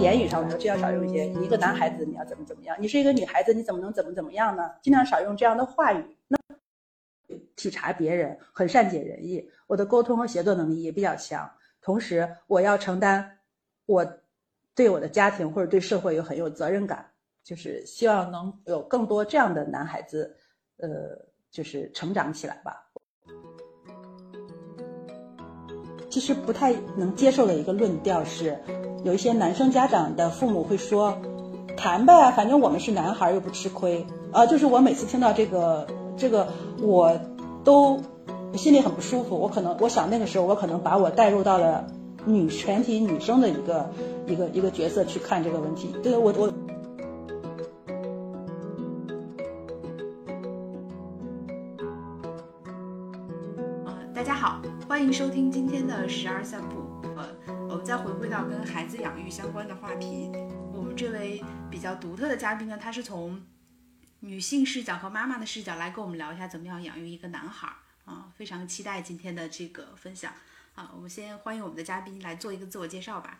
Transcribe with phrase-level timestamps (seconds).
[0.00, 1.28] 言语上，我说就要少用一些。
[1.40, 2.76] 一个男孩子你要怎么怎么样？
[2.80, 4.68] 你是一个女孩子，你怎么能怎么怎么样呢？
[4.82, 6.04] 尽量少用这样的话语。
[6.26, 6.36] 那
[7.54, 11.48] 体察别人，很善解人意，我的沟通和协作能力也比较强。
[11.80, 13.38] 同时，我要承担
[13.86, 14.04] 我
[14.74, 17.08] 对我的家庭或者对社会有很有责任感，
[17.44, 20.36] 就是希望能有更多这样的男孩子，
[20.78, 20.88] 呃，
[21.52, 22.89] 就是成长起来吧。
[26.10, 28.58] 其实不太能接受的一个论调是。
[29.02, 31.16] 有一些男生家长的父母会说
[31.78, 35.86] ：“谈呗，反正我们是男孩又不吃亏。”啊，就是我每次听到这个
[36.18, 36.48] 这个，
[36.82, 37.18] 我
[37.64, 37.98] 都
[38.54, 39.38] 心里很不舒服。
[39.38, 41.86] 我可能我想那个时候我可能把我带入到了
[42.26, 43.90] 女全体女生的一个
[44.26, 45.94] 一个一个角色去看这个问题。
[46.02, 46.52] 对我我。
[55.00, 56.76] 欢迎收听今天的十二散步。
[57.16, 57.34] 呃
[57.70, 60.30] 我们再回归到跟孩子养育相关的话题，
[60.74, 63.42] 我们这位比较独特的嘉宾呢，他是从
[64.18, 67.66] 女性视角和妈妈的视角来跟我们聊一下怎么样养育一个男孩
[68.04, 70.30] 啊，非常期待今天的这个分享
[70.74, 70.92] 啊。
[70.94, 73.38] 我们先欢迎我们的嘉宾来做一个自我介绍吧。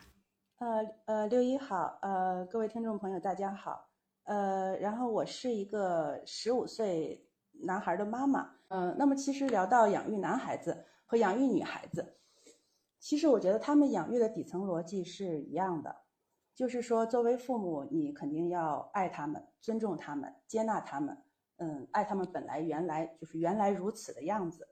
[0.57, 3.87] 呃呃，六一好，呃，各位听众朋友大家好，
[4.23, 7.23] 呃，然后我是一个十五岁
[7.65, 12.15] 男孩的妈妈，嗯，那么其实聊到养育男孩子和养育女孩子。
[12.97, 15.93] 其实我觉得他们养育的底层逻辑是一样的，
[16.55, 21.17] 就是说，作为父母，你肯定要爱他们、尊重他们、接纳他们，
[21.57, 24.65] 嗯，爱他们本来原来就是原来如此的样子，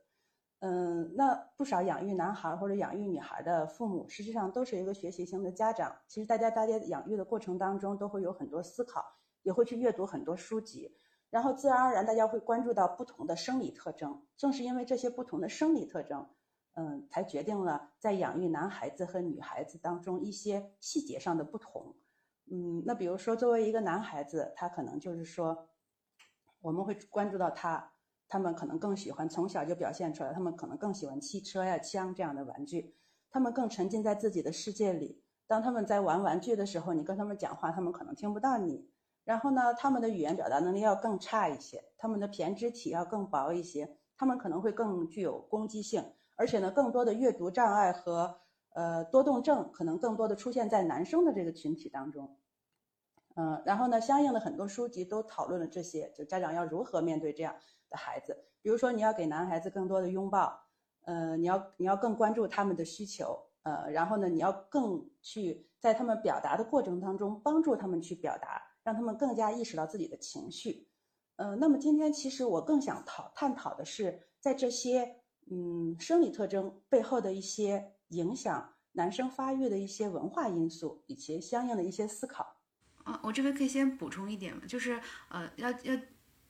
[0.60, 5.94] 嗯，那不少养育男孩或者养育女孩的父母，实际上都是一个学习型的家长。
[6.08, 9.04] 其实大家大家养育的过程当中，都会有很多思考，
[9.42, 10.90] 也会去阅读很多书籍，
[11.30, 14.24] 然后自然而然大家会关注到不同的生理特征。
[14.38, 16.28] 正是因为这些不同的生理特征。
[16.76, 21.94] 嗯，才决定了在养育男孩子和女孩子当中一些细节上的不同。
[22.50, 25.68] 嗯，那比如说，作为一个男孩子，他可能就是说，
[26.62, 27.92] 我们会关注到他，
[28.30, 32.96] 他们可能更喜欢从小就表现出来，他们可能更喜欢汽车呀、枪这样的玩具，
[33.30, 35.22] 他们更沉浸在自己的世界里。
[35.48, 38.90] 当他们在玩玩具的时候，你跟他们讲话，他们可能听不到你。
[39.30, 46.04] 然后呢，他们的语言表达能力要更差一些，他们的胼胝体要更薄一些，他们可能会更具有攻击性。
[46.36, 48.40] 而且呢，更多的阅读障碍和
[48.74, 52.38] 呃多动症可能更多的出现在男生的这个群体当中，
[53.36, 57.56] 嗯，然后呢，相应的很多书籍都讨论了这些，就家长要如何面对这样
[57.88, 58.36] 的孩子。
[58.64, 60.60] 比如说，你要给男孩子更多的拥抱，
[61.06, 70.88] 呃，你要你要更关注他们的需求，呃，然后呢，你要更去在他们表达的过程当中帮助他们去表达，让他们更加意识到自己的情绪。
[71.36, 75.18] 呃，那么今天其实我更想讨探讨的是在这些。
[75.52, 82.62] 嗯，生理特征背后的一些影响男生发育的一些文化因素，以及相应的一些思考。
[83.04, 86.00] 啊，我这边可以先补充一点，就是呃，要要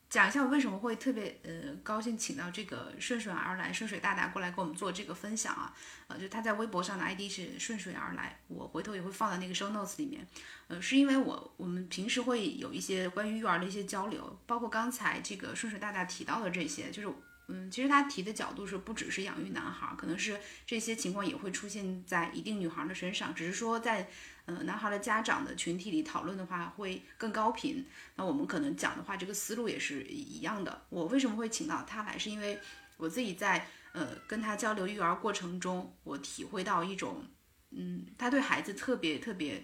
[0.09, 5.74] 讲一下我为什么会特别呃高兴，请到这个顺水而来顺水大大过来跟我们做这个分享啊。
[6.08, 10.28] 呃，就他在微博上的 ID 是顺水而来，我回头也会放在那个 show notes 里面。
[10.68, 17.09] 呃，是因为我我们平时会有一些关于育儿的一些交流，包括刚才这个顺水大大提到的这些，就是。
[17.52, 24.08] 嗯，其实他提的角度是不只是养育男孩，可能是这些情况也会出现在一定女孩的身上，只是说在
[24.56, 27.86] 呃男孩的家长的群体里讨论的话会更高频。
[28.16, 30.82] 那我们可能讲的话，这个思路也是一样的。
[30.90, 32.59] 我为什么会请到他来，是因为
[32.98, 37.24] 我自己在呃跟他交流育儿过程中，我体会到一种，
[37.72, 39.64] 嗯，他对孩子特别特别，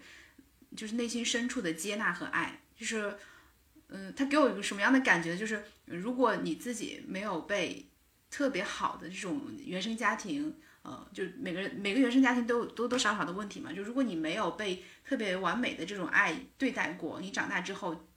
[0.76, 3.18] 就是内心深处的接纳和爱，就是。
[3.88, 5.38] 嗯，他给我一个什么样的感觉？
[5.38, 7.86] 就是如果你自己没有被
[8.32, 13.74] 特别好的这种原生家庭，呃，就每个人每个原生家庭都有多多少少的问题嘛。
[13.74, 18.08] 就如果你没有被特别完美的这种爱对待过，你长大之后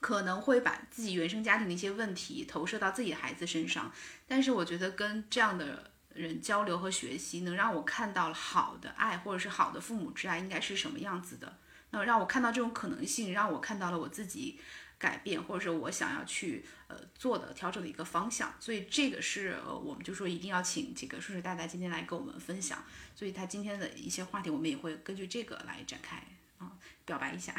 [0.00, 3.92] 可能会把自己原生家庭的一些问题投射到自己的孩子身上。
[4.26, 11.58] 但是我觉得跟这样的人交流和学习，能让我看到了好的爱或者是好的父母之爱应该是什么样子的。
[11.90, 14.58] 那让我看到这种可能性，让我看到了我自己。
[15.02, 22.78] 改变，或者是我想要去呃做的调整的一个方向，所以这个是呃我们就说一定要请这个叔叔大大今天来跟我们分享，
[23.12, 26.22] 所以他今天的一些话题，我们也会根据这个来展开
[26.58, 27.52] 啊，表白一下，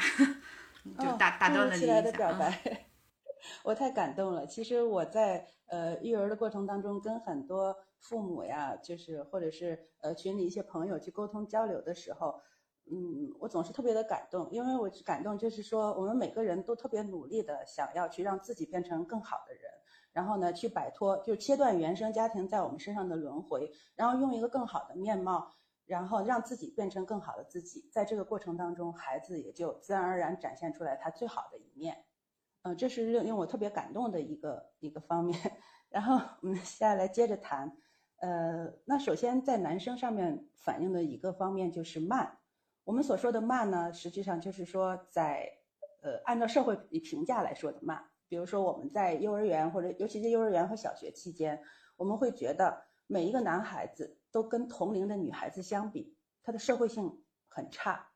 [0.98, 2.00] 就打打断了你一下。
[2.12, 2.86] 表白，
[3.62, 4.46] 我太感动了。
[4.46, 12.40] 其实我在呃育儿的过程当中，跟很多父母呀，就是或者是呃群里一些朋友去沟通交流的时候。
[12.90, 19.62] 嗯，我总是特别的感动，因为我感动就是说，我们每个人都特别努力的想要去让自己变成更好的人，
[20.12, 25.50] 然后呢去摆脱，就切断原生家庭在我们身上的轮回，然后用一个更好的面貌，
[25.86, 27.88] 然后让自己变成更好的自己。
[27.90, 32.04] 在这个过程当中，孩子也就自然而然展现出来他最好的一面。
[32.64, 35.38] 嗯，这是令令我特别感动的一个一个方面。
[35.88, 37.76] 然后我们下来接着谈，
[38.16, 42.38] 呃，那首先在男生上面反映的一个方面就是慢。
[42.84, 45.50] 我们所说的慢呢，实际上就是说在
[46.02, 48.02] 呃按照社会评价来说的慢。
[48.28, 51.62] 比如说我们在幼儿园或者尤其是幼儿园和小学期间，
[51.96, 58.08] 我们会觉得每一个男孩子都跟同龄的女孩子相比，他的社会性很差。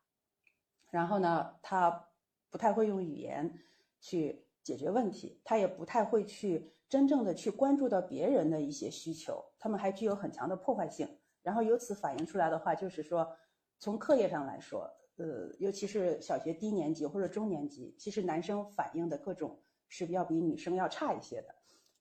[0.91, 2.09] 然后呢，他
[2.51, 3.59] 不太会用语言
[4.01, 6.73] 去解决问题，他也不太会去。
[6.89, 11.07] 真正的去关注到别人的一些需求，他们还具有很强的破坏性。
[11.43, 13.31] 然后由此反映出来的话，就是说，
[13.79, 21.55] 从课业上来说，呃，尤其是小学低年级或者中年级，其实男生反映的各种是要比女生要差一些的。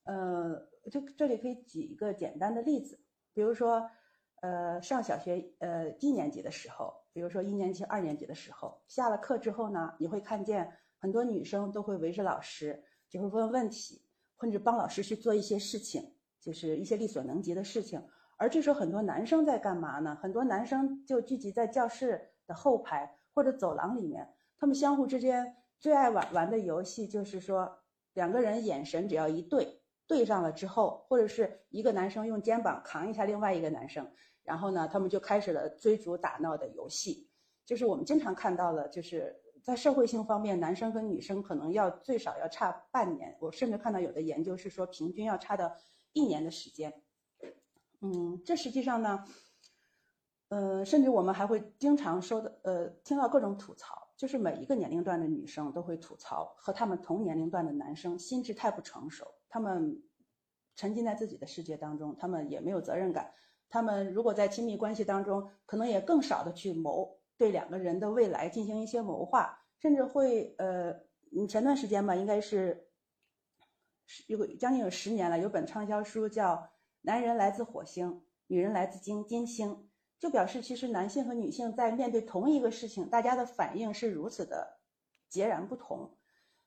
[0.03, 2.99] 呃，就这里可以举一个简单的例子，
[3.33, 3.89] 比如说，
[4.41, 14.01] 呃，上小学呃低年级的时候，比如说一年级、二年级的时候，下了课之后呢，你会看见很多女生都会围着老师，就会问问题。
[14.39, 17.99] 或者帮老师去做一些事情，就是一些力所能及的事情。
[18.37, 20.15] 而这时候很多男生在干嘛呢？
[20.21, 27.79] 很多男生就聚集在教室的后排或者走廊里面，他们相互之间最爱玩玩的游戏就是说，
[28.13, 34.09] 两个人眼神只要一对，对上了之后，或者是一个男生用肩膀扛一下另外一个男生，
[34.43, 37.29] 然后呢，他们就开始了追逐打闹的游戏。
[37.65, 39.41] 就是我们经常看到了，就是。
[39.63, 43.35] 在社会性方面，男生跟女生可能要最少要差半年。
[43.41, 45.75] 我甚至看到有的研究是说，平均要差到
[46.13, 46.93] 一年的时间。
[48.01, 49.25] 嗯，这实际上呢，
[50.49, 60.03] 呃，甚至我们还会经常说的，呃，听到各种吐槽，就是每一个年龄段的女生都会吐槽和他们同年龄段的男生心智太不成熟，他们
[60.75, 63.33] 沉浸在自己的世界当中，他们也没有责任感，
[63.69, 67.17] 他们如果在亲密关系当中，可能也更少的去谋。
[67.39, 70.91] 对两个人的未来进行一些谋划，甚至会呃，
[71.29, 72.87] 你前段时间吧，应该是
[74.25, 76.55] 有将近有十年了，有本畅销书叫
[77.07, 79.69] 《男人来自火星，女人来自金金星》，
[80.19, 84.77] 就表示其实男性和女性在面对同一个事情，大家的反应是如此的
[85.29, 86.17] 截然不同。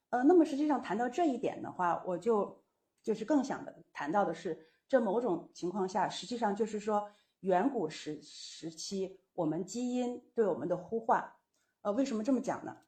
[0.09, 2.65] 呃，那么实际上谈到这一点的话，我就
[3.03, 7.11] 就是更想的谈到的是，这某种情况下，实际上就是说
[7.41, 9.21] 远古时时期。
[9.35, 11.33] 我们基因对我们的呼唤，
[11.83, 12.79] 呃，为什么这么讲呢？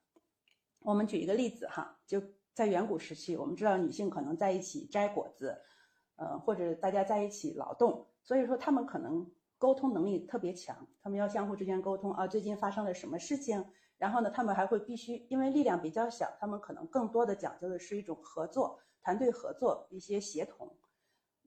[0.79, 2.19] 我们举一个例子哈，就
[2.55, 5.61] 在远古时期，我们知道女性可能在一起摘果子，
[6.15, 13.63] 呃，或者大家在一起劳动，所以说他们可能沟通能力特别强，他们要相互之间沟通啊，最近发生了什么事情？
[13.97, 20.75] 然后呢，他们还会必须，因为力量比较小，他们可能更多的讲究的是一种合作、团队合作、一些协同。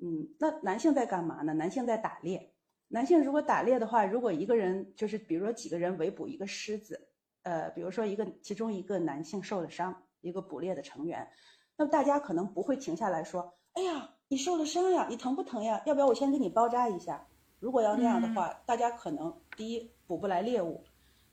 [0.02, 1.52] 嗯，那男性在干嘛呢？
[1.54, 2.54] 男性在打猎。
[2.88, 7.08] 男性如果打猎的话，如果一个人就是比如说几个人围捕一个狮子，
[7.42, 11.28] 呃，比如说一个其中一个男性受了伤，一个捕猎的成员，
[11.76, 15.82] 那么大家可能不会停下来说：“哎呀，你受了伤呀，你疼不疼呀？
[15.87, 17.26] 要不要我先给你包扎一下？”
[17.58, 20.84] 如果要那样的话，大家可能第一捕不来猎物，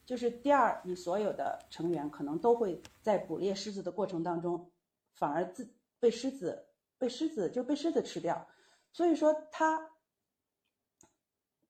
[0.05, 4.69] 就是第二，你所有的成员可能都会在捕猎狮子的过程当中，
[5.13, 5.69] 反而自
[5.99, 6.65] 被狮子
[6.97, 8.47] 被狮子就被狮子吃掉，
[8.91, 9.89] 所以说他。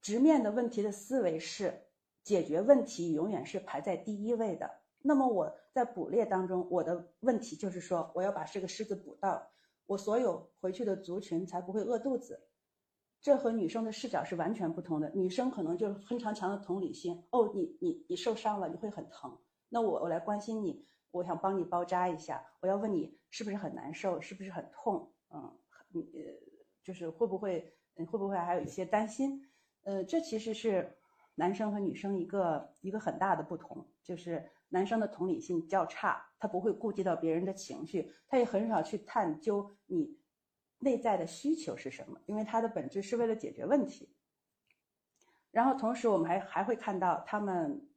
[0.02, 1.86] 直面的问题的思维是
[2.24, 4.70] 解决问题永远是排在第一位的。
[5.02, 9.50] 那么我在捕猎当中，我的问题就是说，我要把这个狮子捕到，
[9.86, 12.48] 我所有回去的族群才不会饿肚子。
[13.22, 15.10] 这和女生的视角是完全不同的。
[15.16, 17.24] 女生可能就是非常强的同理心。
[17.32, 19.38] 哦，你你你受伤了，你会很疼。
[19.70, 22.46] 那我我来关心你，我想帮你包扎一下。
[22.60, 25.14] 我要问你是不是很难受，是不是很痛？
[25.34, 25.58] 嗯，
[25.90, 26.34] 你呃，
[26.84, 29.42] 就是会不会会不会还有一些担心？
[29.84, 30.98] 呃，这其实是
[31.36, 40.20] 男生和女生一个一个很大的不同，就是男生的同理心较差，他不会顾及到别人的情绪，他也很少去探究你
[40.80, 44.14] 内在的需求是什么，因为他的本质是为了解决问题。
[45.52, 47.88] 然后同时我们还还会看到，他们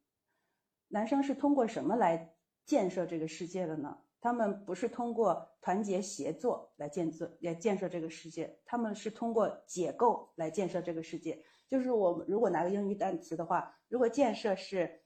[0.86, 3.98] 男生是通过什么来建设这个世界的呢？
[4.20, 11.44] 他们不是通过团结协作来建设来建设这个世界，他们是通过解构来建设这个世界。
[11.66, 15.02] 就是我们如果拿个英语单词的话，如果建设是，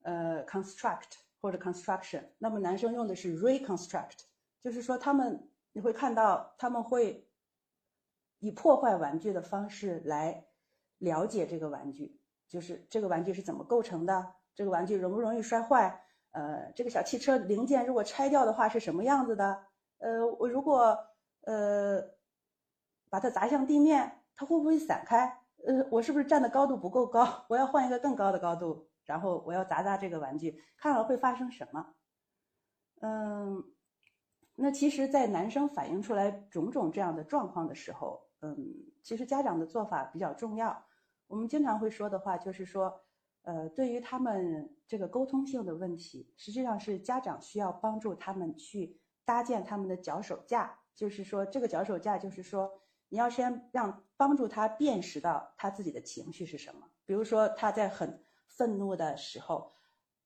[0.00, 4.18] 呃，construct 或者 construction，那么男生用的是 reconstruct，
[4.60, 7.28] 就是说他们你会看到他们会
[8.38, 10.46] 以破坏玩具的方式来
[10.98, 19.64] 了解这个玩具，就是这个玩具是怎么构成的，这个玩具容不容易摔坏，呃，这个小汽车零件如果拆掉的话是什么样子的，
[19.98, 20.98] 呃，我如果
[21.42, 22.02] 呃
[23.08, 25.40] 把它砸向地面，它会不会散开？
[25.66, 27.44] 呃，我是不是站的高度不够高？
[27.48, 31.94] 我要换一个更高的高度，然后我要砸砸这个玩具，看了会发生什么？
[33.00, 33.64] 嗯，
[34.54, 38.56] 那其实，在男生反映出来种种这样的状况的时候，嗯，
[39.02, 40.86] 其实家长的做法比较重要。
[41.26, 43.00] 我们经常会说的话就是说，
[43.42, 50.78] 呃，对于他们这个沟通性的问题，实际上是家长需要帮助他们去搭建他们的脚手架。
[50.94, 52.70] 就是说，这个脚手架就是说，
[53.08, 56.86] 你要先让帮助他辨识到他自己的情绪是什么。
[57.06, 58.22] 比如说他在很
[58.56, 59.72] 愤怒的时候，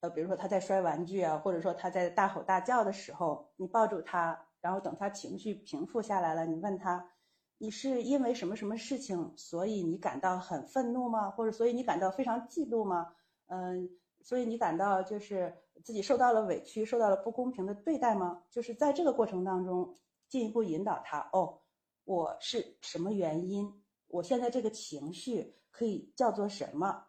[0.00, 7.10] 呃，比如说他在摔玩具啊，或者说他在大吼大叫的时候，你抱住他，然后等他情绪平复下来了，你问他。
[7.58, 11.30] 你是因为什么什么事情，所以你感到很愤怒吗？
[11.30, 13.14] 或者所以你感到非常嫉妒吗？
[13.46, 13.88] 嗯，
[14.22, 15.54] 所以你感到就是
[15.84, 18.42] 自己受到了委屈，受到了不公平的对待吗？
[18.50, 19.96] 就是在这个过程当中，
[20.28, 21.60] 进一步引导他哦，
[22.04, 23.72] 我是什么原因？
[24.08, 27.06] 我现在这个情绪可以叫做什么？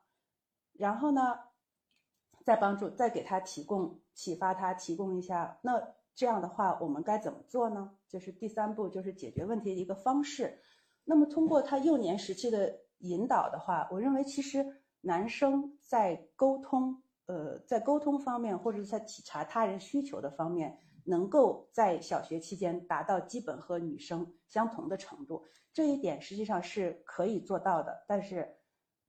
[0.77, 1.39] 然后呢，
[2.43, 5.95] 再帮助，再给他提供启发，他提供一下那。
[6.17, 7.91] 这样的话，我们该怎么做呢？
[8.07, 10.57] 就是第三步，就是解决问题的一个方式。
[11.03, 14.65] 那么，通过他幼年时期的引导的话，我认为其实
[15.01, 25.43] 男生在沟通，呃，在沟通方面，或者是在体察他人需求的方面，能够在小学期间达到基本和女生相同的程度。
[25.73, 28.05] 这一点实际上是可以做到的。
[28.07, 28.55] 但是，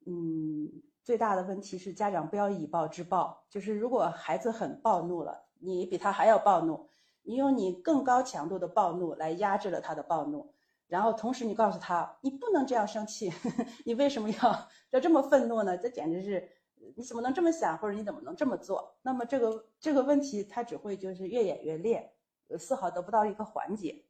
[0.06, 0.68] 嗯，
[1.06, 6.88] 最大的问题是家长不要以暴制暴，就是如果孩子很暴怒了，你比他还要暴怒。
[7.22, 10.52] 你用你更高强度的暴怒来压制了他的暴怒，
[10.88, 13.32] 然后同时你告诉他，你不能这样生气，
[13.86, 15.78] 你为什么要要这么愤怒呢？
[15.78, 16.48] 这简直是，
[16.96, 18.96] 你怎么能这么想，或者你怎么能这么做？
[19.02, 22.12] 那么这个这个问题他只会就是越演越烈，
[22.58, 24.04] 丝毫得不到一个缓解。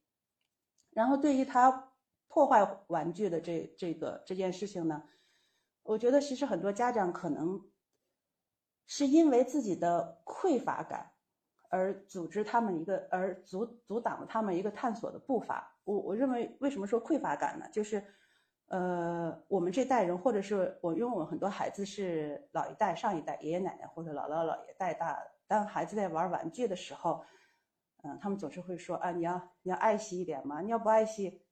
[0.91, 1.93] 然后对于他
[2.27, 5.03] 破坏玩具的这这个这件事情呢，
[5.87, 7.61] 我觉得其实很多家长可能
[8.87, 11.13] 是因为自己的匮乏感。
[11.69, 15.77] 而组织他们一个，而阻阻挡了他们一个探索的步伐。
[15.83, 17.69] 我我认为，为什么说匮乏感呢？
[17.73, 18.03] 就是，
[18.69, 25.31] 呃，我们这代人，或者是我，因为我们很多孩子是老一代、上一代爷爷奶奶或者姥姥姥爷带大的。
[25.49, 27.25] 当孩子在玩玩具的时候，
[28.05, 31.43] 嗯，他们总是会说啊，你要你要爱惜一点嘛，你要不爱惜，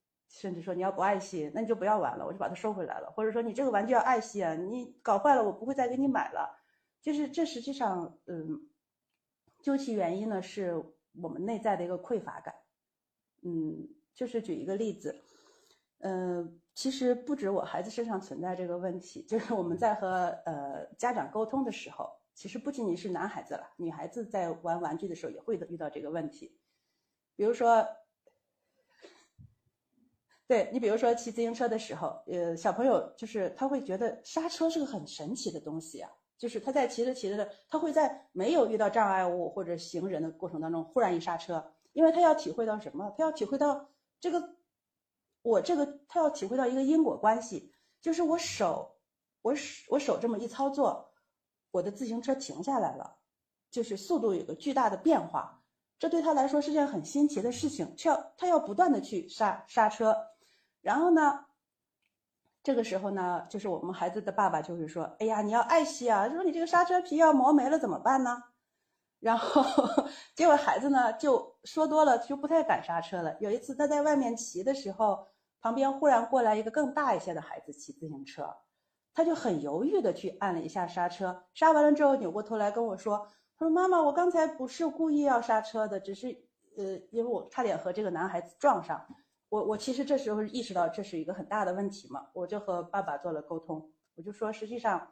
[0.40, 3.10] 甚至说你要不爱惜，那你就不要玩了，我就把它收回来了。
[3.14, 6.60] 或者说你这个玩具要爱惜啊，你搞坏了我不会再给你买了。
[7.00, 8.68] 就是这实际上，嗯。
[9.62, 10.74] 究其原因呢，是
[11.22, 12.54] 我们内在的一个匮乏感。
[13.40, 15.18] 嗯，就是举一个例子，
[16.00, 26.58] 嗯，其实不止我孩子身上存在这个问题，就是我们在和呃家长沟通的时候，其实不仅仅是男孩子了，女孩子在玩玩具的时候也会遇到这个问题。
[27.34, 27.86] 比如说，
[30.46, 36.10] 对你，比如说骑自行车的时候，呃，小朋友就是他会觉得刹车是个很神奇的东西啊。
[36.36, 43.14] 就是他在骑着骑着的，他会在没有遇到障碍物或者行人的过程当中忽然一刹车，因为他要体会到什么？
[43.16, 43.88] 他要体会到
[44.20, 44.56] 这个，
[45.42, 47.72] 我这个他要体会到一个因果关系，
[48.02, 48.96] 就是我手，
[49.42, 51.14] 我手我手这么一操作，
[51.70, 53.16] 我的自行车停下来了，
[53.70, 55.62] 就是速度有个巨大的变化，
[56.00, 60.14] 这对他来说是件很新奇的事情，却要他要不断的去刹刹车，
[60.84, 61.46] 然后呢？
[62.62, 66.28] 这个时候呢，就是我们孩子的爸爸就会说：“哎呀，你要爱惜啊！
[66.28, 68.42] 说你这个刹车皮要磨没了怎么办呢？”
[69.20, 69.62] 然后
[70.34, 73.36] 结果孩子呢就说多了，就不太敢刹车了。
[73.40, 75.26] 有一次他在外面骑的时候，
[75.60, 78.56] 旁边忽然过来一个更大一些的孩子骑自行车，
[79.14, 86.28] 他就很犹豫的去按了一下刹车，刹完了之后扭过头来跟我说：“他说妈妈，我刚才不是故意要刹车的，只是
[86.78, 89.06] 呃，因为我差点和这个男孩子撞上。”
[89.48, 95.08] 我我其实这时候意识到这是一个很大的问题嘛，我就和爸爸做了沟通，我就说实际上，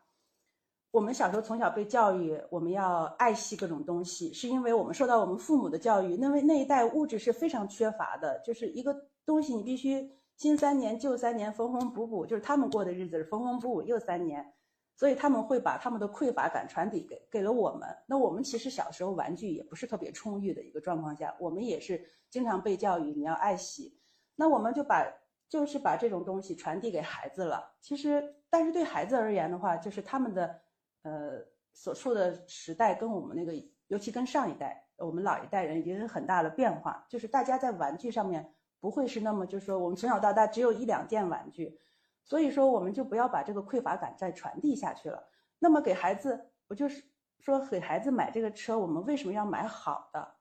[0.91, 14.53] 我们小时候从小被教育我们要爱惜各种东西，是因为我们受到我们父母的教育，那为那一代物质是非常缺乏的，就是一个东西你必须新三年旧三年缝缝补补，就是他们过的日子是缝缝补补又三年，
[14.97, 17.89] 所以他们会把他们的匮乏感传递给给了我们。
[18.07, 23.97] 那我们其实小时候玩具也不是特别充裕的一个状况下，我们也是经常被教育你要爱惜。
[24.35, 25.07] 那我们就把
[25.49, 27.75] 就是把这种东西传递给孩子了。
[27.81, 30.61] 其实，但是对孩子而言的话，就是他们的
[31.03, 33.53] 呃所处的时代跟我们那个，
[33.89, 37.05] 尤其跟上一代我们老一代人已经有很大的变化。
[37.09, 41.79] 就是大家在玩具上面不会是那么，就是说我们从小到大只有一两件玩具，
[42.25, 45.23] 所以说我们就不要把这个匮乏感再传递下去了。
[45.59, 47.05] 那么给孩子，我就是
[47.41, 50.35] 说给孩子买这个车，我们为什么要买好的？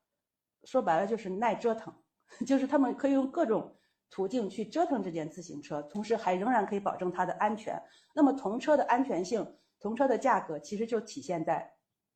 [0.64, 1.94] 说白了就是耐折腾，
[2.48, 3.76] 就是他们可以用各种。
[4.12, 7.82] 途径去折腾这件自行车，同时还仍然可以保证它的安全。
[8.14, 11.74] 那么童车的安全性，童车的价格其实就体现在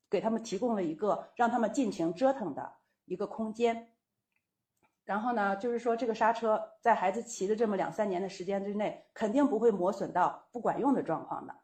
[0.10, 2.74] 给他们提供了一个让他们尽情折腾的
[3.06, 3.94] 一个空间。
[5.06, 11.56] 然后呢，就是说这个刹车在孩子骑的这么两三年的时间之内，肯定不会磨损到不管用的状况的。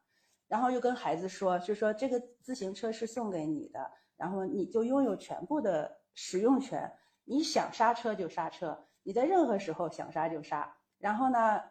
[0.47, 6.89] 然后又跟孩子说，就说这个自行车是送给你的，然后你就拥有全部的使用权，
[7.25, 8.87] 你想刹车就刹车。
[9.03, 11.61] 你在任何时候想杀就杀，然后呢，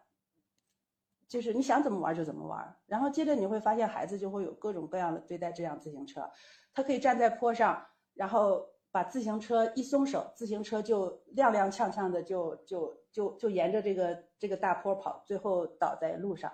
[1.28, 2.76] 就是你想怎么玩就怎么玩。
[2.86, 6.28] 然后接着你会发现，孩子就会有各种各样的对待这辆自行车。
[6.74, 16.52] 他可以站在坡上，然后把自行车一松手，自行车就踉踉跄跄的就就就就沿着这个这个大坡跑，最后倒在路上。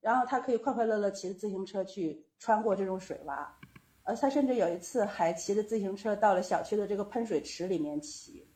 [0.00, 3.46] 然后他可以快快乐乐骑着自行车去穿过这种水洼，
[4.04, 8.47] 呃，他甚至有一次还骑着自行车到了小区的这个喷水池里面骑。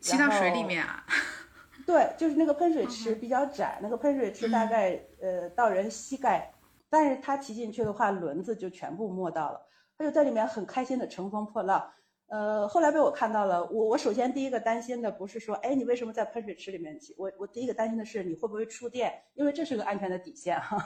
[0.00, 1.04] 骑到水里面啊？
[1.86, 6.52] 对，就是那个喷水池比较窄，那个喷水池大概呃到人膝盖，
[6.88, 9.60] 但是他骑进去的话，轮子就全部没到了，
[9.98, 11.90] 他就在里面很开心的乘风破浪。
[12.28, 17.12] 呃，后来被我看到了，我我首先第一个担心的不是说，哎，你为什么在喷水池里面骑？
[17.18, 20.78] 我我第一个担心的是你会不会触电，因为这是个安全的底线哈。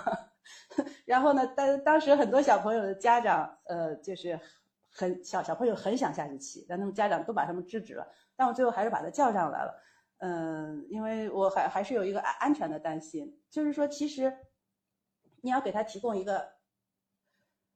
[1.04, 4.40] 然后呢，当当时很多小朋友的家长，呃，就是
[4.90, 8.06] 很小小朋友很想下去骑，但他们家长都把他们制止了。
[8.36, 9.80] 但我最后还是把他叫上来了，
[10.18, 14.36] 嗯，因为我还还是有一个安安全的担心，就是说，其实
[15.42, 16.52] 你要给他提供一个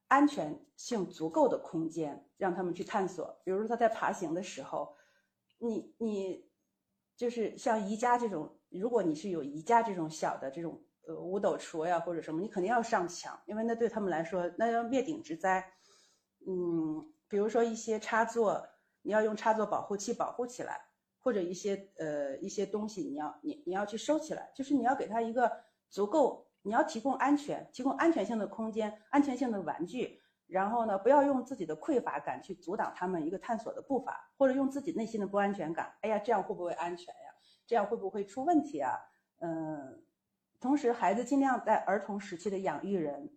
[0.08, 3.40] 安全性足够的空间，让他们去探索。
[3.44, 4.96] 比如说他在爬行的时候，
[5.58, 6.50] 你你
[7.16, 15.72] 就是像宜家这种，如果你是有宜家这种小的这种呃五斗橱呀或者什么，你肯定要上墙，因为那对他们来说那要灭顶之灾。
[16.46, 18.66] 嗯，比如说一些插座。
[19.08, 20.78] 你要用插座保护器保护起来，
[21.18, 25.50] 或者一些呃一些东西，你要你你要去收起来，就是你要给他一个
[25.88, 37.30] 足够，你要提供安全，提供安全性的空间，安全性的玩具，然后呢，不要用自己的匮乏感去阻挡他们一个探索的步伐，或者用自己内心的不安全感，哎呀，这样会不会安全呀？
[37.66, 38.92] 这样会不会出问题啊？
[39.40, 40.04] 嗯，
[40.60, 43.32] 同时孩子尽量在儿童时期的养育人，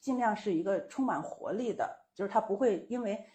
[0.00, 3.26] 尽量是一个充满活力的，就是他不会因为。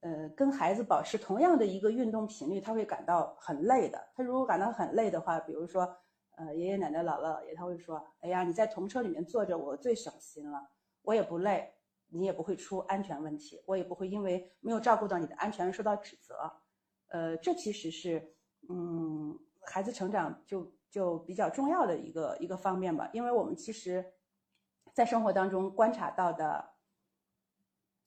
[0.00, 3.98] 呃，跟孩子保持同样的一个运动频率，他会感到很累的。
[4.14, 5.96] 他如果感到很累的话，比如说，
[6.36, 10.70] 呃，爷爷奶奶、姥姥姥爷，他会说：“哎呀，你在童车里面坐着，我最省心了，
[11.02, 11.74] 我也不累，
[12.10, 16.34] 你也不会出安全问题，我也不会因为没有照顾到你的安全而受到指责。”
[17.10, 18.36] 呃，这其实是，
[18.68, 23.10] 嗯，孩子成长就就比较重要的一个一个方面吧。
[23.12, 24.04] 因为我们其实，
[24.94, 26.77] 在生活当中观察到的。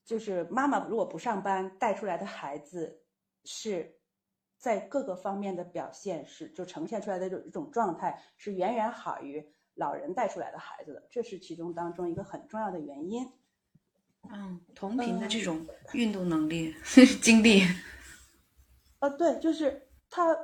[0.04, 3.00] 就是妈妈如果不上班带出来的孩子，
[3.44, 3.96] 是
[4.58, 13.32] 在各个方面的表现是就呈现出来的这种一种状态是远远好于老人带出来的孩子的，这是其中当中一个很重要的原因。
[14.30, 16.72] 嗯，同频的这种运动能力、
[17.20, 17.62] 精力。
[19.00, 20.36] 呃，对，就是他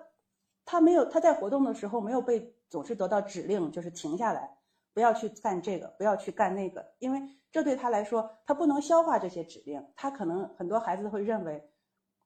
[0.64, 4.57] 他没有他在活动的时候没有被总是得到指令，就是停下来，
[4.98, 7.22] 不要去干这个，不要去干那个，因为。
[7.52, 11.70] 这对他来说，他不能消化这些指令，他可能很多孩子会认为，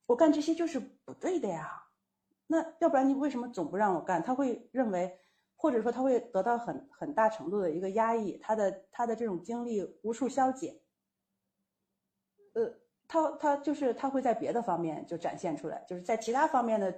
[0.07, 1.85] 我干这些就是不对的呀。
[2.47, 4.23] 那要不然你为什么总不让我干？
[4.23, 5.21] 他会认为，
[5.55, 10.81] 或者说他会得到很很大程度的一个压抑，他的他的这种精力无处消解。
[12.55, 12.75] 呃，
[13.07, 16.93] 他他就是他会在别的方面就展现出来，就是在其他方面的，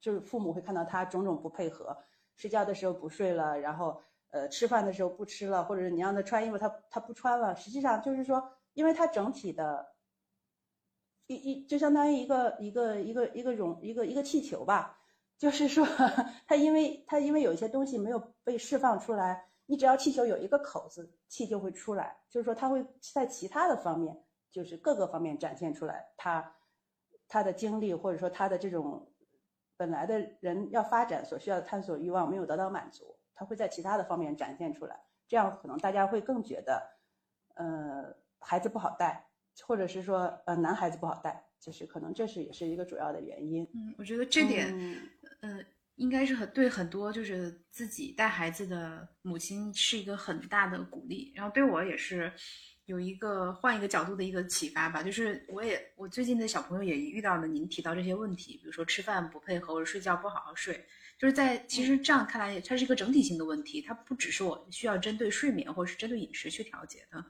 [0.00, 1.94] 就是父母会看到他种种不配合，
[2.36, 4.00] 睡觉的时候不睡了，然后。
[4.36, 7.56] 呃，吃饭的时候不吃了，或者你让他穿衣服，他他不穿了。
[7.56, 9.94] 实际上就是说，因为他整体的，
[11.26, 14.98] 一一就相当于一个一个一个一个容一个一个气球吧。
[15.38, 15.86] 就是说，
[16.46, 22.18] 他因为他因为有一些东西没有被释放出来，你只要气球有一个口子，气就会出来。
[22.28, 26.54] 就是说，他会在其他的方面，就是各个方面展现出来，他
[27.26, 29.10] 他的精力或者说他的这种
[29.78, 33.15] 本来的人要发展所需要的探索欲望没有得到满足。
[33.36, 36.82] 他会在其他的方面展现出来，这样可能大家会更觉得，
[37.54, 39.28] 呃，孩子不好带，
[39.62, 43.62] 或者是说，呃，男孩子不好带，就是可能这是也是一个主要的原因。
[43.74, 44.74] 嗯，我觉得这点，
[45.42, 45.60] 呃，
[45.96, 52.32] 应该是很对很多就是自己带孩子的母亲是一个很大的鼓励，然后对我也是
[52.86, 55.02] 有一个换一个角度的一个启发吧。
[55.02, 60.86] 就是我也我最近的小朋友也遇到了您提到这些问题，比如说吃饭不配合或者睡觉不好好睡。
[61.18, 67.24] 就是在其实这样看来，它是一个整体性的问题，它不只是我需要针对睡眠或者是针对饮食去调节的。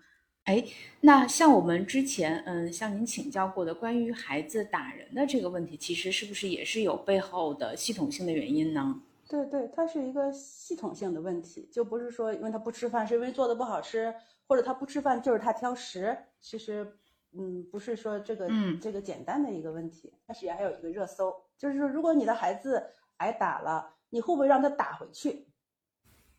[0.44, 0.64] 哎，
[1.00, 9.02] 那像我们之前嗯向您请教过的关于孩子打人的这个问题，其实是不是也是有背后的系统性的原因呢？
[9.28, 14.14] 对对，它是一个系统性的问题，就不是说因为他不吃饭是因为做的不好吃，
[14.46, 16.16] 或者他不吃饭就是他挑食。
[16.40, 16.96] 其实，
[17.36, 20.12] 嗯，不是说这个嗯这个简单的一个问题。
[20.24, 22.80] 它实际上还有一个热搜，就是说如果你的孩子
[23.18, 25.46] 挨打了，你会不会让他打回去？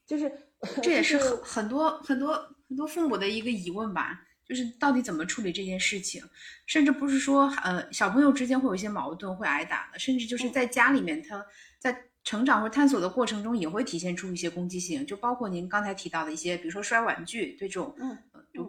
[0.05, 0.31] 就是
[0.81, 2.33] 这也是很很多很多
[2.67, 6.23] 很多父母的一个疑问吧，就是到底怎么处理这件事情，
[6.65, 11.45] 甚至不是说呃小朋友之间会有一些矛盾会挨打的，甚至就是在家里面他
[11.77, 18.17] 在成长或探索的过程中也会体现出一些攻击性，就包括您刚才提到的一些，比如说摔玩具对这种嗯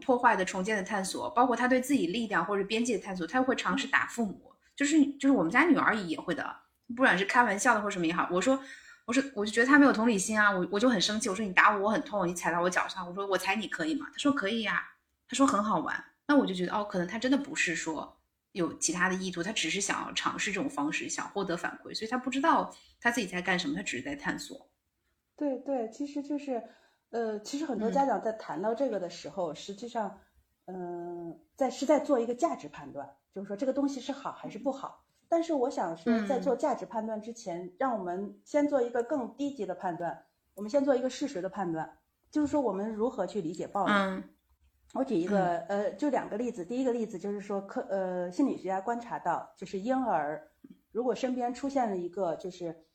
[0.00, 6.54] 破坏的重建的探索，包括他对自己力量或者边界的探索，他会尝试打父母，就是就是我们家女儿也会的，
[6.88, 8.62] 不管是开玩笑的或什么也好，我说。
[9.08, 11.30] 我说，我就觉得他没有同理心啊，我我就很生气。
[11.30, 13.08] 我说你打我，我很痛，你踩到我脚上。
[13.08, 14.06] 我说我踩你可以吗？
[14.12, 14.86] 他说可以呀、
[15.26, 16.04] 他说很好玩。
[16.26, 18.20] 那我就觉得哦，可能他真的不是说
[18.52, 22.70] 有其他的意图，他只是想要尝试这种方式，想获得反馈，所以他不知道
[23.00, 24.70] 他自己在干什么，他只是在探索。
[25.38, 26.62] 对对，其实就是，
[27.08, 30.20] 呃，其实很多嗯家长在谈到这个的时候，实际上，
[30.66, 35.06] 嗯、在是在做一个价值判断，就是说这个东西是好还是不好。
[35.28, 41.98] 但是我想说，在做嗯价值判断之前，让我们先做一个更低级的判断，我们先做一个事实的判断，
[42.30, 43.92] 就是说我们如何去理解暴力。
[43.92, 44.24] 嗯
[44.94, 46.64] 我举一个，呃，就两个例子。
[46.64, 50.50] 第一个例子就是说，科呃心理学家观察到，就是婴儿
[50.92, 52.86] 如果身边出现了一个就是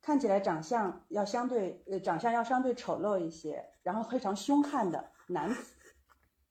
[0.00, 5.74] 看起来长相要相对呃长相要相对丑陋一些，然后非常凶悍的男子，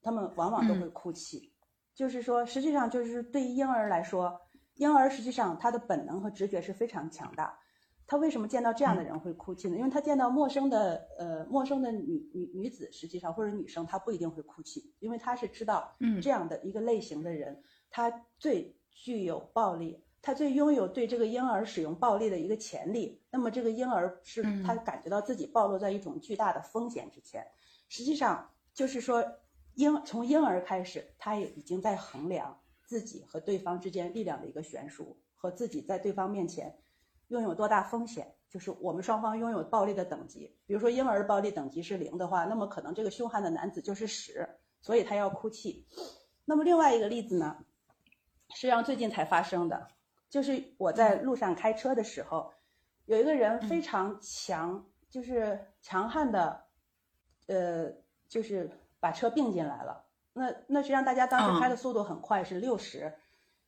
[0.02, 1.54] 他们往往都会哭泣。
[1.96, 4.42] 就是说，实际上就是对于婴儿来说，
[4.76, 7.60] 婴儿实际上他的本能和直觉是非常强大。
[8.06, 9.78] 他为什么见到这样的人会哭泣呢？
[9.78, 23.24] 因为他见到陌生的呃陌生的女女女子，实际上或者女生，他不一定会哭泣，因为他是知道嗯这样的一个类型的人，他最具有暴力，他最拥有对这个婴儿使用暴力的一个潜力。
[23.32, 27.48] 那么这个婴儿是嗯他感觉到自己暴露在一种巨大的风险之前，
[27.88, 29.24] 实际上就是说
[29.76, 32.60] 婴从婴儿开始，他也已经在衡量
[32.94, 36.78] 自己和对方之间力量的一个悬殊，和自己在对方面前
[37.30, 40.56] 拥有多大风险，就是我们双方拥有暴力的等级。
[40.68, 44.48] 比如说婴儿的暴力等级是零的话，那么可能这个凶悍的男子就是十，
[44.80, 45.88] 所以他要哭泣。
[46.46, 47.66] 那么另外一个例子呢，
[48.54, 49.88] 实际上最近才发生的，
[50.30, 52.54] 就是我在路上开车的时候，
[53.06, 56.66] 有一个人非常强，就是强悍的，
[57.48, 57.92] 呃，
[58.30, 60.06] 就是把车并进来了。
[60.34, 63.14] 那那实际上大家当时开的速度很快，是六十，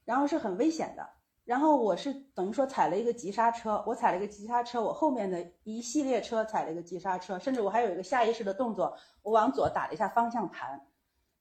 [0.04, 1.08] 然后是很危险的。
[1.46, 10.88] 然后我是等于说踩了一个急刹车，我踩了一个急刹车，我后面的一系列车踩了一个急刹车，甚至我还有一个下意识的动作，我往左打了一下方向盘，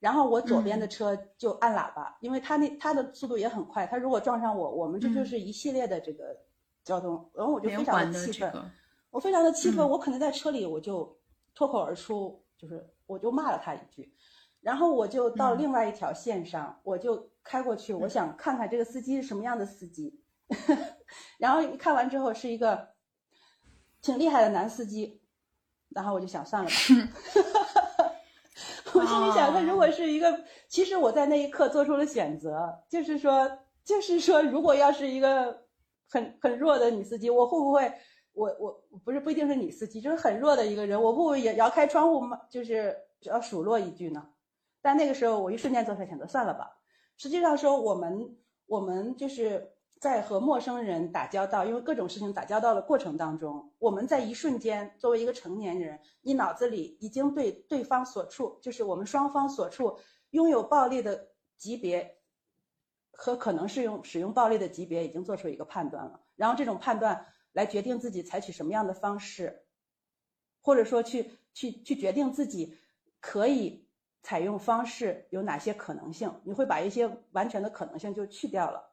[0.01, 6.37] 然后我左边的车就按喇叭，因为他那他的速度也很快，他如果撞上我，我们这就是一系列的这个
[6.85, 8.71] 交通，然后我就非常的气愤，这个，
[9.09, 9.89] 我非常的气愤，嗯。
[9.89, 11.19] 我可能在车里我就
[11.55, 14.15] 脱口而出，就是我就骂了他一句，
[14.64, 20.18] 然后我就到嗯另外一条线上，我就开过去，我想看看这个司机是什么样的司机，
[21.38, 22.88] 然后一看完之后是一个
[24.00, 25.20] 挺厉害的男司机，
[25.90, 26.77] 然后我就想算了吧。
[28.94, 35.66] 我心里想，他如果是一个，其实我在那一刻做出了选择，就是说，就是说，如果要是一个
[36.09, 37.92] 很很弱的女司机，我会不会，
[38.33, 44.27] 我我不是不一定是女司机，就是很弱的一个人，我会不会也摇开窗户骂，就是要数落一句呢？
[44.85, 46.79] 但那个时候，我一瞬间做出选择，算了吧。
[47.16, 59.99] 实际上说，我们我们就是在和陌生人打交道，因为各种事情打交道的过程当中，我们在一瞬间，作为一个成年人，你脑子里已经对对方所处，就是我们双方所处
[60.33, 62.18] 拥有暴力的级别
[63.11, 66.20] 和可能是用使用暴力的级别，已经做出一个判断了。
[66.37, 69.64] 然后这种判断来决定自己采取什么样的方式，
[70.61, 72.77] 或者说去去去决定自己
[73.18, 73.84] 可以
[74.25, 78.91] 采用方式有哪些可能性，你会把一些完全的可能性就去掉了。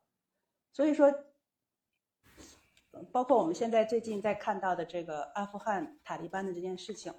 [0.73, 1.11] 所以说，
[3.13, 7.13] 包括我们现在最近在看到的这个阿富汗塔利班的这件事情，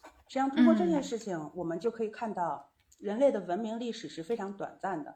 [0.00, 5.14] 实际上通过这件嗯事情，我们就可以看到人类的文明历史是非常短暂的。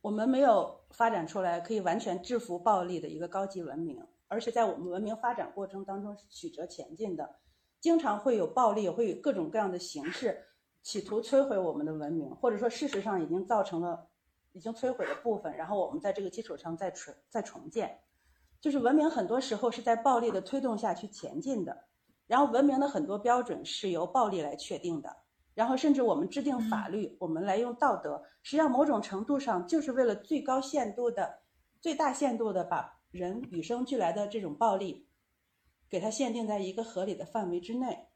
[0.00, 7.36] 我们没有发展出来可以完全制服暴力的一个高级文明，而且在我们文明发展过程当中是曲折前进的，
[7.80, 10.46] 经常会有暴力，会有各种各样的形式，
[10.82, 14.08] 企图摧毁我们的文明，或者说事实上已经造成了
[14.52, 18.00] 已经摧毁的部分，然后我们在这个基础上再重再重建。
[18.60, 21.84] 就是文明很多时候是在暴力的推动下去前进的，
[22.26, 25.16] 然后文明的很多标准是由暴力来确定的，
[25.54, 31.40] 然后甚至我们制定法律，我们来用道德，实际上某种程度上就是为了最高限度的、
[31.80, 35.08] 最大限度的把人与生俱来的这种暴力
[35.88, 38.08] 给它限定在一个合理的范围之内，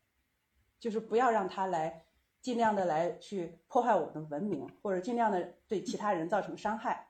[0.79, 2.04] 就是不要让它来
[2.45, 7.09] 尽量的来去破坏我们的文明，或者尽量的对其他人造成伤害。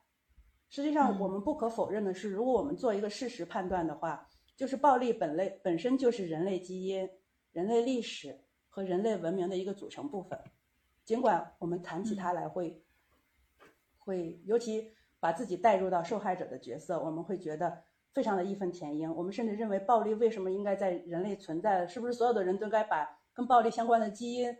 [0.68, 7.10] 实际上，我们不可否认的是，如果我们做一个事实判断的话，就是暴力本类本身就是人类基因、
[7.50, 10.38] 人类历史和人类文明的一个组成部分。
[11.04, 12.80] 尽管我们谈起它来会
[13.98, 19.12] 会，尤其把自己带入到受害者的角色，我们会觉得非常的义愤填膺。
[19.12, 21.84] 我们甚至认为暴力为什么应该在人类存在？
[21.88, 24.56] 是不是所有的人都该把跟暴力相关的基因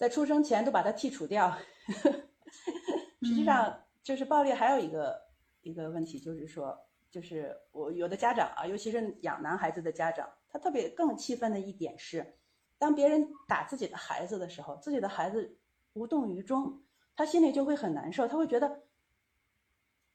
[0.00, 1.54] 在出生前都把它剔除掉？
[3.20, 5.20] 实际上，就是暴力还有一个
[5.60, 6.74] 一个问题，就是说，
[7.10, 12.38] 就是我有的家长啊，尤其是养男孩子的家长，他特别更气愤的一点是，
[12.78, 15.58] 当别人打自己的孩子的时候，自己的孩子
[15.92, 16.82] 无动于衷，
[17.14, 18.84] 他心里就会很难受，他会觉得。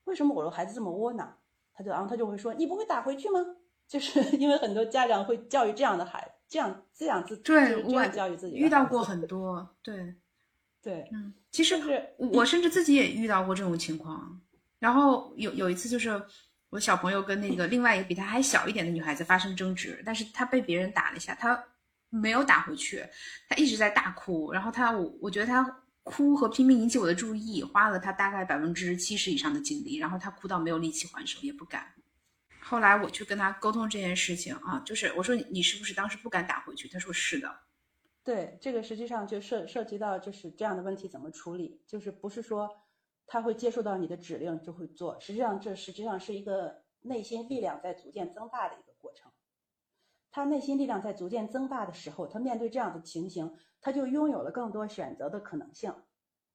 [0.05, 1.37] 为什么我的孩子这么窝囊？
[1.75, 3.39] 他就然后他就会说：“你不会打回去吗？”
[3.87, 8.55] 就是 因为很多家长会教育这样的孩子，这样这样自对，这样教育自己。
[8.55, 10.15] 遇到过很多，对，
[10.81, 14.39] 对，嗯，其实是我甚至自己也遇到过这种情况。
[14.79, 16.21] 然后有有一次，就是
[16.69, 21.61] 我小朋友跟那个另外一个比他还小一点的女孩子发生争执，但是他被别人打了一下，他
[22.09, 23.03] 没有打回去，
[23.49, 24.51] 他一直在大哭。
[24.51, 25.81] 然后他我我觉得他。
[26.07, 31.83] 哭和拼命引起我的注意，花了他大概百分之七十以上的精力，然后他哭到没有力气还手，也不敢。
[32.67, 36.87] 后来我去跟他沟通这件事情啊，就是我说你你是不是当时不敢打回去？
[36.89, 37.59] 他说是的。
[38.23, 42.69] 对，这个实际上就涉涉及到就是这样的问题怎么处理，就是不是说
[43.27, 49.31] 他会接受到你的指令就会做，实际上这实际上是一个内心力量在逐渐增大的一个过程。
[50.31, 53.55] 他内心力量在逐渐增大的时候，他面对这样的情形。
[53.81, 55.93] 他就拥有了更多选择的可能性，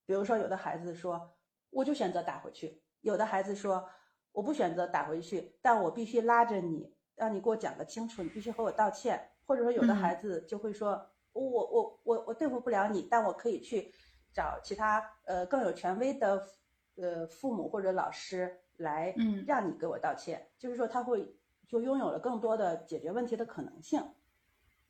[0.04, 1.36] 比如说，有的孩子说，
[1.70, 3.88] 我就选择打回去；有的孩子说，
[4.32, 9.30] 我不选择打回去，但我必须拉着你，让你给我讲个清楚，你必须和我道歉。
[9.46, 13.92] 或者说，有的孩子就会说，我我我我对付不了你，但我可以去
[14.32, 16.46] 找其他呃更有权威的
[16.96, 19.14] 呃父母或者老师来，
[19.46, 20.48] 让你给我道歉。
[20.58, 24.02] 就是说，他会就拥有了更多的解决问题的可能性，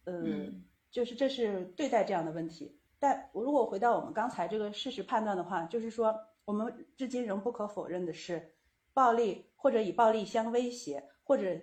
[0.07, 0.65] 嗯。
[0.91, 6.13] 就是这是对待这样的问题，但如果回到我们刚才这个事实判断的话，就是说
[6.45, 8.53] 我们至今仍不可否认的是，
[8.93, 11.61] 暴力或者以暴力相威胁，或者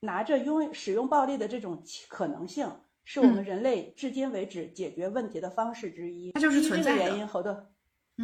[0.00, 2.70] 拿着用使用暴力的这种可能性，
[3.04, 6.32] 是我们人类至今为止解决问题的方式之一。
[6.32, 7.66] 它就是存在的原因，好多，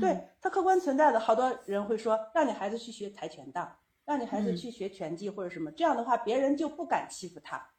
[0.01, 1.21] 对它客观存在的。
[1.21, 7.71] 好多人会说，让你孩子去学跆拳道，让你孩子去学拳击或者什么，这样的话别人就不敢欺负他。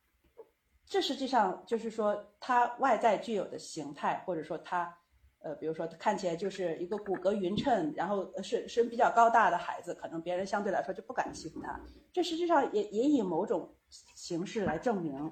[0.85, 4.97] 这实际上就是说，他外在具有的形态，或者说他，
[5.47, 11.79] 呃，比如说他看起来就是一个骨骼匀称，然后身身比较高大的孩子，可能别人相对来说就不敢欺负他。
[12.11, 13.73] 这实际上也也以某种
[14.13, 15.31] 形式来证明，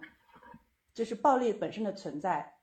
[0.93, 2.53] 就是暴力本身的存在。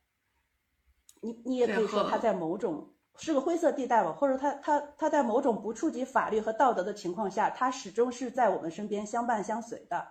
[1.21, 10.07] 你你也可以说他在某种是个灰色地带吧，或者他他他在某种不触及法律和道德的情况下，他始终是在我们身边相伴相随的。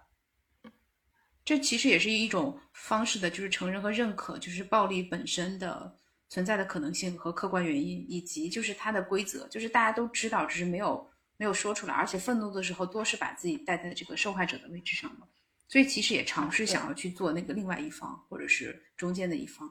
[1.44, 5.92] 这其实也是一种方式的，就是承认和认可，就是暴力本身的
[6.32, 15.28] 存在的可能性和客观原因，以及就是它的规则，就是大家都知道，只是没有没有说出来，而且愤怒的时候多是把自己带在这个受害者的位置上嘛，
[15.68, 19.70] 所以其实也尝试想要去做那个另外一方，或者是中间的一方，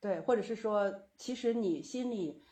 [0.00, 2.42] 对，或者是说，其实你心里，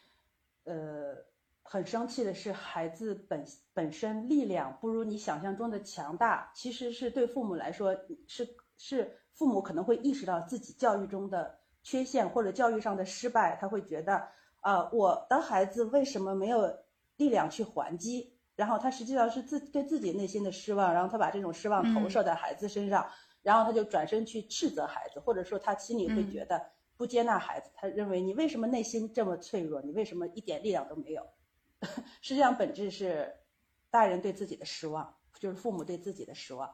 [0.62, 1.26] 呃。
[1.70, 7.94] 很生气的是，孩子本本身力量不如你想象中的强大，其实是对父母来说，
[8.26, 11.57] 是是父母可能会意识到自己教育中的
[11.88, 14.28] 缺陷或者教育上的失败，他会觉得
[14.60, 16.70] 啊，我的孩子为什么没有
[17.16, 18.36] 力量去还击？
[18.54, 23.08] 然后他实际上是自对自己内心的失望，然后他把这种失望投射在孩子身上，
[23.42, 26.62] 然后他就转身去斥责孩子，或者说他心里会觉得
[26.98, 29.80] 不接纳孩子，他认为你为什么内心这么脆弱？
[29.80, 31.26] 你为什么一点力量都没有？
[32.20, 33.34] 实际上，本质是
[33.90, 36.70] 大人对自己的失望，就是父母对自己的失望。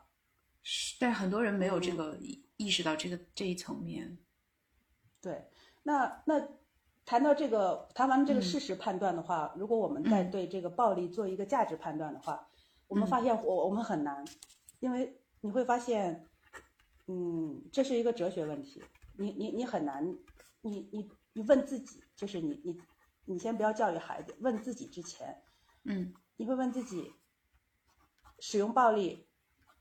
[0.64, 2.18] 是，但很多人没有这个
[2.56, 4.18] 意识到这个这一层面。
[5.24, 5.48] 对，
[5.82, 6.48] 那那
[7.06, 12.46] 谈到这个，谈完这个事实判断的话，如果我们再对这个暴力做一个价值判断的话，
[12.86, 14.24] 我们发现我我们很难，
[14.80, 16.28] 因为你会发现，
[17.06, 18.84] 嗯，这是一个哲学问题。
[19.16, 20.06] 你你你很难，
[20.60, 22.78] 你你你问自己，就是你你。
[23.26, 25.42] 你先不要教育孩子，问自己之前，
[25.84, 27.10] 嗯，你会问自己，
[28.38, 29.26] 使用暴力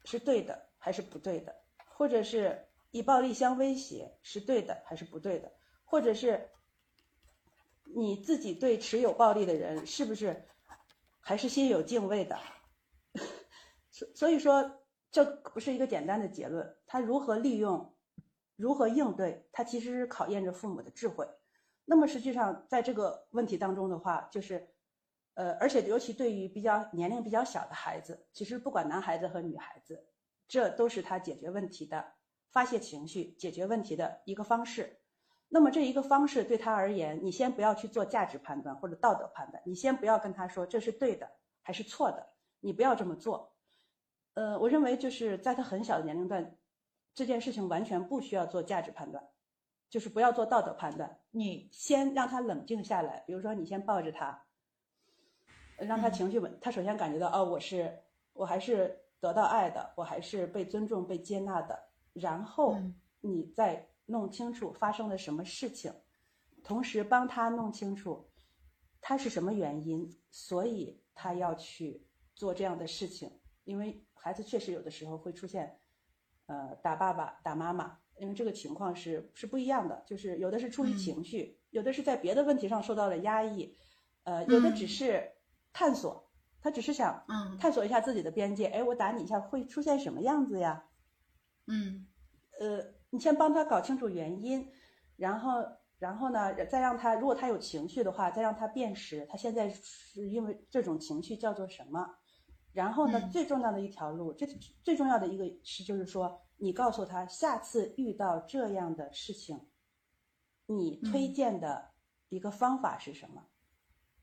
[0.06, 1.54] 是对的还是不对的？
[1.86, 5.52] 或者是以暴力相威胁是对的还是不对的？
[5.84, 6.52] 或者是
[7.96, 10.46] 你自己对持有暴力的人是不是
[11.20, 12.40] 还是心有敬畏的？
[13.90, 14.80] 所所以说，
[15.12, 17.96] 这不是一个简单的结论，他如何利用，
[18.56, 21.28] 如何应对，他其实是考验着父母的智慧。
[21.86, 24.70] 那么实际上在这个问题当中的话，就是，
[25.34, 30.06] 呃，而且尤其对于比较年龄比较小的孩子，其实不管男孩子和女孩子，
[30.48, 32.14] 这都是他解决问题的、
[32.54, 35.00] 发泄情绪、解决问题的一个方式。
[35.50, 41.30] 那么这一个方式对他而言，你先不要去做价值判断或者道德判断，你先不要跟他说这是对的
[41.62, 42.26] 还是错的，
[42.62, 43.54] 你不要这么做。
[44.36, 46.56] 呃，我认为就是在他很小的年龄段，
[47.14, 49.24] 这件事情完全不需要做价值判断，
[49.90, 51.20] 就是不要做道德判断。
[51.30, 54.46] 你先让他冷静下来，比如说你先抱着他，
[55.78, 58.00] 让他情绪稳，他首先感觉到哦，我是
[58.34, 61.80] 我还是得到爱的，我还是被尊重、被接纳的，
[62.14, 62.78] 然后
[63.22, 63.90] 你再。
[64.06, 65.94] 弄清楚发生了什么事情，
[66.62, 68.30] 同时帮他弄清楚
[69.00, 73.32] 他是什么原因，所以他要去做这样的事情。
[73.64, 75.80] 因为孩子确实有的时候会出现，
[76.48, 80.04] 呃，打爸爸、打妈妈，因为这个情况是是不一样的。
[80.06, 83.74] 就是有的是出于情绪，有的是在别的问题上受到了压抑，
[84.24, 85.32] 呃，有的只是
[85.72, 87.26] 探索，他只是想
[87.58, 88.66] 探索一下自己的边界。
[88.66, 90.90] 哎，我打你一下会出现什么样子呀？
[91.68, 92.06] 嗯，
[92.60, 92.94] 呃。
[93.14, 94.68] 你先帮他搞清楚原因，
[95.18, 95.64] 然后，
[96.00, 102.16] 然后呢，再让他，如果他有情绪的话，再让他辨识他现在是因为这种情绪叫做什么。
[102.72, 104.48] 然后呢，最重要的一条路，这
[104.82, 109.68] 最重要的一个是，就是说，你告诉他，下次遇到这样的事情，
[110.66, 111.92] 你推荐的
[112.30, 113.46] 一个方法是什么？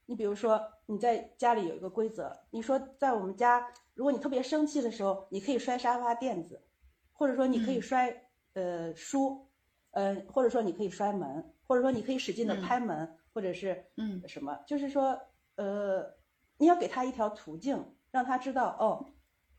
[0.07, 6.61] 你比如说，你在家里有一个规则，你说在我们家，如果你特别生气的时候，你可以摔沙发垫子，
[7.21, 8.27] 或者说你可以摔。
[8.55, 9.49] 呃，书，
[9.93, 14.21] 呃，或者说你可以摔门，或者说你可以使劲的拍门，或者是嗯。
[14.27, 15.17] 什么，就是说，
[15.55, 16.05] 呃，
[16.59, 19.07] 你要给他一条途径，让他知道哦，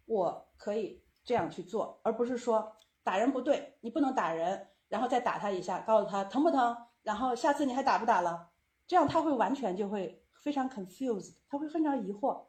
[0.04, 8.52] 我可以这样去做，而不是说打人不对，你不能打人，然后再打他一下，告诉他疼不疼，然后下次你还打不打了，
[8.86, 12.45] 这样他会完全就会非常 confused，他会非常疑惑，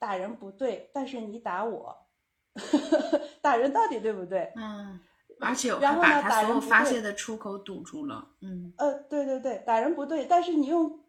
[0.00, 2.01] 打人不对，但是你打我，
[3.40, 4.52] 打人到底对不对？
[4.56, 5.00] 嗯。
[5.40, 8.28] 而且然后呢，打人发泄的出口堵住了。
[8.42, 11.00] 嗯，呃，对对对，打人不对，但是你用，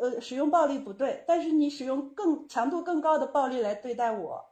[0.00, 4.44] 呃，使用暴力不对，但是你使用更强度更高的暴力来对待我，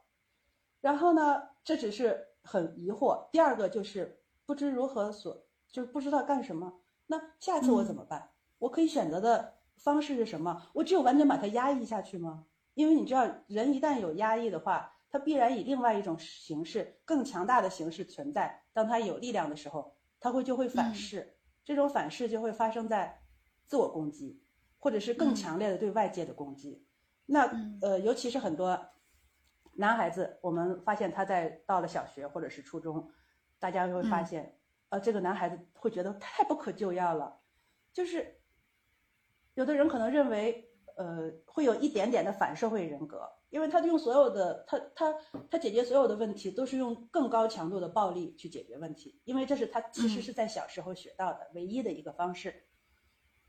[0.81, 3.29] 然后呢，这只是很疑惑。
[3.31, 6.73] 第二个就是不知如何所，就是不知道干什么。
[7.07, 8.31] 那下次我怎么办？
[8.57, 10.63] 我可以选择的方式是什么？
[10.73, 12.43] 我只有完全把它压抑下去吗？
[12.73, 14.95] 因为你知道，人一旦有压抑的话。
[15.11, 18.63] 他必然以另外一种形式、更强大的形式存在。
[18.73, 23.21] 当他有力量的时候，他会就会反噬，这种反噬就会发生在
[23.65, 24.43] 自我攻击，
[24.77, 26.85] 或者是更强烈的对外界的攻击。
[27.25, 27.49] 那
[27.81, 28.79] 呃，尤其是很多
[29.73, 33.11] 男孩子，我们发现他在到了小学或者是初中，
[33.59, 37.39] 大家会发现，呃，这个男孩子会觉得太不可救药了，
[37.91, 38.39] 就是
[39.55, 43.38] 有的人可能认为，呃，会有一点点的反社会人格。
[43.49, 45.15] 因为他用所有的他他
[45.49, 52.63] 他解决所有的问题都是用更高强度的暴力去解决问题，因为这是他其实是在小时候学到的唯一的一个方式。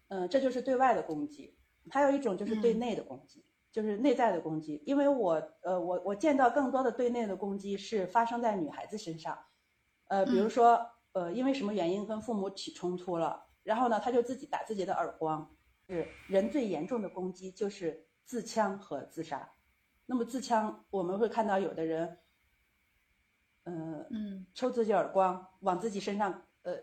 [0.08, 1.56] 嗯，这就是对外的攻击。
[1.90, 4.82] 还有一种就是对内的攻击，就是内在的攻击。
[4.86, 9.38] 因为我呃我我见到更多的对内的攻击是发生在女孩子身上。
[10.08, 15.54] 呃，比如说呃因为什么原因跟父母起冲突了，然后呢他就自己打自己的耳光。
[15.88, 19.52] 是人最严重的攻击就是自枪和自杀。
[20.10, 22.18] 那么自枪，我们会看到有的人，
[23.62, 26.76] 嗯嗯，抽自己耳光，往自己身上，呃，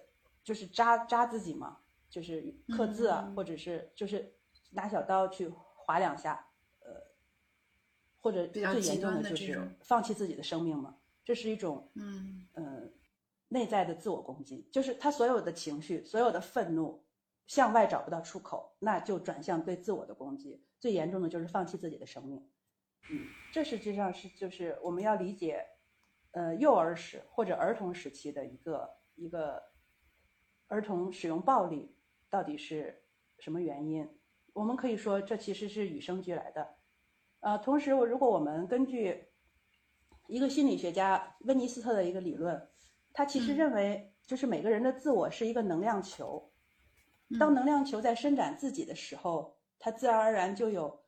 [0.46, 4.34] 就是扎扎自己嘛，就是刻字啊，或者是就是
[4.70, 6.48] 拿小刀去划两下，
[6.80, 6.90] 呃，
[8.22, 12.94] 或者最严重的就是放弃自己的生命嘛，这是一种嗯嗯
[13.50, 17.04] 内在的自我攻击，就是他所有的情绪，所有的愤怒
[17.46, 22.42] 向外找不到出口，那就转向对自我的攻击，最严重的就是放弃自己的生命。
[23.10, 25.66] 嗯，这实际上是就是我们要理解，
[26.32, 29.64] 呃，幼儿时或者儿童时期的一个一个
[30.68, 31.96] 儿童使用暴力
[32.30, 33.04] 到底是
[33.40, 34.08] 什么原因？
[34.54, 36.76] 我们可以说这其实是与生俱来的。
[37.40, 39.30] 呃，同时我如果我们根据
[40.28, 42.70] 一个心理学家温尼斯特的一个理论，
[43.14, 46.52] 他其实认为就是每个人的自我是一个能量球，
[47.40, 51.07] 当能量球在伸展自己的时候，它自然而然就有。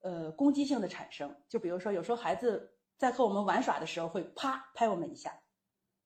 [0.00, 5.30] 呃，攻击性的产生，就比如说，有时候孩子在和我们玩耍的时候会啪拍我们一下，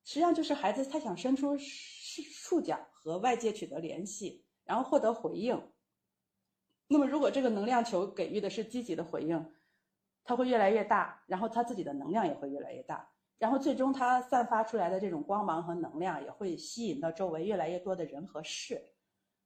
[0.04, 5.70] 实际上就是孩子他想伸出触角和外界取得联系，然后获得回应。
[6.88, 9.52] 那么，如果这个能量球给予的是积极的回应，
[10.24, 13.10] 它会越来越大，然后他自己的能量也会越来越大。
[13.38, 18.80] 然后最终他散发出来的这种光芒和能量也会吸引到周围越来越多的人和事。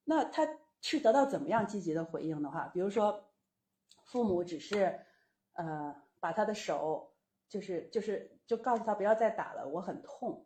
[0.05, 0.46] 那他
[0.80, 3.28] 是得到怎么样积极的回应的话，比如说
[4.09, 4.98] 父母只是
[5.52, 7.12] 呃把他的手
[7.48, 10.44] 就是就是就告诉他不要再打了，我很痛，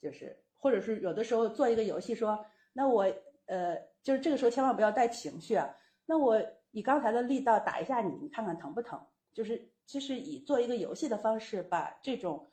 [0.00, 3.02] 就是或者是有的时候做一个游戏说，那我
[3.46, 6.40] 呃就是这个时候千万不要带情绪啊，那我
[6.72, 9.00] 以刚才的力道打一下你，你看看疼不疼？
[9.32, 12.50] 就是就是以做一个游戏的方式把这种。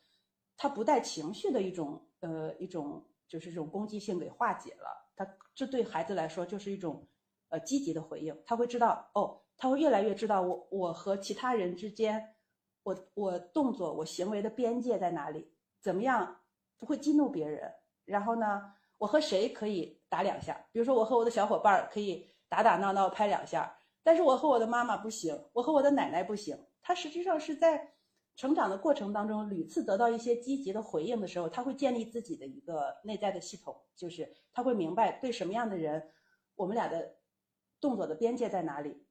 [0.56, 5.12] 他不带情绪的一种，呃，一种就是这种攻击性给化解了。
[5.16, 7.08] 他这对孩子来说就是一种，
[7.50, 8.40] 呃，积极的回应。
[8.46, 12.36] 他会知道，哦，他会越来越知道我我和其他人之间，
[12.84, 15.52] 我我动作我行为的边界在哪里，
[15.82, 16.42] 怎么样
[16.78, 17.72] 不会激怒别人。
[18.06, 20.54] 然后呢，我和谁可以打两下？
[20.72, 26.58] 比如说我和我的小伙伴可以打打闹闹拍两下，但是我和我的妈妈不行，我和我的奶奶不行。
[26.82, 27.90] 他实际上是在。
[28.36, 36.04] 成长的过程当中，屡次得到一些积极的回应的时候，他会建立自己的一个内在的系统，就是他会明白对什么样的人，
[36.56, 37.16] 我们俩的
[37.80, 39.06] 动作的边界在哪里，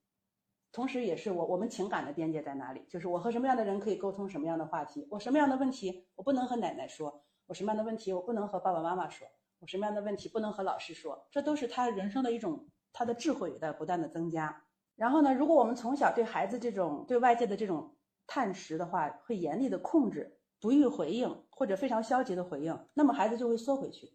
[0.72, 14.64] 同时也是我我们情感的边界在哪里，就是我和什么样的人可以沟通什么样的话题，我什么样的问题我不能和奶奶说，我什么样的问题我不能和爸爸妈妈说，我什么样的问题不能和老师说，这都是他人生的一种他的智慧在不断的增加。
[14.96, 17.94] 然后呢，如果我们从小对孩子这种对外界的这种
[18.26, 24.14] 探识的话，会严厉的控制，不予回应或者非常消极的回应，那么孩子就会缩回去，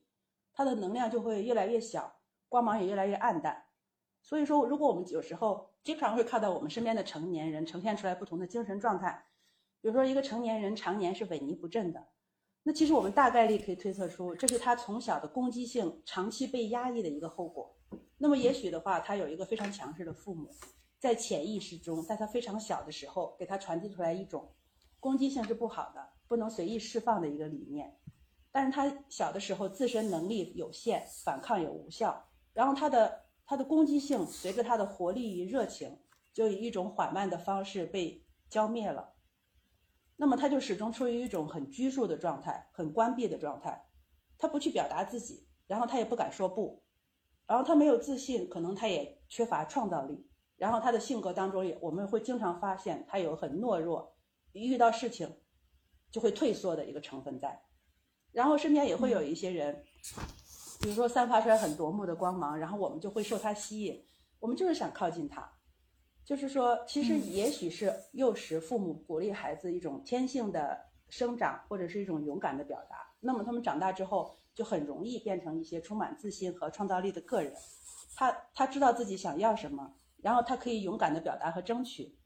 [0.53, 2.15] 他的能量就会越来越小，
[2.49, 3.65] 光芒也越来越暗淡。
[4.21, 9.23] 所以说，如果我们有时候经常会看到我们身边的成年人呈现出来不同的精神状态，
[9.79, 12.07] 比如说一个成年人常年是萎靡不振的，
[12.61, 17.73] 那其实我们大概率可以推测出，这是他从小的攻击性长期被压抑的一个后果。
[18.17, 20.53] 那么也许的话，他有一个非常强势的父母。
[20.99, 24.51] 在潜意识中，在他非常小的时候，给他传递出来一种
[24.99, 27.97] 攻击性是不好的，不能随意释放的一个理念。
[28.51, 35.97] 但是他小的时候自身能力有限，反抗也无效，然后他的他的攻击性随着他的活力与热情，
[36.33, 39.13] 就以一种缓慢的方式被浇灭了。
[40.17, 43.87] 那么他就始终处于一种很拘束的状态，很关闭的状态。
[44.37, 46.83] 他不去表达自己，然后他也不敢说不，
[47.45, 50.29] 然后他没有自信，可能他也缺乏创造力。
[50.57, 54.17] 然后他的性格当中也，我们会经常发现他有很懦弱，
[54.51, 55.37] 一遇到事情
[56.11, 57.63] 就会退缩的一个成分在。
[58.31, 59.85] 然后身边也会有一些人，
[60.79, 64.05] 比如说散发出来很夺目的光芒，然后我们就会受他吸引，
[64.39, 65.49] 我们就是想靠近他。
[66.23, 70.77] 就是说，其实也许是幼时父母鼓励孩子一种天性的
[71.09, 72.97] 生长，或者是一种勇敢的表达。
[73.19, 77.53] 那么他们长大之后就很容易变成一些充满自信和创造力的个人。
[78.15, 79.93] 他他知道自己想要什么。
[80.19, 82.16] 然后他可以勇敢的表达和争取，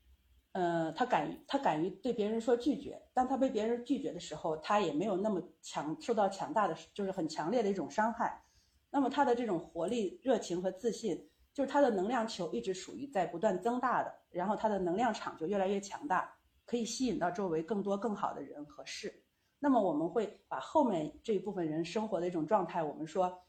[0.53, 3.01] 呃，他敢于他敢于对别人说拒绝。
[3.13, 8.43] 当他被别人拒绝的时候，他也没有那么强受到强大的，就是很强烈的一种伤害。
[8.89, 16.33] 那么他的这种活力、热情和自信，就是他的能量球一直属于在不断增大的，然后他的能量场就越来越强大，
[16.65, 19.23] 可以吸引到周围更多更好的人和事。
[19.59, 23.41] 那么我们会把后面这一部分人生活的一种状态，我们说，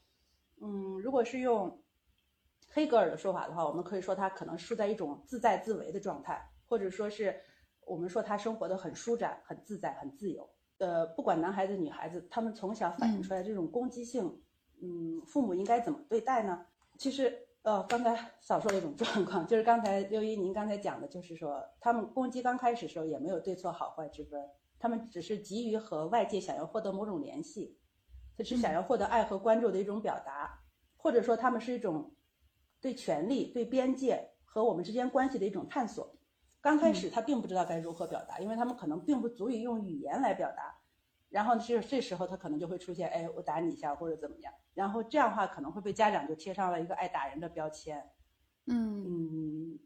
[0.61, 1.79] 嗯，如果是用。
[2.75, 7.35] 黑格尔的说法的话，我们可以说他可能是在一种自在自为的状态，或者说是
[7.85, 10.49] 我们说他生活的很舒展、很自在、很自由。
[10.77, 14.41] 呃，不管男孩子女孩子，他们从小反映出来这种攻击性，
[14.81, 16.65] 嗯，父母应该怎么对待呢？
[16.97, 24.41] 其实，呃，刚才少说了一种状况，就是刚才六一您刚才讲的，就是说他们攻击刚开始时候也没有对错好坏之分，
[24.79, 27.77] 他们只是急于和外界想要获得某种联系，
[28.37, 30.59] 他只想要获得爱和关注的一种表达，
[30.97, 32.11] 或者说他们是一种。
[32.81, 36.13] 对权力、对边界和我们之间关系的一种探索。
[36.63, 40.79] 刚开始他并不知道该如何表达，因为他们可能并不足以用语言来表达。
[41.27, 44.53] 然后这这时候他可能就会出现，哎，我打你一下或者怎么样。
[44.73, 48.09] 然后这样的话可能会被家长就贴上了一个爱打人的标签。
[48.65, 49.79] 嗯嗯，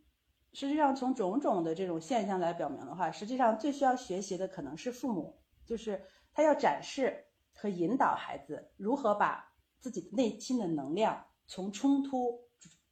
[0.54, 7.26] 实际上从种种的这种现象来表明的话，实际上最需要学习的可能是父母，就是他要展示
[7.56, 12.46] 和引导孩子如何把自己内心的能量从冲突。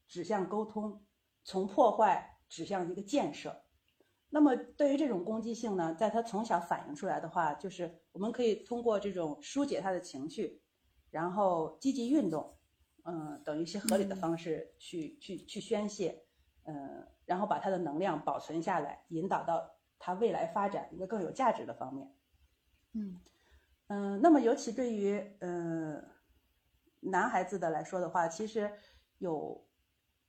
[0.07, 1.03] 指向沟通，
[1.43, 3.64] 从破坏指向一个建设。
[4.35, 10.61] 那么，对于这种攻击性呢，在他从小反映出来的话，就是我们可以通过这种疏解他的情绪，
[11.09, 12.57] 然后积极运动，
[13.05, 16.25] 嗯，等一些合理的方式去去去宣泄，
[16.65, 22.13] 嗯，然后把他的能量保存下来，引导到他未来发展一个更有价值的方面。
[22.91, 23.21] 嗯
[23.87, 26.05] 嗯，那么尤其对于嗯
[26.99, 28.69] 男孩子的来说的话，其实
[29.19, 29.63] 有。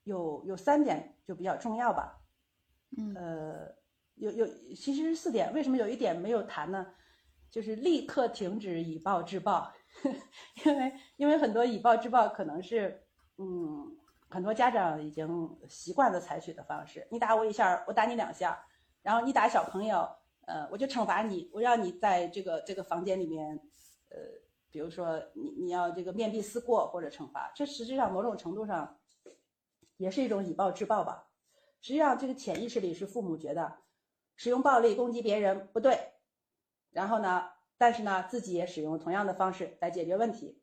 [0.04, 2.20] 有有三点就比较重要吧，
[2.96, 3.74] 嗯，呃，
[4.16, 6.86] 有有其实是四点，为什么有一点没有谈呢？
[7.50, 9.72] 就是立刻停止以暴制暴，
[10.66, 13.02] 因为因为很多以暴制暴可能是
[13.38, 13.96] 嗯
[14.28, 18.62] 很多家长已经习惯了采取的方式，你打我一下，我打你两下，
[19.00, 20.06] 然后你打小朋友，
[20.46, 23.58] 呃，我就惩罚你，我让你在这个这个房间里面，
[24.10, 24.18] 呃，
[24.70, 28.98] 比如说你你要这个面壁思过或者惩罚，这实际上某种程度上
[29.96, 31.28] 也是一种以暴制暴吧。
[31.80, 33.72] 实际上这个潜意识里是父母觉得
[34.36, 35.98] 使用暴力攻击别人不对。
[36.92, 37.50] 然后呢？
[37.78, 40.62] 但是呢，自己也使用同样的方式来解决问题。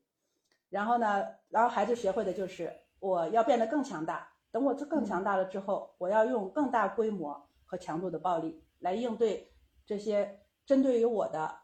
[0.70, 1.28] 然后呢？
[1.50, 4.30] 然后孩子学会的就是我要变得更强大。
[4.50, 9.52] 等我更强大了之后，我要用更大规模和强度的暴力来应对
[9.86, 11.56] 这些针对于我的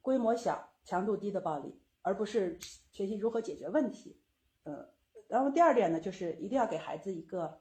[0.00, 2.58] 规模小、强度低的暴力，而不是
[2.92, 4.20] 学习如何解决问题。
[4.64, 4.88] 嗯，
[5.28, 7.60] 然后第二点呢，就是一定要给孩子一个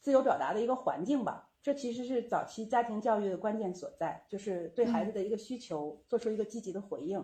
[0.00, 1.49] 自由表达的一个环境吧。
[1.62, 7.22] 这其实是早期家庭教育的关键所在，就是对孩子的一个需求做出一个积极的回应，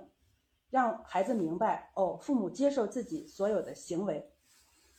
[0.69, 4.31] 让孩子明白哦，父母接受自己所有的行为，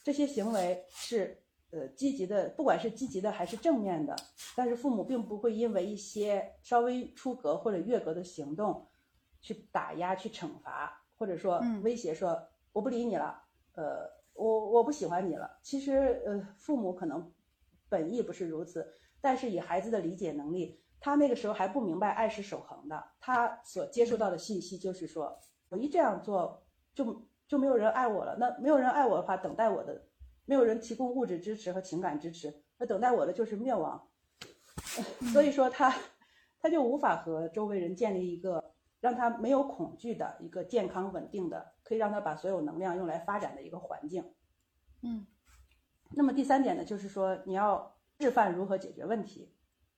[0.04, 1.38] 这些行为是
[1.70, 4.16] 呃积极的，不管是积极的还是正面的，
[4.56, 8.88] 但是父母并不会因为一些稍微出格或者越格的行动
[9.40, 12.42] 去打压、去惩罚，或者说威胁说
[12.74, 13.40] 我不理你了，
[13.76, 15.60] 呃，我我不喜欢你了。
[15.62, 17.32] 其实呃，父母可能
[17.88, 18.92] 本意不是如此。
[19.28, 23.04] 但是以孩子的理解能力，他那个时候还不明白爱是守恒的。
[23.20, 26.64] 他所接收到的信息就是说，我一这样做，
[26.96, 28.38] 就就没有人爱我了。
[28.40, 30.02] 那没有人爱我的话，等待我的，
[30.46, 34.08] 没有人提供物质支持和情感支持，那等待我的就是灭亡。
[35.34, 35.94] 所以说他，
[36.62, 38.72] 他就无法和周围人建立一个
[39.02, 44.24] 让他没有恐惧的一个健康稳定的，可以让他把所有能量用来发展的一个环境。
[45.02, 45.28] 嗯，
[46.12, 47.94] 那么第三点呢，就是说你要。
[48.20, 49.54] 示范如何解决问题，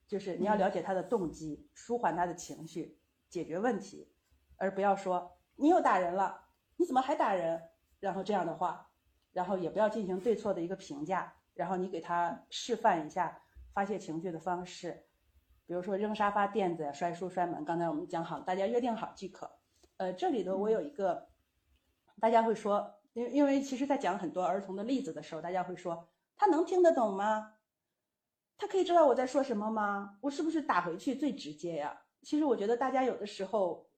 [0.07, 2.99] 就是你要了解他的动机，舒缓他的情绪，
[3.29, 4.11] 解决问题，
[4.57, 7.61] 而不要说你又打人了，你怎么还打人？
[7.99, 8.89] 然后这样的话，
[9.33, 13.41] 然后也不要进行对错的一个评价，然后你给他示范一下
[13.73, 15.05] 发泄情绪的方式，
[15.65, 17.63] 比如说扔沙发垫子呀、摔书摔门。
[17.63, 19.51] 刚才我们讲好，大家约定好即可。
[19.97, 21.27] 呃，这里头我有一个，
[22.19, 27.53] 大家会说，因因为其实在讲很多儿童的例子的时候，大家会说他能听得懂吗？
[28.59, 30.17] 他可以知道我在说什么吗？
[30.19, 31.97] 我是不是打回去最直接呀？
[32.23, 33.89] 其实我觉得大家有的时候，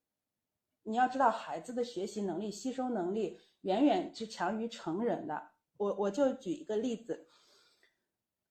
[0.83, 5.41] 你要知道孩子的学习能力、吸收能力远远是强于成人的。
[5.77, 7.27] 我我就举一个例子，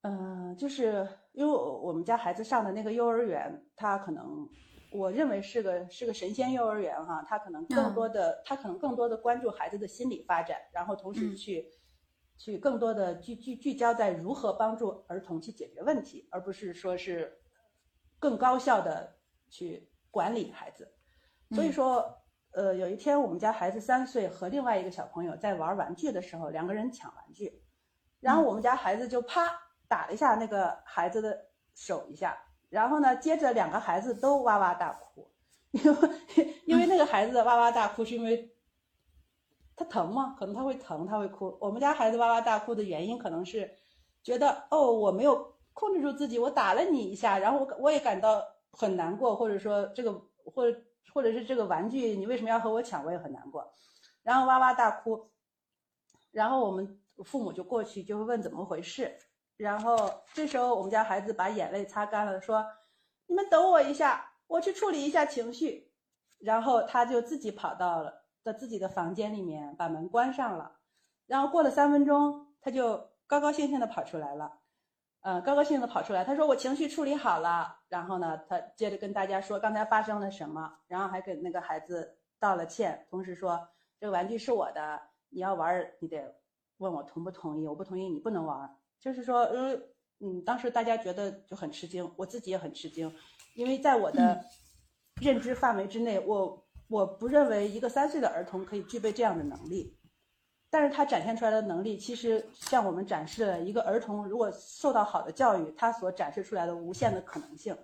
[0.00, 4.48] 嗯，就是因为我们家孩子上的那个幼儿园，他可能
[4.90, 11.70] 我认为是个是个神仙幼儿园哈，他可能更多的他可能更多的关注孩子的心理发展，然后同时去。
[12.42, 17.38] 去更多的聚聚聚焦在如何帮助儿童去解决问题，而不是说是
[18.18, 19.14] 更高效的
[19.50, 20.90] 去管理孩子。
[21.50, 22.16] 所以说，
[22.52, 27.62] 呃，有一天我们家孩子三岁和另外一个小朋友在玩玩具的时候，两个人抢玩具，
[28.20, 29.46] 然后我们家孩子就啪
[29.86, 31.38] 打了一下那个孩子的
[31.74, 32.38] 手一下，
[32.70, 35.30] 然后呢，接着两个孩子都哇哇大哭，
[35.72, 36.08] 因为
[36.64, 38.50] 因为那个孩子的哇哇大哭是因为。
[39.80, 40.36] 他疼吗？
[40.38, 41.56] 可能他会疼，他会哭。
[41.58, 43.74] 我们家孩子哇哇大哭的原因，可能是
[44.22, 50.12] 觉得哦，我没有控制住自己，我打了你一下，然后我我也感到很难过，或者说这个
[50.44, 50.78] 或者
[51.14, 53.72] 或者是这个玩具你为什么要和我抢，我也很难过，
[54.22, 55.30] 然后哇哇大哭，
[56.30, 59.16] 然后我们父母就过去就会问怎么回事，
[59.56, 59.96] 然后
[60.34, 62.62] 这时候我们家孩子把眼泪擦干了，说
[63.26, 65.90] 你们等我一下，我去处理一下情绪，
[66.38, 68.19] 然后他就自己跑到了。
[68.50, 70.72] 在自己的房间里面把门关上了，
[71.28, 74.58] 然后过了三分钟，他就高高兴兴的跑出来了，
[75.20, 83.68] 呃，高高兴兴的跑出来，他说我情绪处理好了，然后呢，他接着跟大家说刚才发生了什么，然后还给那个孩子道了歉，同时说
[84.00, 86.34] 这个玩具是我的，你要玩你得
[86.78, 89.80] 问我同不同意，我不同意你不能玩，就是说，呃，
[90.18, 93.14] 嗯，当时大家觉得就很吃惊，我自己也很吃惊，
[93.54, 94.44] 因为在我的
[95.22, 96.66] 认知范围之内，我。
[96.90, 99.96] 我不认为一个三岁的儿童可以具备这样的能力，
[100.68, 107.78] 但是他展现出来的能力，其实向我们展示了一个儿童如果受到好的教育，他所展示出来的无限的可能性，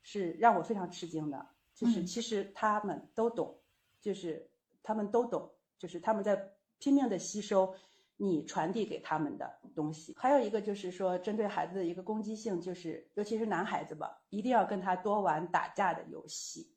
[0.00, 1.44] 是让我非常吃惊的。
[1.74, 3.58] 就是其实他们都懂，
[4.00, 4.48] 就是
[4.84, 7.74] 他们都懂，就是他们在拼命的吸收
[8.16, 10.14] 你传递给他们的东西。
[10.16, 16.75] 还有一个就是说，针对孩子的一个攻击性，就是尤其是男孩子吧，一定要跟他多玩打架的游戏。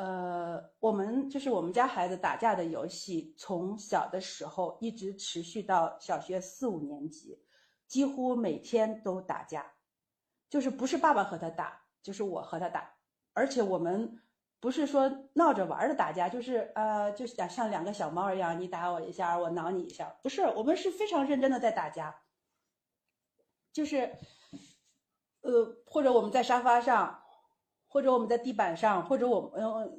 [0.00, 7.38] 呃，我们就是我们家孩子打架的游戏，从小的时候一直持续到小学四五年级，
[7.86, 9.74] 几乎每天都打架，
[10.48, 12.94] 就是不是爸爸和他打，就是我和他打，
[13.34, 14.22] 而且我们
[14.58, 22.22] 不是说闹着玩的打架，就是呃，就像像两个小猫一样，你打我一下，我挠你一下，不是，我们是非常认真的在打架，
[23.70, 24.16] 就是
[25.42, 27.19] 呃，或者我们在沙发上，
[27.90, 29.92] 或者我们在地板上，或者我们呃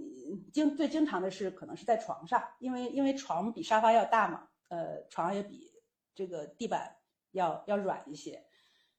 [0.52, 5.70] 经最经常的是可能是在床上，因为因为床比沙发要大嘛，呃，床也比
[6.16, 6.96] 这个地板
[7.32, 8.44] 要要软一些，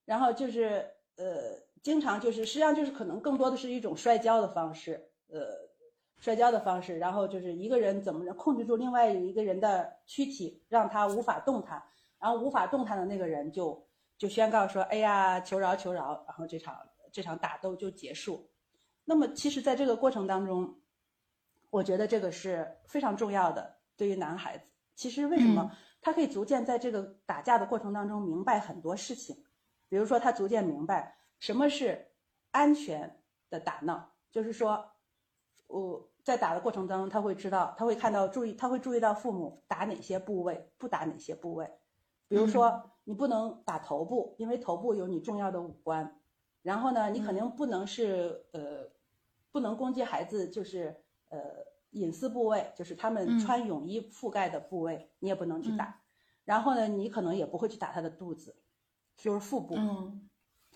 [0.04, 5.08] 然后就是呃，经常就是实际上就是可能更多的是一种摔跤的方式。
[5.28, 5.40] 呃，
[6.18, 11.82] 摔跤的方式，然后就是一个人怎么能控制住另外一个人的躯体，让他无法动弹，
[12.20, 13.88] 然后无法动弹的那个人就
[14.18, 16.76] 就宣告说：“哎呀，求饶，求饶！”然后这场
[17.10, 18.51] 这场打斗就结束。
[19.04, 20.80] 那么，其实，在这个过程当中，
[21.70, 23.76] 我觉得这个是非常重要的。
[23.96, 29.36] 对于男孩子，其实为什么他可以逐渐在这个打架的过程当中明白很多事情？
[29.88, 32.12] 比如说，他逐渐明白什么是
[32.50, 34.88] 安全的打闹，就是说。
[35.68, 41.66] 我在打的过程当中，他会知道，他会看到，注意，他会注意到父母打哪些部位，不打哪些部位。
[42.28, 46.20] 比如说，你不能打头部，因为头部有你重要的五官。
[46.60, 48.86] 然后呢，你肯定不能是呃，
[49.52, 50.96] 不能攻击孩子，就是
[51.28, 51.38] 呃
[51.90, 56.00] 隐私部位，就是他们穿泳衣覆盖的部位，你也不能去打。
[56.44, 58.56] 然后呢，你可能也不会去打他的肚子，
[59.16, 59.76] 就是腹部。
[59.76, 60.28] 嗯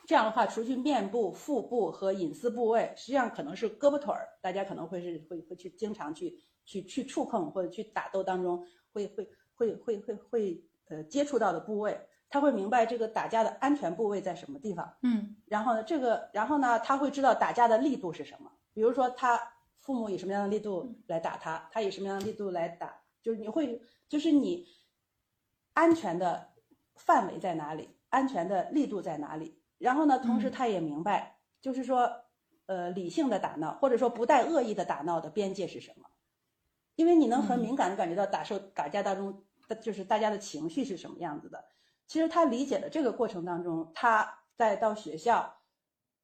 [0.07, 11.99] 这样的话，除去面部、腹部和隐私部位，实际上可能是胳膊腿儿，大家可能会是会会去经常去去去触碰或者去打斗当中会会会会会会呃接触到的部位，
[12.29, 14.95] 他会明白这个打架的安全部位在什么地方。
[15.03, 18.53] 嗯，然后呢，这个然后呢，他会知道打架的力度是什么。
[18.77, 19.41] 比如说，他
[19.79, 24.69] 父母以什么样的力度来打他，他以什么样的力度来打，就是你会就是你
[25.73, 26.51] 安全的
[26.95, 29.59] 范围在哪里，安全的力度在哪里。
[29.79, 32.11] 然后呢，同时他也明白，就是说，
[32.67, 36.07] 呃，理性的打闹，或者说不带恶意的打闹的边界是什么？
[36.97, 41.65] 因为你能很敏感的感觉到打受打架当中的就是大家的情绪是什么样子的。
[42.07, 45.57] 其实他理解的这个过程当中，他在到学校，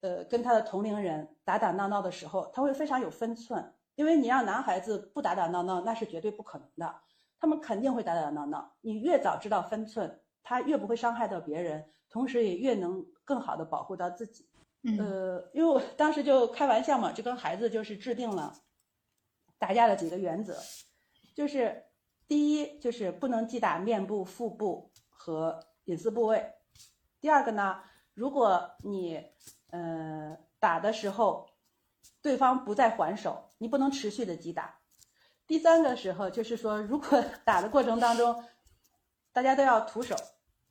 [0.03, 3.74] 呃，跟他的同龄人打打闹闹的时候，他会非常有分寸。
[3.94, 6.94] 因为你让男孩子不打打闹闹，那是绝对不可能的，
[7.40, 8.72] 他们肯定会打打闹闹。
[8.82, 13.05] 你越早知道分寸，他越不会伤害到别人，同时也越能。
[13.24, 14.46] 更好的保护到自己，
[14.98, 18.53] 呃，因为我当时就开玩笑嘛，就跟孩子就是制定了
[19.61, 20.59] 打架的几个原则，
[21.32, 21.84] 就是
[22.26, 26.53] 第一就是不能击打面部、腹部和隐私部位，
[27.20, 27.80] 第二个呢，
[28.12, 29.24] 如果你
[29.73, 31.51] 呃打的时候
[32.23, 34.79] 对方不再还手，你不能持续的击打，
[35.47, 38.45] 第三个时候就是说，如果 打的过程当中
[39.33, 40.14] 大家都要徒手。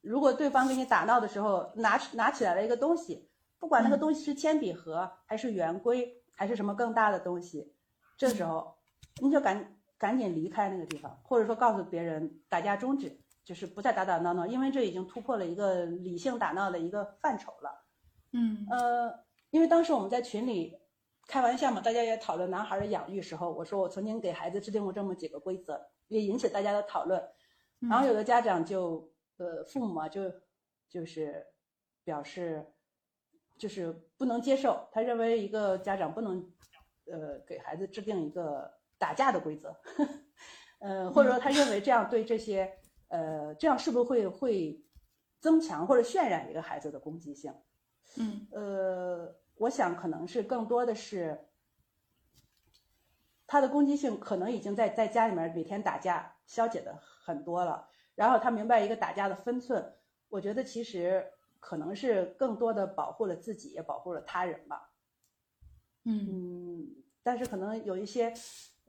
[0.01, 3.29] 如果对方跟你打闹的时候拿拿起来了一个东西，
[3.59, 7.71] 不管那个东西是铅笔盒还是圆规还是什么更大的东西，
[8.17, 8.75] 这时候
[9.21, 17.83] 你就赶赶紧离开那个地方，或者说告诉别人打架终止，就是不再打打闹闹，因为这已经突破了一个理性打闹的一个范畴了。
[18.33, 19.19] 嗯呃，
[19.49, 20.77] 因为当时我们在群里
[21.27, 27.21] 开玩笑嘛，大家也讨论男孩的养育时候，我说我曾经给孩子制定过这么几个规则，也引起大家的讨论，
[27.79, 29.09] 然后有的家长就。
[29.37, 30.21] 呃，父母嘛，就
[30.87, 31.47] 就是
[32.03, 32.63] 表示
[33.57, 36.47] 就是不能接受，他认为一个家长不能
[37.05, 39.75] 呃给孩子制定一个打架的规则，
[40.79, 42.71] 呃，或者说他认为这样对这些
[43.07, 44.85] 呃这样是不是会会
[45.39, 47.51] 增强或者渲染一个孩子的攻击性？
[48.15, 51.47] 嗯，呃，我想可能是更多的是
[53.47, 57.87] 他的攻击性可能已经在在家里面每天打架消解的很多了。
[58.15, 59.93] 然后他明白一个打架的分寸，
[60.29, 61.25] 我觉得其实
[61.59, 64.91] 可能是更多的保护了自己，也保护了他人吧。
[66.03, 66.87] 嗯，
[67.23, 68.33] 但是可能有一些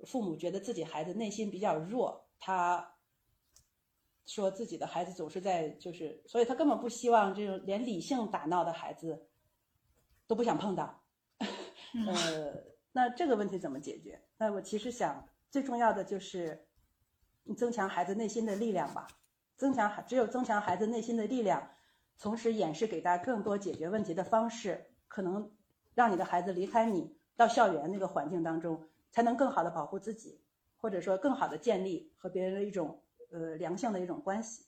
[0.04, 2.91] 父母觉得自己孩子内心比较弱，他
[4.34, 9.26] 说自己的孩子总是在就是，所以他根本不希望这种连理性打闹的孩子
[10.26, 11.02] 都不想碰到。
[12.06, 14.22] 呃，那这个问题怎么解决？
[14.38, 16.66] 那我其实想最重要的就是
[17.58, 19.06] 增强孩子内心的力量吧。
[19.58, 21.68] 增强只有增强孩子内心的力量，
[22.18, 25.52] 同时演示给大家更多解决问题的方式，可能
[25.92, 30.40] 让你的孩子离开你到校园那个环境当中，才能更好的保护自己，
[30.78, 33.01] 或者说更好的建立和别人的一种
[33.32, 34.62] 呃良性的一种关系。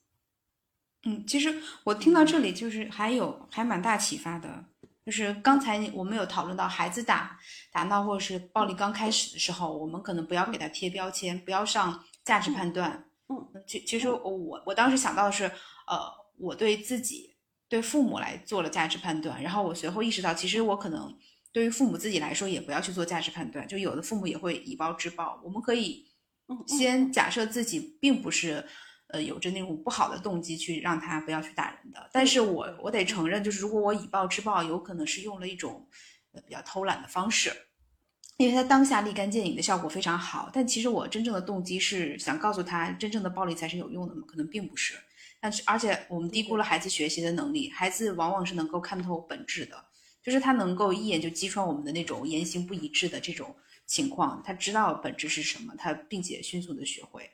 [1.07, 4.65] 嗯，其实我听到这里就是还有还蛮大启发的，
[5.05, 7.39] 就是刚才我们有讨论到孩子打
[7.71, 13.07] 打闹或者是暴力刚开始的时候，我们可能不要给他贴标签，不要上价值判断。
[13.29, 15.45] 嗯，其其实我我当时想到的是，
[15.87, 15.99] 呃，
[16.39, 17.37] 我对自己
[17.69, 21.15] 对父母来做了价值判断，然后我随后意识到，其实我可能
[21.53, 23.69] 对于父母自己来说，也不要去做价值判断。
[23.69, 26.07] 就有的父母也会以暴制暴，我们可以
[26.67, 28.65] 先假设自己并不是
[29.09, 32.11] 呃有着那种不好的动机去让他不要去打人的。
[32.13, 35.89] 但是我我得承认，就是如果我以暴制暴，有可能是用了一种
[36.33, 37.53] 呃比较偷懒的方式。
[38.37, 44.25] 因为他当下立竿见影的效果非常好，但其实我真正的动机是想告诉他，真正的暴力才是有用的嘛？
[44.27, 44.95] 可能并不是。
[45.41, 47.71] 但是，而且我们低估了孩子学习的能力。
[47.71, 49.77] 孩子往往是能够看透本质的，
[50.21, 53.55] 就是他能够一眼就击穿我们的那种言行不一致的这种
[53.87, 54.43] 情况。
[54.45, 57.31] 他知道本质是什么，他并且迅速的学会。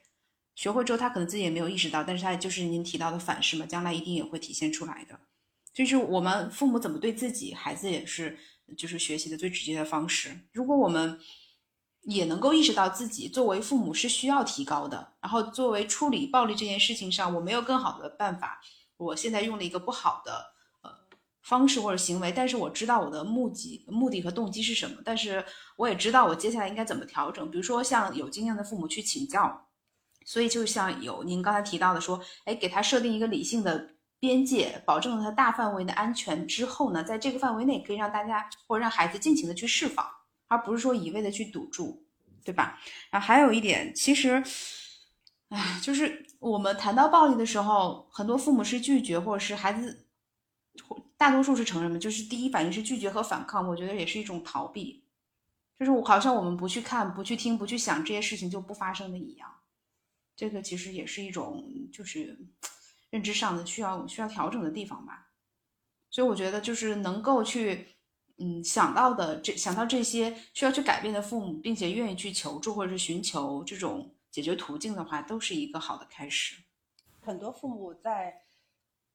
[0.54, 5.20] 学会之后，他可能自己也没有意识到，但是他就是您提到的反噬嘛，将来一定也会体现出来的。
[5.72, 8.38] 就是我们父母怎么对自己，孩子也是。
[8.78, 10.42] 就是学习的最直接的方式。
[10.52, 11.18] 如果我们
[12.02, 18.60] 也能够意识到自己作为父母是需要提高的，然后作为处理暴力这件事情上，我没有更好的办法。
[18.96, 20.52] 我现在用了一个不好的
[21.42, 25.44] 方式或者行为，但是我知道我的目的、目的和动机是什么，但是
[25.76, 27.50] 我也知道我接下来应该怎么调整。
[27.50, 29.68] 比如说，向有经验的父母去请教。
[30.24, 33.90] 所以，就像有您刚才提到的，说，哎，给他设定一个理性的。
[34.22, 40.06] 边界保证了他大范围的安全之后呢，在这个范围内可以让大家或者让孩子尽情的去释放，
[40.46, 42.04] 而不是说一味的去堵住，
[42.44, 42.78] 对吧？
[43.10, 44.44] 然后还有一点，其实，
[45.48, 50.04] 哎，就是我们谈到暴力的时候，很多父母是拒绝，或者是孩子，
[51.16, 55.04] 大多数是成人们，就是第一反应是拒绝和反抗，我觉得也是一种逃避，
[55.78, 59.48] 就是我好像我们不去看、不去听、不去想这些事情就不发生的一样，
[60.36, 62.38] 这个其实也是一种就是。
[63.12, 65.32] 认知上的需要需要调整的地方吧，
[66.10, 67.88] 所以我觉得就是能够去，
[68.36, 76.54] 嗯，想到的这想到这些需要去改变的父母，并且愿意去求助或者是寻求这种解决途径的话，都是一个好的开始。
[77.20, 78.42] 很多父母在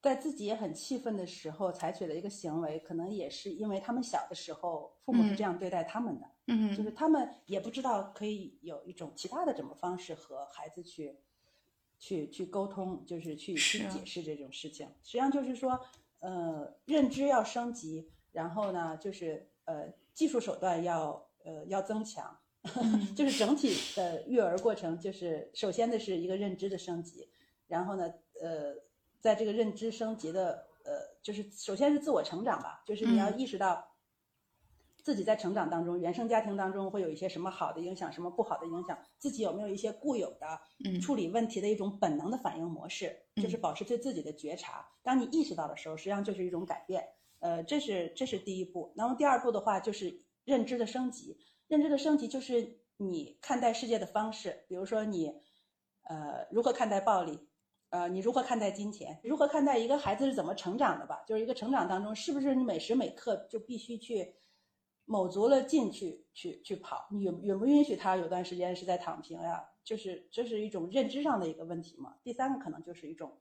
[0.06, 11.18] 在自己也很气愤的时候采取的一个行为，可能也是因为他们小的时候父母是这样对待他们的，嗯，就是他们也不知道可以有一种其他的怎么方式和孩子去。
[11.98, 14.86] 去去沟通，就是去去解释这种事情。
[15.02, 15.80] 实际上就是说，
[16.20, 22.38] 呃，认知要升级，然后呢，就是呃，技术手段要呃要增强，
[23.16, 27.30] 就是整体的育儿过程，就是首先的是一个认知的升级，
[27.66, 28.76] 然后呢，呃，
[29.26, 30.92] 在这个认知升级的呃，
[31.24, 33.92] 就是首先是自我成长吧，就是你要意识到。
[35.04, 38.98] 自己在成长当中，原生家庭当中会有一些什么好的影响，什么不好的影响？
[39.20, 40.60] 自己有没有一些固有的
[41.00, 43.16] 处理问题的一种本能的反应模式？
[43.36, 44.84] 就是保持对自己的觉察。
[45.04, 47.08] 当你意识到的时候，实际上就是一种改变。
[47.40, 48.94] 呃，这是这是第一步。
[48.96, 51.38] 然后第二步的话，就是认知的升级。
[51.68, 54.66] 认知的升级就是你看待世界的方式。
[54.68, 55.32] 比如说你，
[56.10, 57.48] 呃，如何看待暴力？
[57.96, 59.18] 呃，你如何看待金钱？
[59.24, 61.24] 如何看待一个孩子是怎么成长的吧？
[61.26, 64.36] 就是一个成长当中，是不是你每时每刻就必须去？
[65.08, 69.64] 卯足了劲去去去跑，你允允不允许他有段时间是在躺平呀？
[69.84, 72.16] 就是这是一种认知上的一个问题嘛。
[72.24, 73.40] 第三个可能就是一种，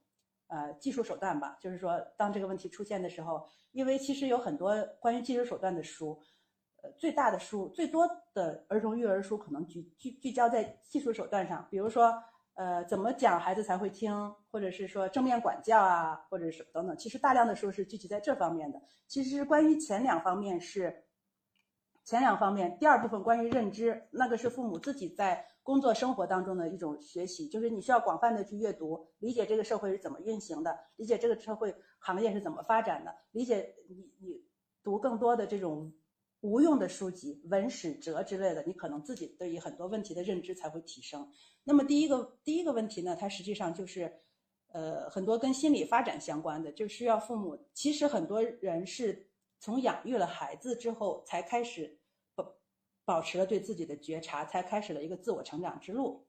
[0.49, 1.57] 呃，技术手段吧。
[1.61, 6.21] 就是说，当这个问题出现的时候，因为其实有很多关于技术手段的书，
[6.83, 12.13] 呃，最大的书最多的儿童育儿书可能聚聚聚焦在技术手段上，比如说，
[12.55, 16.97] 呃，怎么讲孩子才会听，或者是说正面管教啊，或者是等等。
[16.97, 18.81] 其实大量的书是聚集在这方面的。
[19.07, 21.05] 其实关于前两方面是。
[22.07, 34.45] 前两方面，第二部分关于认知，那个是父母自己在工作生活当中的一种学习，就是你需要广泛的去阅读，理解这个社会是怎么运行的，理解这个社会行业是怎么发展的，理解你你
[34.83, 35.95] 读更多的这种
[36.43, 41.27] 无用的书籍、文史哲之类的，你可能自己对于很多问题的认知才会提升。
[41.65, 44.21] 那么第一个第一个问题呢，它实际上就是，
[44.69, 47.59] 呃，很多跟心理发展相关的，就需要父母。
[47.75, 49.31] 其实很多人是。
[49.61, 51.99] 从养育了孩子之后，才开始
[52.35, 52.55] 保
[53.07, 56.27] 保持了对自己的觉察，才开始了一个自我成长之路。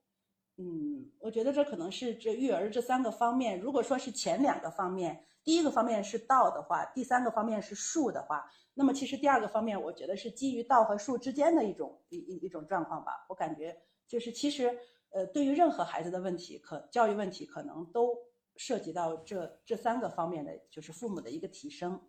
[0.56, 3.60] 嗯，我觉得这可能是这育儿这三个方面。
[3.60, 13.26] 如果说是前两个方面，第一个方面是道的话，第三个方面是术的话，那么其实第二个方面，我觉得是基于道和术之间的一种一一一种状况吧。
[13.28, 13.76] 我感觉
[14.08, 14.80] 就是其实
[15.16, 18.14] 呃，对于任何孩子的问题，可教育问题，可能都
[18.58, 22.02] 涉及到这这三个方面的，就是父母的一个提升。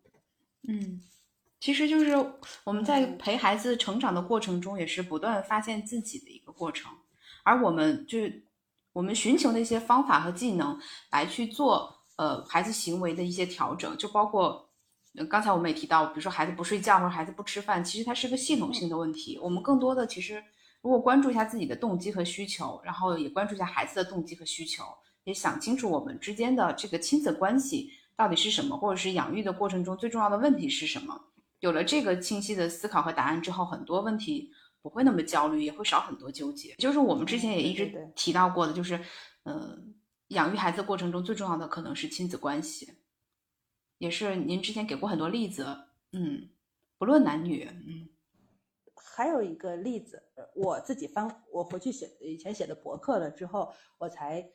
[0.69, 1.01] 嗯。
[1.59, 2.15] 其实就是
[2.65, 6.93] 我们在陪孩子成长的过程中，也是不断发现自己的一个过程。
[7.45, 8.45] 而我们就是
[8.93, 10.79] 我们寻求的一些方法和技能
[11.11, 14.69] 来去做呃孩子行为的一些调整，就包括
[15.31, 19.39] 刚才我们也提到，比如说孩子不睡觉或者孩子不吃饭，其实它是个系统性的问题。
[19.39, 20.45] 我们更多的其实
[20.87, 24.85] 如果关注一下自己的动机和需求，然后也关注一下孩子的动机和需求，
[25.25, 31.21] 也想清楚我们之间的这个亲子关系到底是什么，或者是养育的过程中最重要的问题是什么。
[31.59, 36.77] 有了这个清晰的思考和答案之后，很多问题不会那么焦虑，也会少很多纠结。
[36.79, 39.01] 就是我们之前也一直提到过的，就是，
[39.43, 39.77] 呃，
[40.29, 42.93] 养育孩子过程中最重要的可能是亲子关系，
[43.99, 45.67] 也是您之前给过很多例子，
[46.13, 46.49] 嗯，
[46.97, 48.09] 不论男女，嗯。
[49.17, 50.23] 还有一个例子，
[50.55, 54.47] 我自己翻我回去写以前写的博客了之后，我才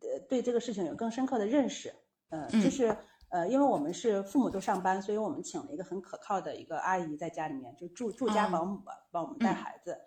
[0.00, 1.90] 呃对这个事情有更深刻的认识。
[2.28, 2.94] 呃，就是
[3.30, 9.98] 呃，因为我们是父母都上班，所以我们请了一个很可靠的一个阿姨在家里面，就住住家保姆吧，帮我们带孩子。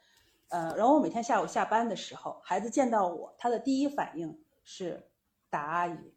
[0.49, 5.09] 呃，然后我每天下午下班的时候，孩子见到我，他的第一反应是
[5.49, 6.13] 打阿姨，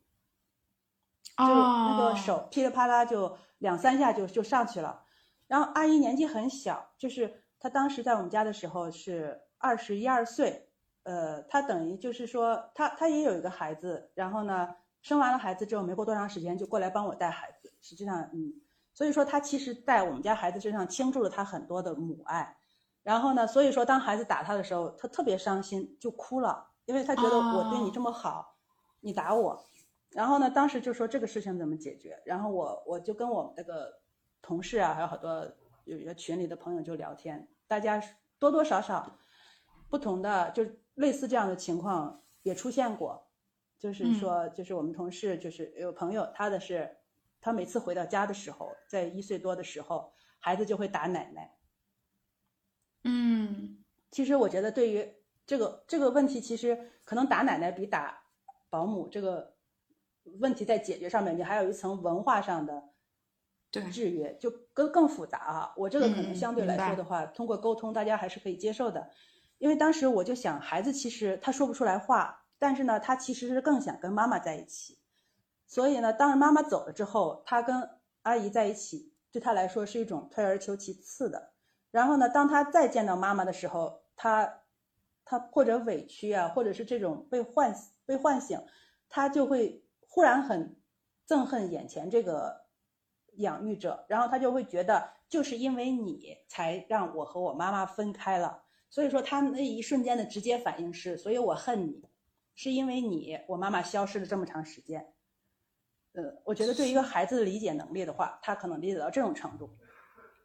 [1.39, 5.05] 就那个手噼里啪啦就两三下就就上去了。
[5.47, 7.45] 然后阿姨年纪很小，就是。
[7.61, 10.69] 他当时在我们家的时候是二十一二岁，
[11.03, 17.73] 呃，他等于就是说，他他也有一个孩子，然后呢，生完了孩子之后没过多长时间就过来帮我带孩子。
[17.81, 18.53] 实际上，嗯，
[18.95, 22.57] 所以说他其实在我们家孩子身上倾注了他很多的母爱。
[23.03, 28.55] 然后呢，所以说当孩子打他的时候，他特别伤心，就哭了，因为他觉得我对你这么好，
[29.01, 29.65] 你打我。
[30.11, 32.21] 然后呢，当时就说这个事情怎么解决？
[32.25, 33.99] 然后我我就跟我们那个
[34.43, 35.45] 同事啊，还有好多。
[35.89, 38.03] 有一个群里的朋友就聊天，大家
[38.39, 39.19] 多多少少
[39.89, 40.63] 不同的，就
[40.95, 43.27] 类似这样的情况也出现过。
[43.79, 46.99] 就是说，就是我们同事，就是有朋友，他的是，
[47.41, 51.57] 他每次回到家的时候，在一岁多的时候，孩子就会打奶奶。
[53.05, 55.15] 嗯，其实我觉得对于
[55.47, 58.21] 这个这个问题，其实可能打奶奶比打
[58.69, 59.55] 保姆这个
[60.41, 62.88] 问题在解决上面，你还有一层文化上的。
[63.71, 65.75] 对，制约就更更复杂啊！
[65.77, 69.11] 我这个可能相对来说的话，通过沟通，大家还是可以接受的。
[69.59, 74.99] 因为当时我就想，孩子其实他说不出来话，但是呢，他其实是更想跟妈妈在一起。
[75.67, 77.91] 所以呢，当妈妈走了之后，他跟
[78.23, 81.53] 阿姨在一起，对他来说是一种退而求其次的。
[81.91, 84.61] 然后呢，当他再见到妈妈的时候，他
[85.27, 87.75] 他或者委屈啊，或者是这种被唤
[88.07, 88.59] 被唤醒，
[89.11, 90.75] 他就会忽然很
[91.29, 92.67] 憎恨眼前这个。
[93.39, 102.03] 养育者，然后他就会觉得，就是因为你才让我和我妈妈分开了，所以说他那一瞬间的直接反应是，所以我恨你，
[102.55, 105.13] 是因为你，我妈妈消失了这么长时间。
[106.13, 109.71] 呃，我觉得对一个孩子的理解能力的话，他可能理解到这种程度，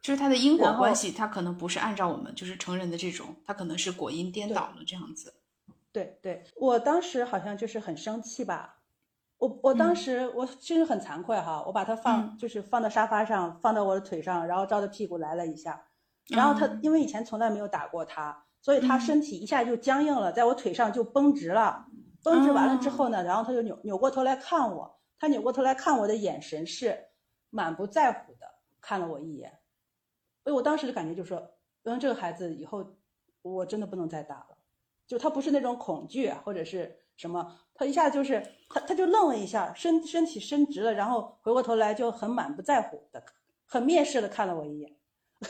[0.00, 5.34] 就是他的因果关系，他可能不是按照我们就是成人的这种，他可能是果因颠倒了这样子。
[5.90, 8.78] 对对，我当时好像就是很生气吧。
[9.38, 15.84] 我我当时我其实很惭愧哈，我把它放就是放到沙发上，放到我的腿上，然后照着屁股来了一下，
[16.30, 21.84] 然后他因为以前从来没有打过他，所以他身体一下就僵硬了，在我腿上就绷直了，
[22.22, 27.08] 绷直完了之后呢，然后他就扭扭过头来看我，他扭过头来看我的眼神是
[27.50, 28.46] 满不在乎的
[28.80, 29.58] 看了我一眼，
[30.44, 31.50] 所以我当时的感觉就是说，
[31.82, 32.96] 嗯，这个孩子以后
[33.42, 34.56] 我真的不能再打了，
[35.06, 37.00] 就他不是那种恐惧或者是。
[37.16, 37.56] 什么？
[37.74, 43.22] 他一下就是他，他就愣了一下，身身体伸直了，然后回过头来就很满不在乎的，
[43.66, 44.96] 很蔑视的看了我一眼，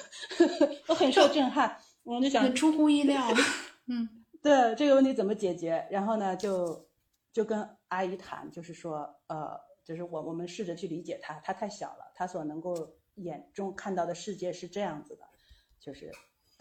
[0.88, 3.22] 我很受震撼，我就想很出乎意料，
[3.86, 5.86] 嗯，对这个问题怎么解决？
[5.90, 6.88] 然后呢，就
[7.32, 15.24] 就跟阿姨谈，就是说，呃，就是我我们试着去理解他，他太小了，他所能够眼中看到的世界是这样子的，
[15.78, 16.10] 就是。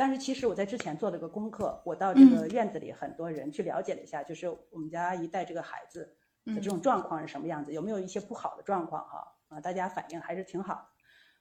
[0.04, 9.26] 但是其实我在之前做了个功课，我到这个院子里，很多人去了解了一下，就是我们家阿姨带这个孩子的这种状况是什么样子，有没有一些不好的状况哈？
[9.48, 10.90] 啊，大家反应还是挺好，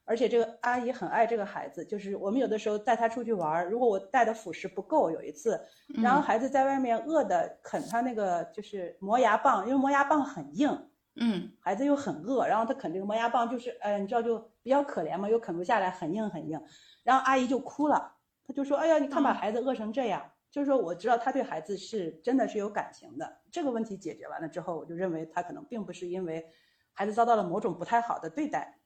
[0.05, 5.61] 而且这个阿姨很爱这个孩子，就是我们有的时候带他出去玩，如果我带的辅食不够，有一次，
[6.01, 16.63] 然后孩子在外面饿的啃他那个就是磨牙棒，因为磨牙棒很硬，嗯，孩子又很饿，然后他啃这个磨牙棒就是，哎，你知道就比较可怜嘛，又啃不下来，很硬很硬，
[17.03, 18.13] 然后阿姨就哭了。
[18.47, 23.41] 他就说：“哎呀，你看把孩子饿成这样。”就是说，我知道他对孩子是真的是有感情的。
[23.51, 26.47] 这个问题解决完了之后，我就认为他可能并不是因为
[26.93, 28.79] 孩子遭到了某种不太好的对待，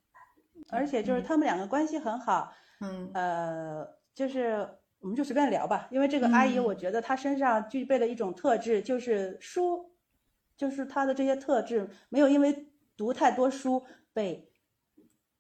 [0.69, 2.53] 而且就是他们两个关系很好。
[2.81, 3.85] 嗯，呃，
[4.15, 4.69] 就是
[5.01, 5.89] 我们就随便聊吧。
[5.91, 9.93] 因为这个阿姨，我觉得她身上具备了一种特质，就是书，
[10.57, 14.53] 就是她的这些特质没有因为读太多书被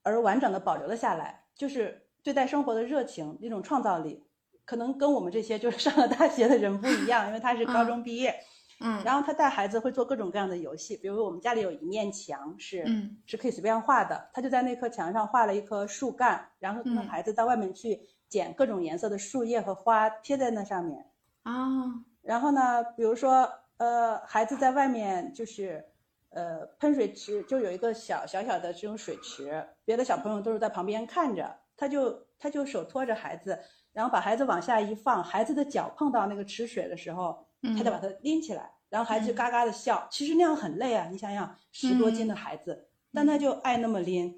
[0.02, 2.05] 而完整的保留了下来，就是。
[2.26, 4.20] 对待生活的热情，那种创造力，
[4.64, 8.34] 可能跟我们这些就是上了大学的人不一样，因为他是高中毕业，
[8.80, 21.06] 嗯，然后他带孩子会做各种各样的游戏，比如我们家里有一面墙是，嗯，是可以随便画的，他就在那棵墙上画了一棵树干，然后跟孩子到外面去捡各种颜色的树叶和花贴在那上面，
[21.44, 25.84] 啊，然后呢，比如说呃，孩子在外面就是。
[26.30, 33.58] 呃，喷水池就有一个小小小的这种水池，别的小朋友都是在旁边看着，他就他就手托着孩子，
[33.92, 37.46] 然后把孩子往下一放，孩子的脚碰到那个池水的时候，
[37.76, 40.06] 他就把他拎起来，然后孩子就嘎嘎的笑。
[40.10, 44.34] 其实那样很累啊，你想想十多斤的孩子，但他就爱那么拎。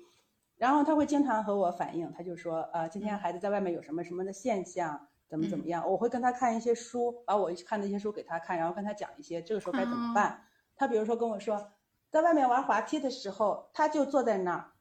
[0.57, 10.43] 然后他会经常和我反映，他就说，呃，今天孩子在外面有什么什么的现象，怎么怎么样，我会跟他看一些书，把我看的一些书给他看，然后跟他讲一些这个时候该怎么办。
[10.75, 11.71] 他比如说跟我说，
[12.11, 14.73] 在外面玩滑梯的时候，他就坐在那儿，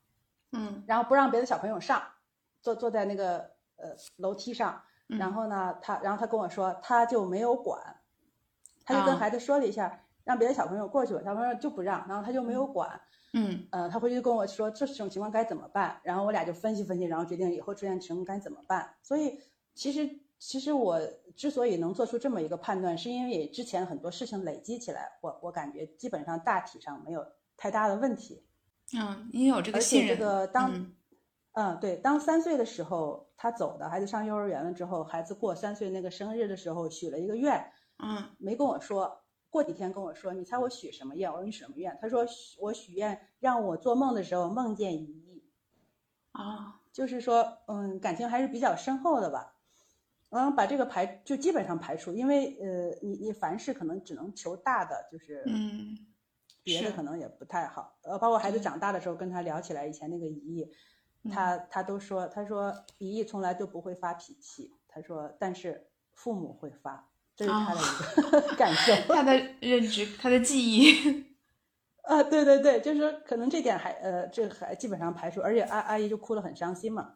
[0.52, 2.02] 嗯，然后不让别的小朋友上，
[2.68, 3.38] 坐坐在那个
[3.78, 7.80] 呃楼梯上，然后呢，他然后他跟我说，他就没有管，
[8.84, 13.00] 他就跟孩子说了一下，让别的小朋友过去吧，小朋友就不让，然后他就没有管。
[13.34, 18.96] 嗯，呃，他回去跟我说这种情况该怎么办，然后我俩就分析分析，然后决定以后出现情况该怎么办。
[19.02, 19.40] 所以
[19.74, 20.10] 其实
[20.40, 21.00] 其实我
[21.38, 28.44] 之所以能做出这么一个判断，是因为之前很多事情累积起来，我我感觉基本上大体上没有太大的问题。
[28.98, 30.18] 嗯，你有这个信任。
[30.18, 30.94] 这个当，嗯，
[31.82, 39.24] 对，当三岁的时候他走的，孩子上幼儿园了之后，孩子过三岁那个生日的时候许了一个愿，嗯，没跟我说。
[39.50, 41.32] 过几天跟我说，你猜我许什么愿？
[41.32, 41.98] 我说你许什么愿？
[42.02, 42.26] 他说
[42.60, 45.42] 我许愿让我做梦的时候梦见一亿，
[46.34, 49.56] 啊，就是说，嗯，感情还是比较深厚的吧。
[50.30, 55.98] 嗯，把这个排就基本上排除，因为呃，你你凡事可能只能求大的，就是嗯，
[56.62, 57.98] 别的可能也不太好。
[58.04, 60.70] 呃，包括孩子长大的时候跟他聊起来以前那个一亿，
[61.32, 67.08] 他他都说，他说李毅从来都不会发脾气，他说但是父母会发。
[67.36, 71.24] 这是他的一个 感受，他的认知，他的记忆。
[72.02, 77.14] 啊，对对对，就是说可能这点还呃，这还基本上排除，而且阿阿姨就哭得很伤心嘛，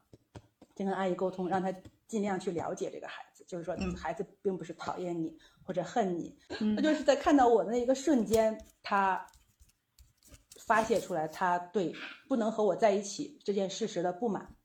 [0.76, 1.74] 就跟阿姨沟通，让他
[2.08, 6.38] 尽量去了解这个孩子，就是说孩子并不是讨厌你或者恨你，
[6.76, 9.26] 他就是在看到我的那一个瞬间，他
[10.66, 11.94] 发泄出来他对
[12.28, 14.56] 不能和我在一起这件事实的不满，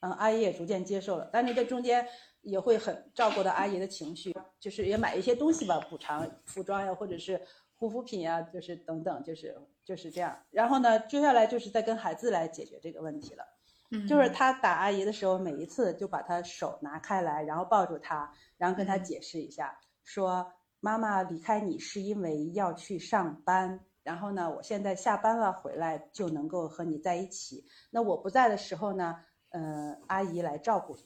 [0.00, 2.06] 嗯，阿姨也逐渐接受了，但是这中间。
[2.42, 7.38] 也会很照顾到阿姨的情绪，就是也买一些东西吧，补偿服装呀，或者是
[7.74, 10.38] 护肤品呀，就是等等，就是就是这样。
[10.50, 13.44] 然后呢，接下来就是在跟孩子来解决这个问题了。
[13.90, 27.66] 嗯，就是他打阿姨的时候，每一次就把他手拿开来，然后抱住他，然后跟他解释一下，说妈妈离开你是因为要去上班，然后呢，我现在下班了回来就能够和你在一起。
[27.90, 29.14] 那我不在的时候呢，
[29.50, 30.96] 嗯，阿姨来照顾。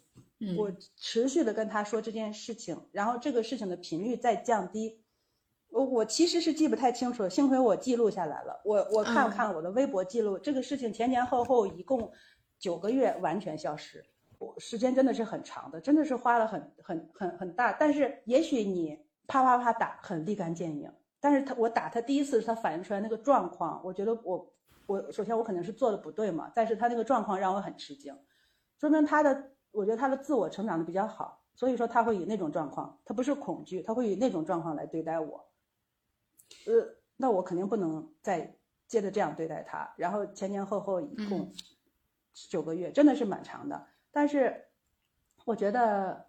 [0.57, 5.03] 我持续的跟他说这件事情，然后这个事情的频率在降低。
[5.69, 8.61] 我我其实是记不太清楚，幸亏我记录下来了。
[8.65, 12.13] 我我看看我的微博记录，这个事情前前后后一共
[12.61, 14.05] 九个月完全消失，
[14.39, 17.73] 我时间真的是很长的，真的是花了很很很很大。
[17.73, 18.97] 但是也许你
[19.27, 20.93] 啪啪啪打很立竿见影，
[21.23, 24.53] 但是他我打他第一次他反映出来那个状况，我觉得我
[24.85, 28.15] 我首先我肯定是做的不对嘛，但是他那个状况让我很吃惊，
[28.79, 29.51] 说明他的。
[29.75, 35.49] 我觉得他的自我成长的比较好，所以说他会以那种状况，他不是恐惧，他会以那种状况来对待我。
[36.67, 38.55] 呃，那我肯定不能再
[38.87, 39.91] 接着这样对待他。
[39.97, 41.51] 然后前前后后一共
[42.35, 43.87] 九个月，真的是蛮长的。
[44.11, 44.63] 但是
[45.47, 46.27] 我觉得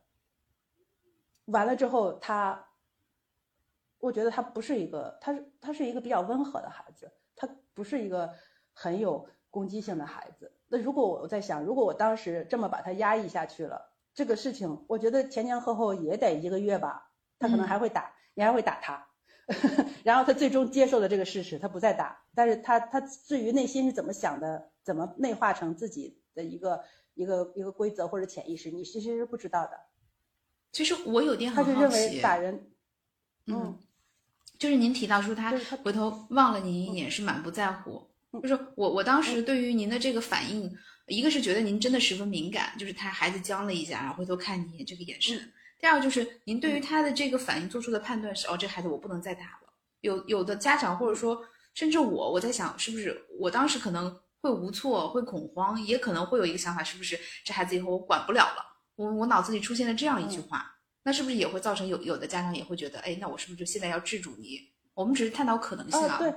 [1.43, 2.65] 完了之后，他，
[4.03, 8.29] 我觉得他不是一个，他是他是一个比较温和的孩子，他不是一个
[8.73, 10.51] 很有攻击性的孩子。
[10.67, 19.07] 那如果我在想，如果我当时这么把他压抑下去了，这个事情，我觉得前前后后也得一个月吧，他可能还会打，你还会打他，
[20.03, 26.83] 然后他最终接受了这个事实，他不再打，但是他他至于内心是怎么想的，怎么内化成自己的一个
[27.13, 29.79] 一个一个规则或者潜意识，你其实是不知道的。
[30.73, 32.71] 其实我有点他是认为打人，
[33.45, 33.77] 嗯，
[34.57, 35.51] 就是您提到说他
[35.83, 38.07] 回头望了您一眼，是满不在乎。
[38.41, 40.73] 就是我，我当时对于您的这个反应，
[41.07, 45.37] 一个是觉得您真的十分敏感，就是他孩子僵了一下，然后回头看你这个眼神；
[45.79, 49.73] 第二个就是您对于他的这个反应做出的判断是，哦，这孩子我不能再打了。
[50.01, 58.65] 有有的家长或者说甚至我，我在想是不是我当时可能会无措、会恐慌，也可能会有一个想法，是不是这孩子以后我管不了了？
[58.95, 64.59] 我我脑子里出现了这样一句话，那是不是也会造成有有的家长也会觉得，哎，那我是不是就现在要制住你？
[64.93, 66.17] 我们只是探讨可能性啊。
[66.17, 66.33] 对。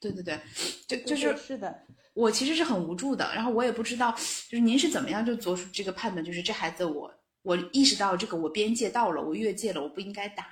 [0.00, 0.40] 对对对，
[0.86, 1.76] 就就是是的，
[2.14, 7.12] 我其实是很无助的，然后我也不知道，就是您是怎么样就做出这个判断，就是这孩子我
[7.42, 10.46] 我意识到这个我边界到了，我越界了，我不应该打。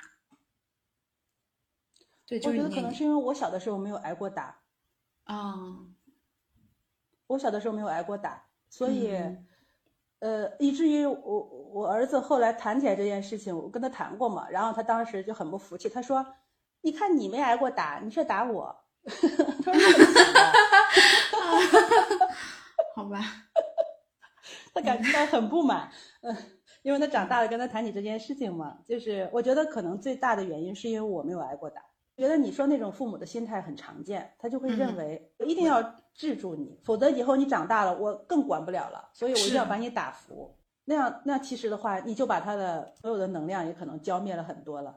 [2.26, 4.58] 对，我觉得可能是因为我小的时候没有挨过打，
[5.22, 5.54] 啊，
[7.28, 9.12] 我小的时候没有挨过打，所以，
[10.20, 11.40] 呃，以至于我
[11.72, 16.24] 我儿子后来谈起来这件事情，我跟他谈过嘛，然后他当时就很不服气，他说
[16.82, 18.74] ：“你看你没挨过打，你却打我。
[19.04, 19.82] ”他说
[22.96, 23.20] ：“好吧。”
[24.74, 25.90] 他感觉到很不满，
[26.20, 26.36] 嗯，
[26.82, 31.82] 因为他长大了跟他谈起这件事情嘛，就是我觉得可能最大的原因是因为我没有挨过打。
[32.16, 35.82] 觉得你说那种父母的心态很常见，他就会认为我一定要
[36.16, 40.56] 制住你，否则以后你长大了我更管不了了，所以我一定要把你打服。
[40.84, 44.94] 那样那其实的话，你就把他的所有的能量也可能浇灭了很多了，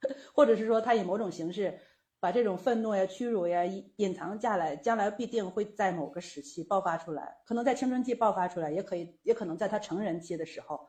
[0.34, 1.78] 或者是说他以某种形式
[2.18, 3.64] 把这种愤怒呀、屈辱呀
[3.96, 10.88] 隐藏下来，将来必定会在某个时期爆发出来，可能在青春期爆发出来，也可以也可能在他成人期的时候，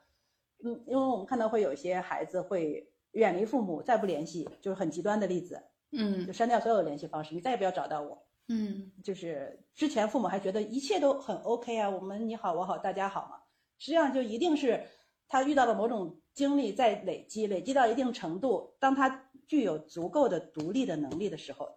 [0.64, 2.88] 嗯，因为我们看到会有一些孩子会。
[3.14, 5.62] 远离父母，再不联系，就是很极端的例子。
[5.91, 8.26] 嗯，就删掉所有的联系方式，你再也不要找到我。
[8.52, 13.41] 嗯，就是之前父母还觉得一切都很 OK 啊，我们你好我好大家好嘛。
[13.80, 14.86] 实际上就一定是
[15.30, 21.70] 他遇到了某种经历在累积，累积到一定程度，当他具有足够的独立的能力的时候，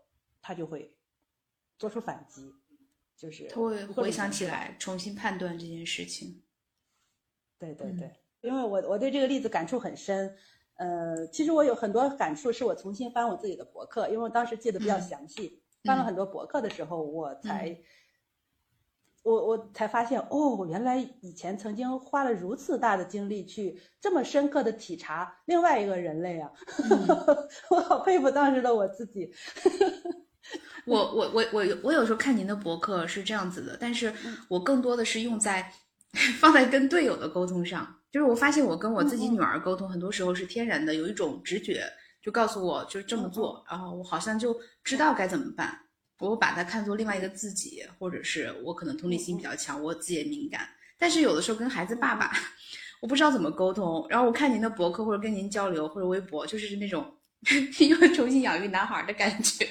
[0.43, 0.93] 他就会
[1.79, 2.53] 做出反击，
[3.17, 6.43] 就是他会回想起来，重新判断这件事情。
[7.57, 8.11] 对对对，
[8.41, 10.37] 因为我我对这个例子感触很深。
[10.77, 17.79] 呃，其实我有很多感触，是我重新翻我自己的博客，因为我当时记得比较详细，翻了很多博客的时候，我才，
[19.23, 26.51] 我我才发现，哦，原来以前曾经花了如此大的精力去这么深刻的体察另外一个人类啊，
[27.71, 29.33] 我好佩服当时的我自己。
[30.87, 34.13] 我我我我我有时候看您的博客是这样子的，但是
[34.49, 35.71] 我更多的是用在
[36.39, 38.01] 放在跟队友的沟通上。
[38.13, 41.83] 就是我发现，我跟我自己女儿沟通，很多时候是天然的，有一种直觉
[42.25, 45.79] 就告诉我，就是这么做，然后我好像就知道该怎么办。
[46.19, 50.67] 我把它看作另外一个自己，或者是我可能同理心比较强，我自己也敏感。
[50.99, 52.33] 但是有的时候跟孩子爸爸，
[53.03, 54.07] 我不知道怎么沟通。
[54.09, 57.15] 然后我看您的博客或者跟您交流或者微博，就是那种
[57.79, 59.69] 又重新养育男孩的感觉。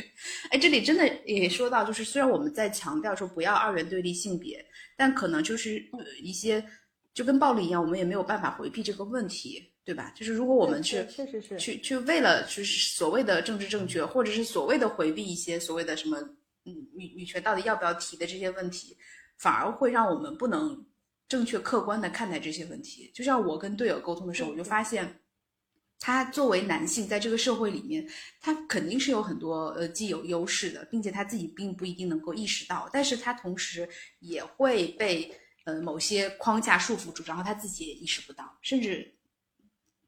[0.51, 4.64] 哎，这里真的也说到，就是虽然我们在强调说不要二元对立性别，
[4.95, 5.84] 但可能就是
[6.22, 6.64] 一些。
[7.16, 10.12] 就跟暴力一样，我们也没有办法回避这个问题，对吧？
[10.16, 16.18] 就是如果我们去，确实是去去为了就是所谓的政治正确，或者是所谓的回避一些所谓的什么，
[16.64, 18.96] 嗯，女女权到底要不要提的这些问题，
[19.38, 20.86] 反而会让我们不能
[21.28, 23.12] 正确客观的看待这些问题。
[23.14, 25.20] 就像我跟队友沟通的时候，我就发现，
[26.00, 28.08] 他作为男性在这个社会里面，
[28.40, 33.88] 他肯定是有很多呃既有优势的，并且他自己并不一定能够意识到，但是他同时
[34.20, 35.30] 也会被。
[35.66, 39.10] 呃，某些框架束缚住，然后他自己也意识不到，甚至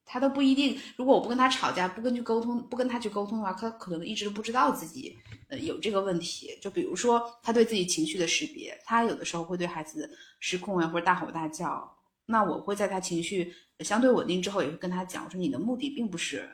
[0.06, 0.80] 他都不一定。
[0.96, 5.18] 如果我不跟他吵架，不跟去沟通，不跟他去沟通的话，他可能一直都不知道自己
[5.50, 6.58] 呃有这个问题。
[6.62, 11.98] 就比如说，他对自己情绪的识别，他有的时候会对孩子失控呀，或者大吼大叫。
[12.28, 16.50] 那我会在他情绪相对稳定之后，也会跟他讲，我说你的目的并不是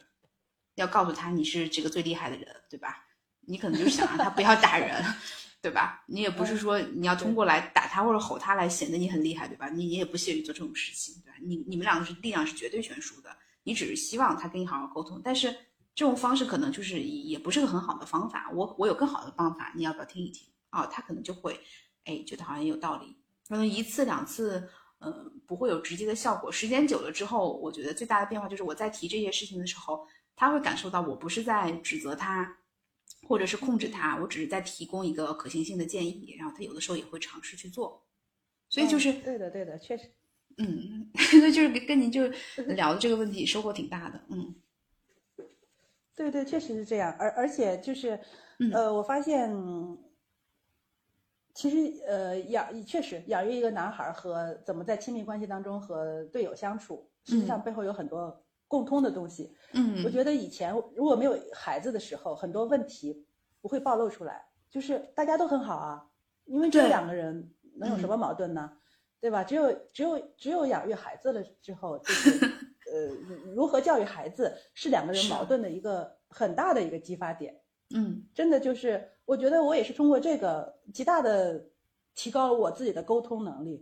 [0.75, 3.05] 要告诉他你是这个最厉害的人，对吧？
[3.47, 5.03] 你可能就是想让他不要打人。
[5.61, 6.03] 对吧？
[6.07, 9.69] 你也不是说你要通过来打他或者吼他来显得你很厉害，对吧？
[9.69, 11.37] 你你也不屑于做这种事情，对吧？
[11.39, 13.29] 你你们两个是力量是绝对悬殊的，
[13.63, 15.51] 你只是希望他跟你好好沟通，但是
[15.93, 18.51] 这种方式可能就是也不是个很好的方法。
[18.53, 20.47] 我我有更好的方法，你要不要听一听？
[20.71, 21.59] 哦，他可能就会，
[22.05, 23.17] 哎，觉得好像有道理。
[23.47, 26.51] 可能一次两次，嗯，不会有直接的效果。
[26.51, 32.57] 时间久了之后，我觉得最大的变化就是我在提这些事情的时候，他会感受到我不是在指责他。
[33.27, 38.03] 或者是控制他，我只是在提供一个可行性的建议，然后他有的时候也会尝试去做，
[38.67, 40.11] 所以就是对的，对的，确实，
[40.57, 42.27] 嗯，所 以就是跟跟您就
[42.67, 44.55] 聊的这个问题收获挺大的，嗯，
[46.15, 48.19] 对对，确实是这样，而而且就是，
[48.73, 49.51] 呃，我发现，
[51.53, 58.43] 其实呃养确实养育一个男孩和怎么在亲密关系当中和队友相处，实际上背后有很多。
[58.71, 63.27] 共通的东西，嗯，我觉得以前如果没有孩子的时候，很多问题
[63.59, 66.07] 不会暴露出来，就是大家都很好啊，
[66.45, 68.71] 因为这两个人能有什么矛盾呢？
[69.21, 69.43] 对吧？
[69.43, 72.29] 只有只有只有养育孩子了之后，就是
[72.91, 73.07] 呃，
[73.55, 77.55] 如何教育孩子是两个人矛盾的一个很大的一个激发点。
[77.95, 81.63] 嗯，真的就是，我觉得我也是通过这个极大的。
[82.13, 83.81] 提高了我自己的沟通能力。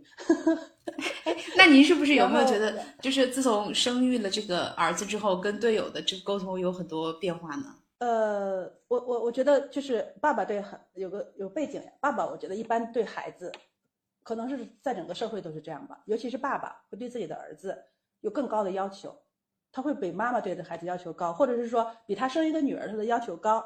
[1.58, 7.74] 那您是不是有没有觉得，就是自从生育了这个儿子之后，跟队友的这个沟通有很多变化呢？
[7.98, 11.82] 呃，我我我觉得就是爸爸对很有个有背景。
[12.00, 13.50] 爸爸我觉得一般对孩子，
[14.22, 16.02] 可能是在整个社会都是这样吧。
[16.06, 17.76] 尤其是爸爸会对自己的儿子
[18.20, 19.16] 有更高的要求，
[19.72, 23.64] 他会比妈妈对的孩子要求高，或者是说比他生一个女儿他的要求高。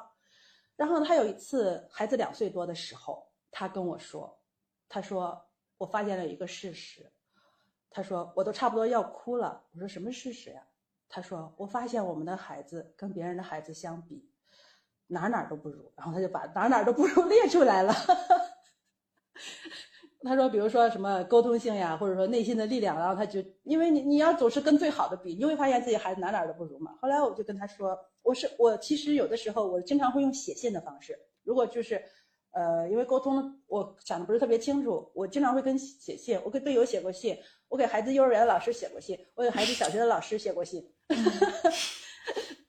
[0.76, 4.38] 然后他有一次孩子两岁多的时候，他跟我说。
[4.86, 5.44] 他说
[5.78, 7.10] ：“我发现了一个事实。”
[7.90, 10.62] 他说：“我都差不多要哭了。”我说：“什么事实呀？”
[11.08, 14.30] 他说：“我发现我们的孩子跟别人的孩子相比，
[15.06, 17.92] 哪哪都不如。”然后他就把哪哪都不如列出来了。
[20.24, 26.92] 他说，比如说什么沟通性呀，或者说内心的力量，然后他就因为你你要总是跟最好的比，你会发现自己孩子哪哪都不如嘛。
[27.00, 32.02] 后来我就跟他说，我是我其实有的时候我经常会用写信的方式，如果就是
[32.52, 37.38] 呃因为沟通我想的不是特别清楚，我经常会跟写信，我给队友写过信，
[37.68, 40.90] 我给孩子幼儿园老师写过信，我给孩子小学的老师写过信。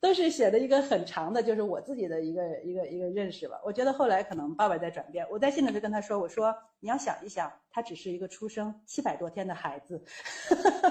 [0.05, 3.59] 都是写的一个很长的，就是我自己的一个一个一个认识吧。
[3.65, 5.25] 我觉得后来可能爸爸在转变。
[5.31, 9.99] 我在信里就跟他说：“我说你要想一想，他只是一个出生七百多天的孩子，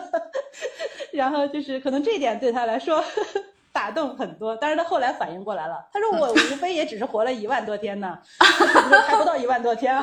[1.14, 3.04] 然后就是可能这一点对他来说
[3.72, 4.56] 打动很多。
[4.56, 8.18] 但是他后来反应过来了，他说我 无非也只是活了一万多天呢，
[9.06, 9.94] 还不到一万多天。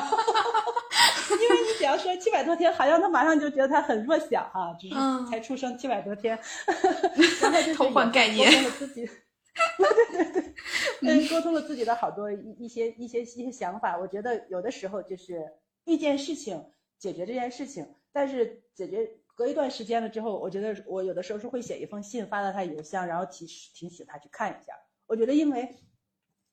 [1.30, 6.38] 因为你只要说七百多天，好像他马上就觉得他很弱小哈，就是才出生七百多天，
[7.42, 9.06] 然后就偷换概念，沟通了自己，
[9.78, 10.54] 对对对，
[11.02, 13.98] 嗯，沟通了自己的好多一一些一些一些想法。
[13.98, 15.52] 我觉得有的时候就是
[15.84, 16.64] 遇见事情
[16.98, 24.72] 解决这件事情，但是解决隔一段时间了之后，我觉得我有的时候是会写一封信发到他邮箱，然后提提醒他去看一下。
[25.06, 25.76] 我觉得因为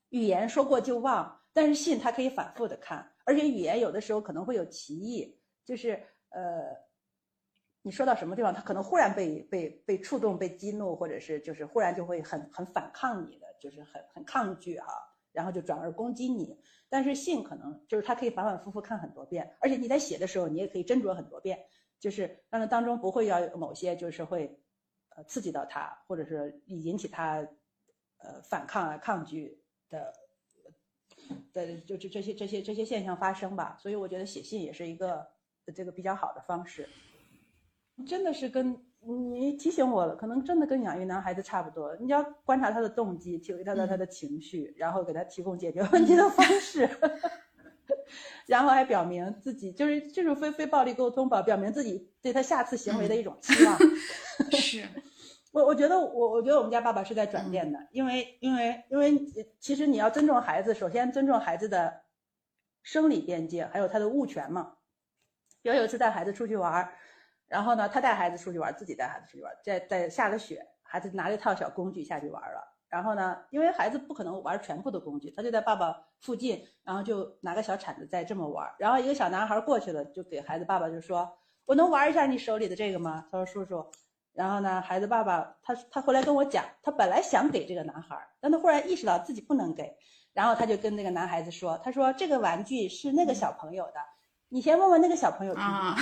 [0.09, 3.11] 语言说过就忘，但是信他可以反复的看。
[3.29, 6.75] 而且语言有的时候可能会有歧义，就是呃，
[7.83, 14.91] 你说到什么地方，他可能忽然被被被触动、被激怒，或者是就是忽然就会很很反抗你的，就是很很抗拒哈，
[15.31, 16.59] 然后就转而攻击你。
[16.89, 21.59] 但是信可能就是他可以反反复复看很多遍，而且你在写的时候，你也可以斟酌很多遍，
[21.99, 24.59] 就是让它当中不会要有某些就是会
[25.15, 27.47] 呃刺激到他，或者是引起他
[28.17, 30.11] 呃反抗啊、抗拒的。
[31.53, 35.27] 的就这这些这些这些现象发生吧，所以我觉得写信也是一个
[35.73, 36.87] 这个比较好的方式。
[38.07, 41.95] 真的是跟你提醒我了，可能真的跟养育男孩子差不多。
[41.99, 46.89] 你要观察他的动机，体会他的他的情绪，然后给他提供解决问题的方式，
[48.47, 53.77] 然后还表明自己就是这种非非暴力沟通吧，表明自己对他下次行为的一种期望。
[54.51, 54.87] 是。
[55.51, 59.17] 我我觉得我我觉得我们家爸爸是在转变的，因为因为因为
[59.59, 62.01] 其实你要尊重孩子，首先尊重孩子的
[62.83, 64.75] 生理边界，还有他的物权嘛。
[65.61, 66.89] 比如有一次带孩子出去玩，
[67.47, 72.75] 然后呢，他带孩子出去玩，自己带孩子出去玩，在在下了雪，孩子拿了一套小工具下去玩了。
[72.87, 78.67] 然后呢，因为孩子不可能玩全部的工具，他就在爸爸附近，然后就拿个小铲子在这么玩。
[78.79, 83.85] 然后一个小男孩过去了，就给孩子爸爸就说：“我能玩一下你手里的这个吗？”他说：“叔叔。”
[84.33, 89.93] 然后呢，孩子爸爸他他回来跟我讲，他本来想给这个男孩，但他忽然意识到自己不能给，
[90.33, 93.93] 然后他就跟那个男孩子说：“他说这个玩具是那个小朋友的，
[94.47, 95.95] 你先问问那个小朋友。”啊，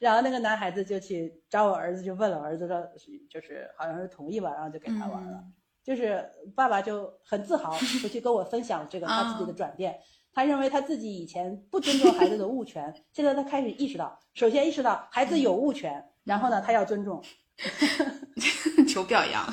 [0.00, 2.80] 然后那个男孩子就去找我儿子，就问了儿子说，
[3.28, 5.44] 就是好像是同意吧，然后就给他玩了。
[5.82, 6.26] 就是
[6.56, 9.98] 爸爸就很自豪回去跟我分享这个他自己的转变，
[10.32, 16.02] 他认为他自己以前不尊重孩子的物权，现在他开始意识到，首先意识到孩子有物权。
[16.24, 17.22] 然后呢，他要尊重，
[18.88, 19.46] 求表扬。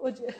[0.00, 0.34] 我觉得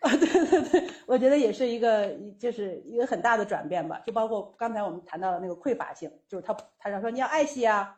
[0.00, 4.00] 啊，对对对，我觉得也是一个，就是一个很大的转变吧。
[4.06, 7.96] 就包括刚才我们谈到的那个匮乏性，就是他他想说你要爱惜啊，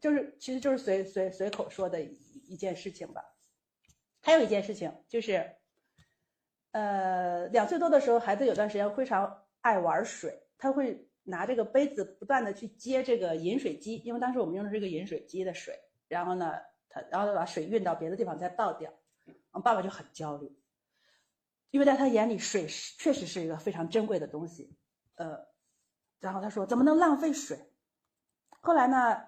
[0.00, 3.22] 就是其实就是随随随口说的一一件事情吧。
[4.22, 5.56] 还有一件事情就是，
[6.72, 11.08] 呃，两岁多的时候，孩子有段时间非常爱玩水，他会。
[11.24, 15.78] 拿这个杯子不断的去接这个饮水机，因为当时我们用的是一个饮水机的水，
[16.08, 16.54] 然后呢，
[16.88, 18.92] 他然后把水运到别的地方再倒掉，
[19.52, 20.52] 我爸爸就很焦虑，
[21.70, 24.74] 因为在他眼里水是确实是一个非常珍贵的东西，
[25.14, 25.46] 呃，
[26.18, 27.56] 然后他说怎么能浪费水？
[28.60, 29.22] 后来呢，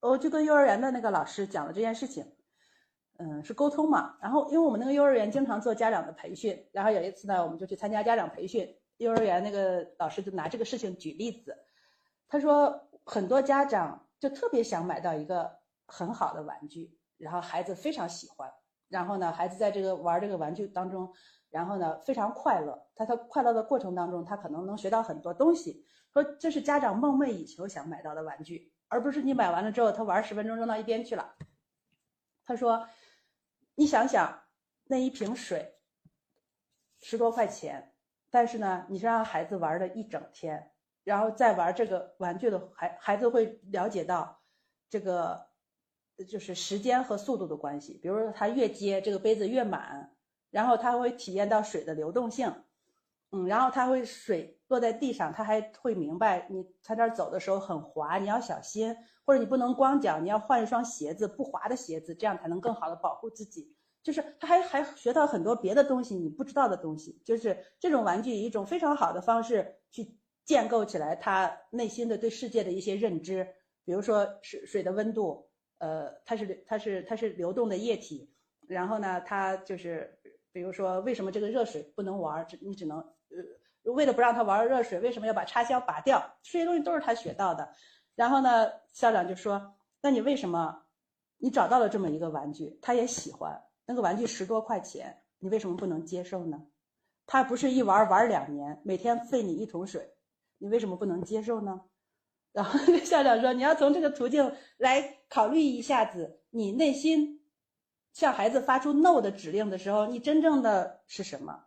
[0.00, 2.32] 我就跟幼儿园的那个老师讲了这件事情，
[3.18, 8.74] 嗯，是沟通嘛，然后因为我们那个幼儿园经常做家长的培训，然后有一次呢，我们就去参加家长培训。
[8.98, 11.56] 幼儿园那个老师就拿这个事情举例子，
[12.28, 18.52] 他说很多家长就特别想买到一个很好的玩具，然后孩子非常喜欢，
[18.88, 21.12] 然后呢，孩子在这个玩这个玩具当中，
[21.50, 25.84] 然后呢非常快乐，他在快乐的过程当中，他可能能学到很多东西。
[26.12, 31.34] 说这是家长梦寐以求想买到的玩具，而不是你买完了之后他玩十分钟扔到一边去了。
[32.46, 32.88] 他说，
[33.74, 34.44] 你想想
[34.84, 35.74] 那一瓶水
[37.00, 37.93] 十多块钱。
[38.34, 40.72] 但是呢，你是让孩子玩了一整天，
[41.04, 44.40] 然后再玩这个玩具的孩孩子会了解到，
[44.90, 45.46] 这个
[46.28, 47.96] 就是时间和速度的关系。
[48.02, 50.16] 比如说他越接这个杯子越满，
[50.50, 52.52] 然后他会体验到水的流动性，
[53.30, 63.73] 嗯，然后他会水落在地上，他还会明白你在这儿走的时候很滑，你要小心，或者你不能光脚，你要换一双鞋子，不滑的鞋子，这样才能更好的保护自己。
[64.04, 67.20] 就是他还还学到很多别的东西，你不知道的东西。
[67.24, 70.14] 就是这种玩具以一种非常好的方式去
[70.44, 73.48] 建构起来他内心的对世界的一些认知，
[73.82, 75.48] 比如说水水的温度，
[75.78, 78.30] 呃，它是它是它是流动的液体，
[78.68, 80.16] 然后呢，它就是
[80.52, 86.22] 比如说为什么这个热水不能玩，只你只能呃，为了不让他玩热水，为什么要把插销拔掉？
[86.42, 87.66] 这些东西都是他学到的。
[88.14, 90.84] 然后呢，校长就说：“那你为什么
[91.38, 96.66] 你找到了这么一个玩具，他也喜欢那个玩具十多块钱，你为什么不能接受呢？
[97.26, 100.10] 他不是一玩玩两年，每天费你一桶水。”
[100.58, 101.82] 你为什么不能接受呢？
[102.52, 107.44] 然后校长说：“你要从这个途径来考虑一下子，你内心
[108.12, 111.66] 向孩子发出 ‘no’ 的指令的时候，你真正的是什么？”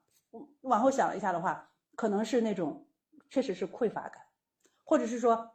[0.62, 2.88] 往后想一下的话，可能是那种
[3.30, 4.24] 确实是匮乏感，
[4.84, 5.52] 或者是说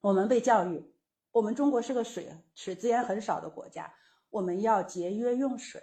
[0.00, 0.94] 我们被教育，
[1.32, 3.92] 我们中国是个水水资源很少的国家，
[4.30, 5.82] 我们要节约用水。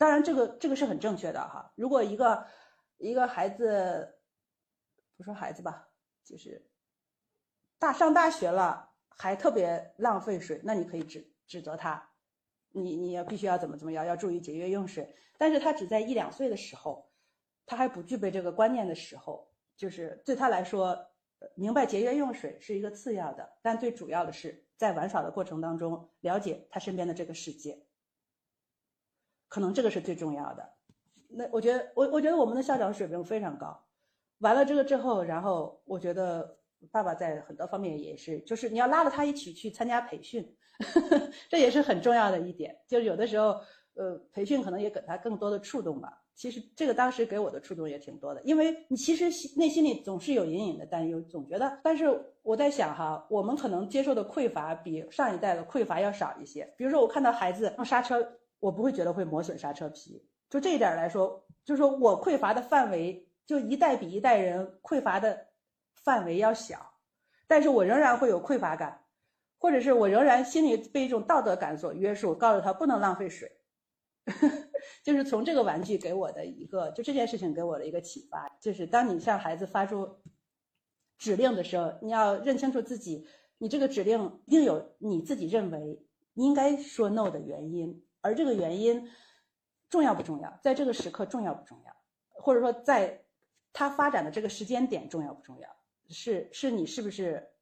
[0.00, 1.70] 当然，这个这个是很正确的哈。
[1.76, 2.46] 如果一个
[2.96, 4.16] 一个孩子，
[5.14, 5.90] 不说孩子吧，
[6.24, 6.66] 就是
[7.78, 12.12] 大上大学了还特别浪费水，那你可以指指责他，
[12.70, 15.14] 你你要必须要怎么怎么样，要注意节约用水。
[15.36, 17.12] 但是他只在一两岁的时候，
[17.66, 20.96] 他还不具备这个观念的时候，就是对他来说，
[21.54, 27.86] 明白节约用水是一个次要的，但最主要的是在玩耍的过程当中了解他身边的这个世界，
[29.50, 30.66] 可能这个是最重要的。
[31.28, 33.78] 那我觉得，我我觉得我们的校长水平非常高。
[34.38, 36.56] 完了这个之后，然后我觉得
[36.90, 40.56] 爸爸在很多方面也是，就是你要拉着他一起去参加培训，
[41.50, 42.74] 这也是很重要的一点。
[42.88, 43.60] 就有的时候，
[43.94, 46.22] 呃，培训可能也给他更多的触动吧。
[46.34, 49.26] 其实这个当时给我的触动也挺多的，因为你其实
[49.58, 51.78] 内心里总是有隐隐的担忧，总觉得。
[51.84, 52.06] 但是
[52.42, 56.72] 我在想哈，我们可能接受的匮乏比上一代的匮乏要少一些。
[56.78, 58.26] 比如说我看到孩子用刹车，
[58.60, 60.24] 我不会觉得会磨损刹车皮。
[60.48, 63.26] 就这一点来说，就是说我匮乏的范围。
[63.46, 65.48] 就一代比一代人匮乏的
[65.96, 66.92] 范围要小，
[67.48, 69.02] 但是我仍然会有匮乏感，
[69.58, 73.50] 或者是我仍然心里被一种道德感所约束，告诉他不能浪费水。
[75.02, 80.08] 就是从这个玩具给我的一个，就这件事情给我的一个启发，就是当你向孩子发出
[81.18, 83.26] 指令的时候，你要认清楚自己，
[83.58, 89.10] 你这个指令一定有你自己认为应该说 no 的原因，而这个原因
[89.88, 91.96] 重要不重要，在这个时刻重要不重要，
[92.30, 93.24] 或者说在。
[93.72, 95.68] 它发展的这个时间点重要不重要？
[96.08, 97.52] 是是你是不是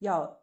[0.00, 0.42] 要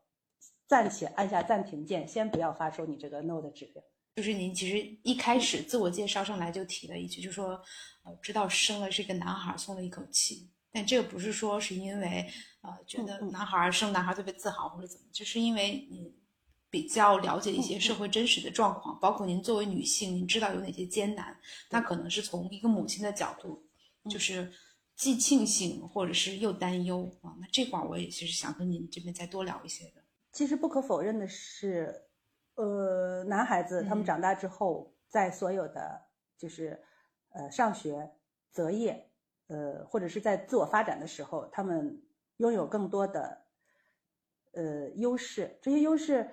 [0.65, 3.83] 暂且按下暂停键，先不要发出你这个 no 的指令？
[4.15, 7.61] 就是您其实一开始自我介绍上来就提了一句，就说
[8.05, 10.49] 呃知道生了是个男孩，松了一口气。
[10.71, 12.27] 但这个不是说是因为
[12.61, 16.11] 呃觉得男孩生男孩特别自豪或者怎么，就是因为你
[16.69, 21.37] 比较了解一些社会真实的状况，包括您作为女性，您知道有哪些艰难，
[21.69, 23.67] 那可能是从一个母亲的角度，
[24.09, 24.51] 就是。
[24.97, 30.01] 既庆幸或者是又担忧啊，那这块我也其实想跟您这边再多聊一些的。
[30.31, 32.07] 其实不可否认的是，
[32.55, 36.01] 呃，男孩子他们长大之后，在所有的
[36.35, 36.83] 就是
[37.29, 38.09] 呃上学、
[38.51, 39.07] 择业，
[39.45, 42.01] 呃或者是在自我发展的时候，他们
[42.37, 43.45] 拥有更多的
[44.53, 45.59] 呃优势。
[45.61, 46.27] 这些优势，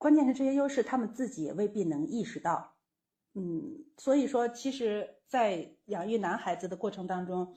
[0.00, 2.72] 关键是这些优势他们自己也未必能意识到。
[3.34, 7.54] 嗯，所以说，其实，在养育男孩子的过程当中。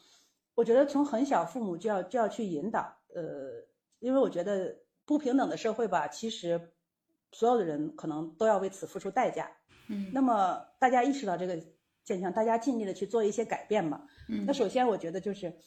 [0.55, 3.65] 我觉得从很小，父母就要就要去引导，呃，
[3.97, 6.73] 因为我觉得不平等的社会吧，其实
[7.31, 9.49] 所有的人可能都要为此付出代价。
[9.87, 11.59] 嗯，那么大家意识到这个
[12.03, 14.05] 现象，大家尽力的去做一些改变嘛。
[14.29, 15.57] 嗯，那首先我觉得就是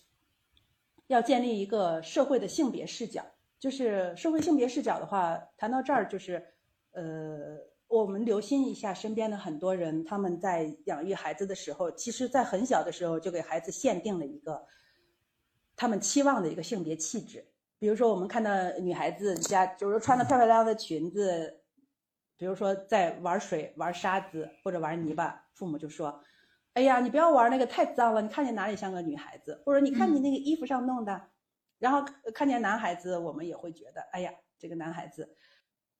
[1.08, 3.26] 要建立一个社会的性别视角，
[3.58, 6.46] 就是社会性别视角的话，谈到这儿就是，
[6.96, 7.58] 呃，
[7.88, 14.66] 我们留心一下身边的很多人，他们在养育孩子的时候，其实在很小的时候就给孩子限定了一个。
[15.76, 17.44] 他们期望的一个性别气质，
[17.78, 21.60] 比如说我们看到女孩子家，就是穿的漂漂亮亮的裙子，
[22.38, 26.18] 比如说在玩水、玩沙子或者玩泥巴，父母就说
[26.72, 31.28] ：“哎呀，你不要玩那个太脏了，你看见哪里像个女孩子？”或者你看你那个衣服上弄的，
[31.78, 32.02] 然后
[32.34, 35.36] 看见男孩子，我们也会觉得：“哎呀，这个男孩子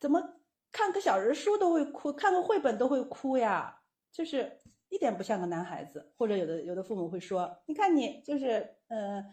[0.01, 0.23] 怎么
[0.72, 3.80] 看个小人书都会哭，看个绘本都会哭呀？
[4.12, 9.24] 就是一点不像个男孩子。”或者有的有的父母会说：“你看你就是呃。”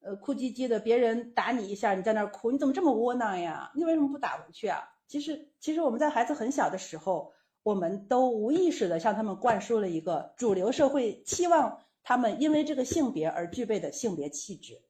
[0.00, 3.72] 呃，哭唧唧的，别人打你一下，你在那哭，你怎么这么窝囊呀？
[3.74, 4.88] 你为什么不打回去啊？
[5.08, 7.32] 其实，其实我们在孩子很小的时候，
[7.64, 14.80] 我们都无意识的向他们灌输了一个主流社会期望他们因为这个性别而具备的性别气质，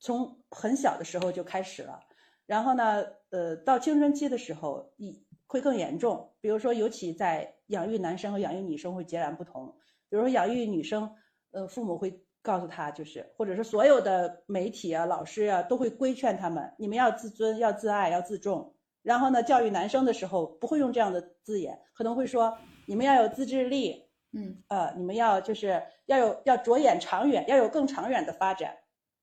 [0.00, 2.07] 从很小的时候就开始了。
[2.48, 6.32] 然后呢，呃，到青春期的时候，一会更严重。
[6.40, 9.76] 比如说，尤其在养育男生和养育女生会截然不同。
[10.08, 11.14] 比如说，养育女生，
[11.52, 12.20] 呃，父母会。
[12.40, 18.74] 告诉他，就是或者是所有的媒体啊、老师啊，都会规劝他们：你们要自尊、要自爱、要自重。
[19.02, 22.56] 然后呢，教育男生的时候不会用这样的字眼，可能会说
[22.86, 28.76] 你们要有自制力，嗯，呃，你们要就是要有要着眼长远，要有更长远的发展。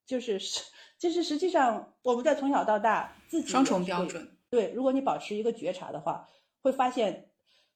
[0.05, 0.61] 就是是，
[0.97, 4.27] 就是实际上我们在从小到大自己双重标准。
[4.49, 6.29] 对，如果你保持一个觉察的话，
[6.61, 7.29] 会发现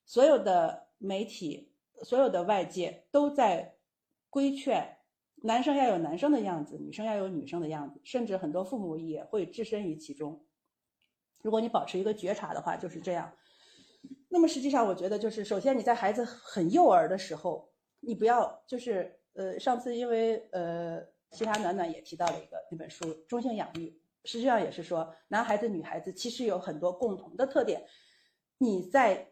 [0.05, 1.73] 所有的媒体、
[2.03, 3.75] 所有的外界都在
[4.29, 4.97] 规劝
[5.43, 10.45] 男生要有男生的样子，女生要有女生的样子，甚至很多父母也会置身于其中。
[11.41, 13.33] 如果你保持一个觉察的话，就是这样。
[14.29, 17.69] 那么实际上，我觉得就是首先你在孩子很幼儿的时候，
[17.99, 21.05] 你不要就是呃，上次因为呃。
[21.31, 23.88] 其他暖暖也提到了一个那本书《中性养育》，
[24.30, 27.85] 实际上也是说，男孩子、女孩子其实有很多共同的特点。
[28.57, 29.26] 你在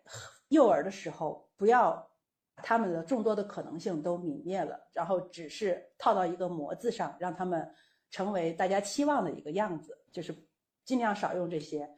[0.49, 2.09] 幼儿的时候，不要
[2.57, 7.69] 他们的众多的可能性都泯灭了，然后只是套到一个模子上，让他们
[8.09, 10.33] 成为大家期望的一个样子，就是
[10.85, 11.89] 尽量少用这些。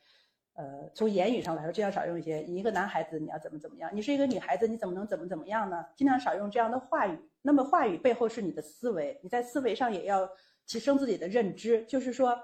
[0.53, 2.38] 呃，从言语上来说，尽量少用一些。
[2.38, 3.89] 你一个男孩子，你要怎么怎么样？
[3.93, 5.85] 你是一个女孩子，你怎么能怎么怎么样呢？
[5.95, 7.28] 尽量少用这样的话语。
[7.41, 10.29] 那么话语背后是你的思维，你在思维上也要
[10.65, 11.85] 提升自己的认知。
[11.85, 12.37] 就是说，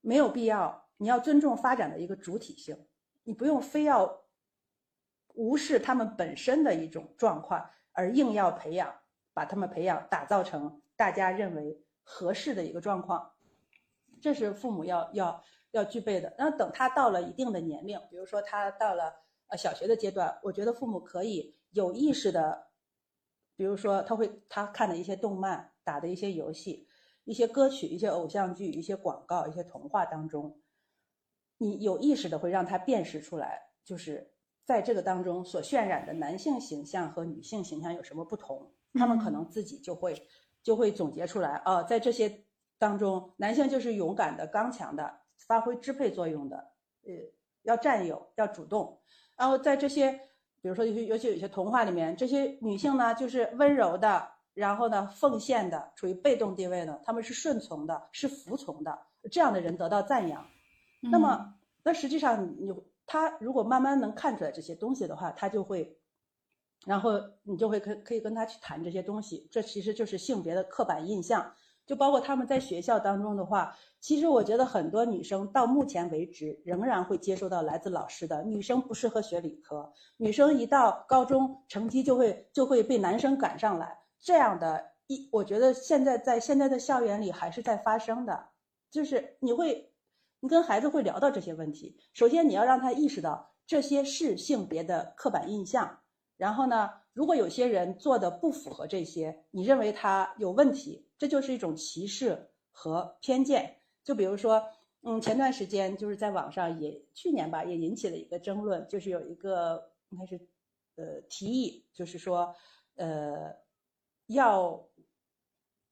[0.00, 2.86] 没有必要，你要尊重发展的一个主体性，
[3.24, 4.24] 你不用非要
[5.34, 8.94] 无视他们本身的一种状况，而硬要培养，
[9.32, 13.32] 把他们培养打造成大家认为合适的一个状况。
[14.20, 15.44] 这是父母要要。
[15.72, 16.34] 要具备的。
[16.36, 19.10] 那等他到了一定的年龄，比如说他到了
[19.48, 22.66] 呃小学的阶段，我觉得父母可以有意识的，
[23.56, 26.88] 比如说他会他看的一些动漫、打的一些游戏、
[27.24, 30.60] 一些歌曲、一些偶像剧、一些广告、一些童话当中，
[31.58, 34.30] 你有意识的会让他辨识出来，就是
[34.64, 40.26] 在这个当中所渲染的男性形象和女性形象有什么不同，他们可能自己就会
[40.62, 42.44] 就会总结出来哦，在这些
[42.78, 45.22] 当中，男性就是勇敢的、刚强的。
[45.48, 46.56] 发挥支配作用的，
[47.04, 47.10] 呃，
[47.62, 49.00] 要占有，要主动。
[49.36, 50.20] 然后在这些，
[50.62, 58.96] 比如说，尤其尤其有些童话里面，这些女性呢，就是温柔的，然后呢，奉献的，处于被动地位的，她们是顺从的，是服从的，
[59.30, 60.46] 这样的人得到赞扬。
[61.00, 62.72] 那么，那实际上你
[63.04, 65.98] 他如果慢慢能看出来这些东西的话，他就会，
[66.86, 69.48] 然后你就会可可以跟他去谈这些东西。
[69.50, 71.52] 这其实就是性别的刻板印象。
[71.84, 88.48] 就包括他们在学校当中的话，其实我觉得很多女生到目前为止仍然会接收到来自老师的女生不适合学理科，女生一到高中成绩就会就会被男生赶上来，这样的一我觉得现在在现在的校园里还是在发生的，
[88.90, 89.92] 就是你会
[90.40, 95.98] 你跟孩子会聊到这些问题，首先你要让他意识到这些是性别的刻板印象，
[96.36, 101.06] 然后呢，如果有些人做的不符合这些，你认为他有问题。
[101.22, 103.76] 这就是一种歧视和偏见。
[104.02, 104.60] 就比如说，
[105.02, 110.34] 嗯，前段时间就是在网上也去年吧，也引起了一个争论，就是有一个应该是
[110.96, 112.52] 呃提议，就是说
[112.96, 113.54] 呃
[114.26, 114.84] 要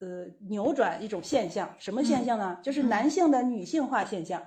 [0.00, 2.58] 呃扭转一种现象，什么现象呢？
[2.60, 4.44] 就是男性的女性化现象。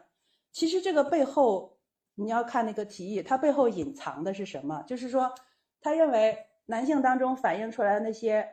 [0.52, 1.78] 其实这个背后
[2.16, 4.84] 你要看那个提议，它背后隐藏的是什么？
[4.86, 5.34] 就是说
[5.80, 8.46] 他认为男性当中反映出来的那些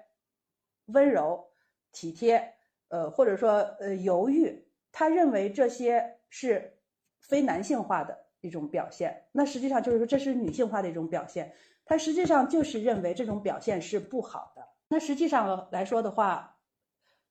[0.87, 1.50] 温柔。
[1.93, 2.55] 体贴，
[2.89, 6.79] 呃，或者说呃犹豫，他认为这些是
[7.21, 9.25] 非男性化的一种表现。
[9.33, 11.53] 那实际上就是说这是女性化的一种表现。
[11.85, 14.63] 他实际上就是认为这种表现是不好的。
[14.89, 16.57] 那实际上来说的话，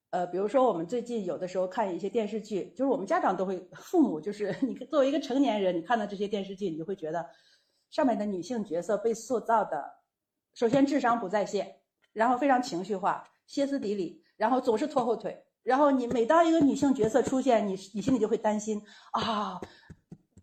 [0.10, 7.26] 呃，比如说我们最近有的时候看一些电视剧，就是我们家长都会，父母就是 你作为一个成年人，你看到这些电视剧，你就会觉得
[7.90, 9.90] 上面的女性角色被塑造的，
[10.53, 11.77] 首先智商不在线，
[12.11, 14.22] 然后非常情绪化、歇斯底里。
[14.40, 19.60] 然后总是拖后腿，然后你每当一个女性角色出现，你你心里就会担心啊，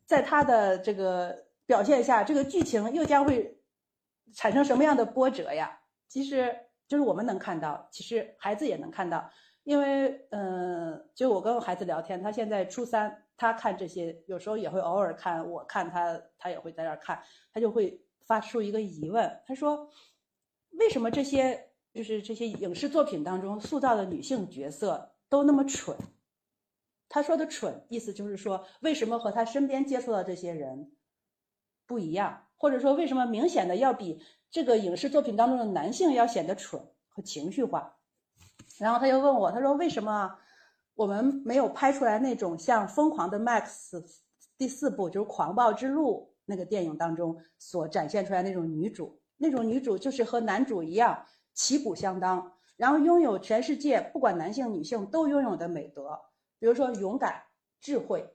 [0.04, 3.58] 在她的这个表现下，这个剧情又将会
[4.34, 5.80] 产生什么样的波折呀？
[6.08, 6.54] 其实
[6.86, 9.30] 就是我们能看到，其实孩子也能看到，
[9.64, 17.22] 因为嗯，就我跟我孩子聊天，他现在初三，他看这些，有时候也会偶尔看，我看他，他也会在那看，
[17.54, 19.88] 他就会发出一个疑问，他说，
[20.72, 21.70] 为什么这些？
[21.96, 25.96] 就是这些影视作品当中塑造的女性角色都那么蠢。
[27.08, 30.92] 他说的蠢，意思就是说，为什么和他身边接触到这些人
[31.86, 34.20] 不一样，或者说为什么明显的要比
[34.50, 37.96] 这个影视作品当中的男性要显得蠢和情绪化？
[38.78, 40.36] 然后他又问我，他说为什么
[40.96, 43.90] 我们没有拍出来那种像《疯狂的 Max》
[44.58, 51.24] 第四部就是《狂暴之路》那个电影当中所展现出来那种女主，那种女主就是和男主一样。
[51.56, 56.20] 旗鼓相当，然后拥有全世界不管男性女性都拥有的美德，
[56.58, 57.42] 比如说勇敢、
[57.80, 58.30] 智慧，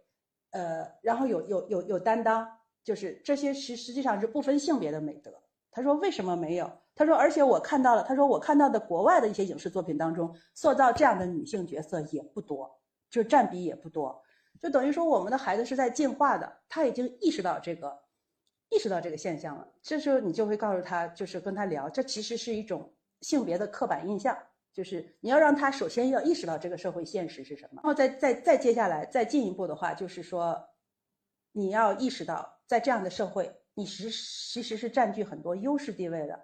[0.49, 2.45] 呃，然后有有有有担当，
[2.83, 5.31] 就是这些实实际上是不分性别的美德。
[5.69, 6.69] 他说为什么没有？
[6.95, 14.21] 他说而且我看到了，他说我看到的国外的一些影视作品当中，塑造这样的女性角色也不多，就占比也不多，
[14.59, 18.01] 就等于说我们的孩子是在进化的，他已经意识到这个。
[18.73, 22.89] 意识到这个现象了，这时候你就会告诉他，就是跟他聊，这其实是一种
[23.21, 24.37] 性别的刻板印象，
[24.73, 30.61] 就是你要让他首先要意识到这个社会现实是什么，然后再再再接下来再进一步的话，就是说，
[31.51, 36.39] 你要意识到在这样的社会，你实其实是占据很多优势地位的，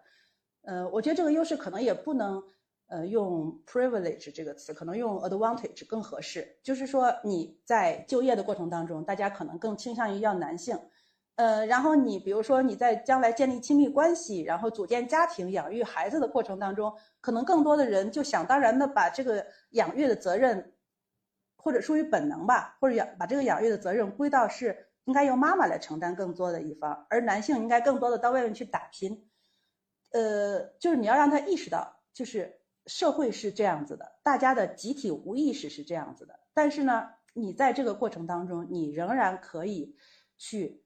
[0.64, 2.44] 呃，我觉得这个优势可能也不能
[2.88, 10.80] 呃用 privilege 这个词，可能用 advantage 更合适，就是说你在就业的过程当中，大家可能更倾向于要男性。
[11.38, 16.92] 呃，然后你比如说你在将来建立亲密关系，然后组建家庭、养育孩子的过程当中，
[17.22, 20.74] 可能更多的人就想当然的把这个养育的责任，
[21.56, 29.30] 或者出于本能吧，或者养把这个养育的责任归到是应该由妈妈来承担更多的一方，而男性应该更多的到外面去打拼。
[30.14, 39.96] 呃，就是你要让他意识到，就是社会是这样子的，大家的集体无意识是这样子的，但是呢，你在这个过程当中，你仍然可以
[40.40, 40.84] 去。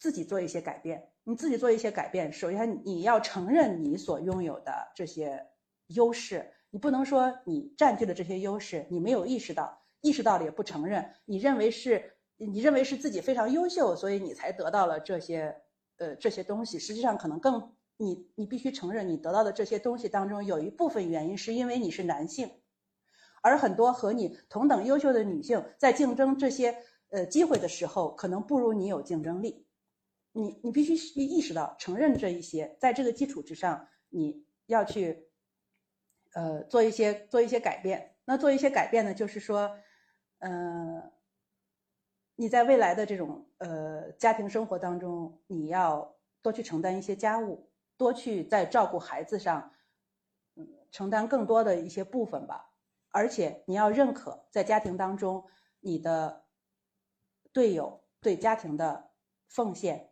[0.00, 2.32] 自己做一些改变，你自己做一些改变。
[2.32, 5.46] 首先，你要承认你所拥有的这些
[5.88, 11.12] 优势，你不能说你占据了这些优势，你没有意识到，意识到了也不承认。
[11.26, 15.54] 你认为是，你认为是自己非常优秀，所以你才得到了这些，
[15.98, 16.78] 呃，这些东西。
[16.78, 22.50] 实际上，可能更你，你必须承认，你得到的这些东西当中有一部分原因是因为你是男性，
[23.42, 26.74] 而很多和你同等优秀的女性在竞争这些
[27.10, 29.66] 呃机会的时候，可能不如你有竞争力。
[30.32, 35.28] 你你必须意识到承认这一些，在这个基础之上，你要去，
[36.34, 38.14] 呃，做一些做一些改变。
[38.24, 39.76] 那做一些改变呢，就是说，
[40.38, 41.12] 呃，
[42.36, 49.72] 你在未来的这种呃家庭生活当中，你要多去承担一些家务，多去在照顾孩子上，
[50.54, 52.72] 嗯，承担更多的一些部分吧。
[53.10, 55.44] 而且你要认可在家庭当中
[55.80, 56.44] 你的
[57.52, 59.10] 队友对家庭的
[59.48, 60.09] 奉献。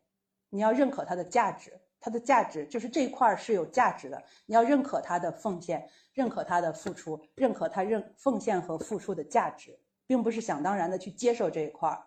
[0.50, 4.22] 你要认可它的价值，它的价值就是这一块是有价值的。
[4.46, 12.06] 你要认可他的奉献，认可他的付出，认可他认奉献和付出的价值，并不是想当然的去接受这一块儿，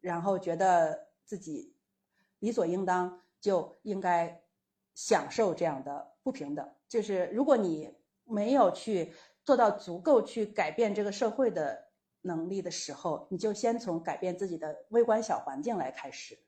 [0.00, 1.74] 然后觉得自己
[2.40, 4.42] 理所应当就应该
[4.94, 6.70] 享受这样的不平等。
[6.86, 7.94] 就是如果你
[8.24, 9.14] 没有去
[9.44, 11.86] 做到足够去改变这个社会的
[12.20, 16.38] 能力的时候，你就先从改变自己的微观小环境来开始，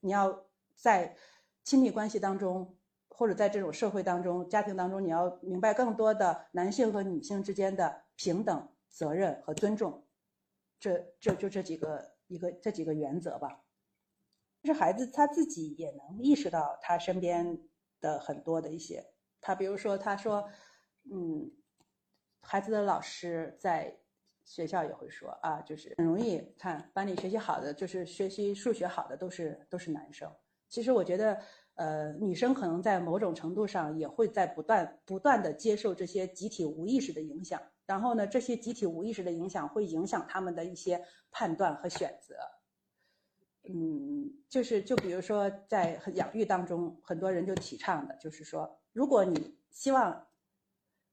[0.00, 0.44] 你要。
[0.80, 1.14] 在
[1.62, 2.76] 亲密关系当中，
[3.08, 10.06] 或者在这种社会当中、家庭当中，你要明白更多的男性和女性之间的平等、责任和尊重。
[10.78, 13.62] 这、这就这几个一个这几个原则吧。
[14.62, 17.58] 就是孩子他自己也能意识到他身边
[18.00, 19.04] 的很多的一些，
[19.40, 20.48] 他比如说他说，
[21.10, 21.50] 嗯，
[22.40, 23.98] 孩子的老师在
[24.44, 30.30] 学校也会说啊，就是很容易看班里学习好的，就是学习数学好的都是都是男生。
[30.70, 31.38] 其实我觉得，
[31.74, 42.36] 呃，女生可能在某种程度上也会在不断不断的接受这些集体无意识的影响，然后呢，这些集体无意识的影响会影响他们的一些判断和选择。
[43.68, 50.26] 嗯，就是就比如说在养育当中，很多人就提倡的就是说，如果你希望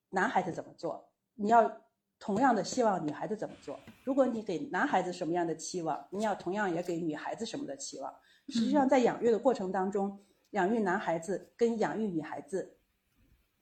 [0.09, 1.81] 男孩子怎么做，你要
[2.19, 8.13] 同样的希望女孩子怎么做；如果你给男孩子什么样的期望，你要同样也给女孩子什么的期望。
[8.49, 10.19] 实际上，在养育的过程当中，
[10.51, 12.77] 养育男孩子跟养育女孩子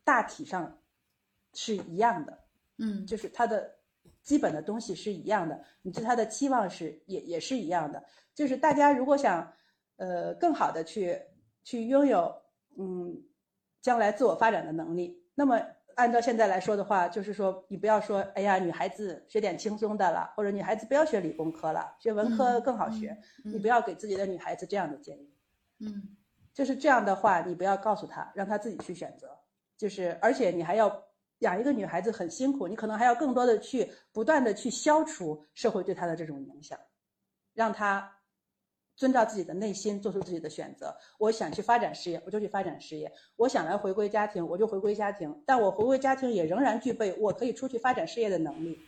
[0.04, 0.80] 大体上
[1.54, 2.44] 是一样的，
[2.78, 3.76] 嗯，就是他的
[4.22, 8.04] 基本的东西是一样的，你对他的期望是也也是一样的。
[8.34, 9.52] 就是大家如果想
[9.96, 11.20] 呃更好的去
[11.64, 12.36] 去拥有
[12.78, 13.24] 嗯
[13.82, 15.60] 将来自我发展的能力，那么
[15.96, 23.18] 按照现在来说的话，就是说你不要说哎呀女孩子学点轻松的了，或者女孩子不要学理工科了，学文科更好学。
[23.44, 25.34] 你不要给自己的女孩子这样的建议，
[25.80, 26.16] 嗯，
[26.54, 29.30] 就是这样的话，你不要告诉她，让她自己去选择。
[29.78, 31.04] 就是，而且你还要
[31.40, 36.78] 养一个女孩子很辛苦，你可能还要更多的去不断的去消除社会对她的这种影响，
[37.54, 38.12] 让她
[38.96, 40.96] 遵照自己的内心做出自己的选择。
[41.18, 45.44] 我想去发展事业，我就去发展事业；我想来回归家庭，我就回归家庭。
[45.46, 48.80] 但我回归家庭也仍然具备我可以出去发展事业的能力。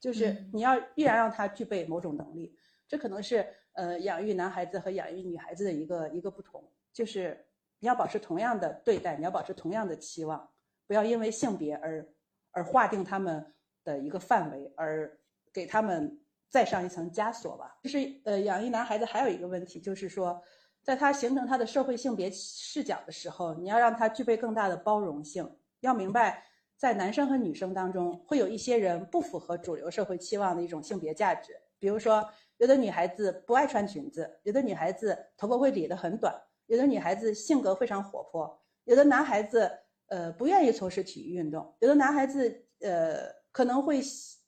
[0.00, 2.56] 就是你要必然让他具备某种能力，
[2.88, 3.46] 这可能是。
[3.76, 6.62] 呃，养育男孩子和养育女孩子的一个一个不同，
[6.92, 7.44] 就是
[7.80, 10.48] 你要保持同样的对待，你要保持同样的期望，
[10.86, 12.06] 不要因为性别而
[12.52, 13.52] 而划定他们
[13.82, 15.18] 的一个范围，而
[15.52, 16.20] 给他们
[16.54, 17.76] 再上一层枷锁吧。
[17.82, 20.40] 就是呃，养育男孩子还有一个问题，就是说，
[20.84, 25.50] 在他形成他的社会性别视角的时候，你要让他具备更大的包容性，
[25.80, 26.44] 要明白。
[26.76, 31.56] 在男生和女生当中，会有一些人不符合主流社会期望的一种性别价值。
[31.80, 32.24] 比如说，
[32.58, 36.32] 有的女孩子不爱穿裙子，有的女孩子头发会理得很短，
[36.66, 39.68] 有的女孩子性格非常活泼，有的男孩子
[40.06, 44.00] 呃不愿意从事体育运动，有的男孩子呃可能会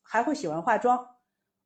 [0.02, 1.15] 还会喜欢化妆，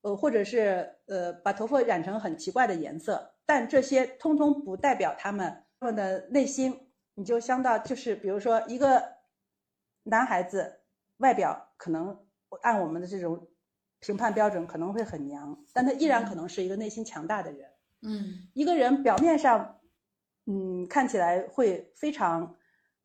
[0.02, 3.35] 呃或者是呃把头发染成很奇怪的颜色。
[3.47, 6.89] 但这些通通不代表他们他们的内心。
[7.14, 9.20] 你就相当就是比如说一个。
[10.05, 10.81] 男孩子
[11.18, 12.18] 外表可能
[12.62, 13.48] 按我们的这种
[14.01, 17.70] 评判标准可能会很娘，但他依然可能是一个内心强大的人。
[18.01, 19.78] 嗯，一个人表面上，
[20.47, 22.56] 嗯，看起来会非常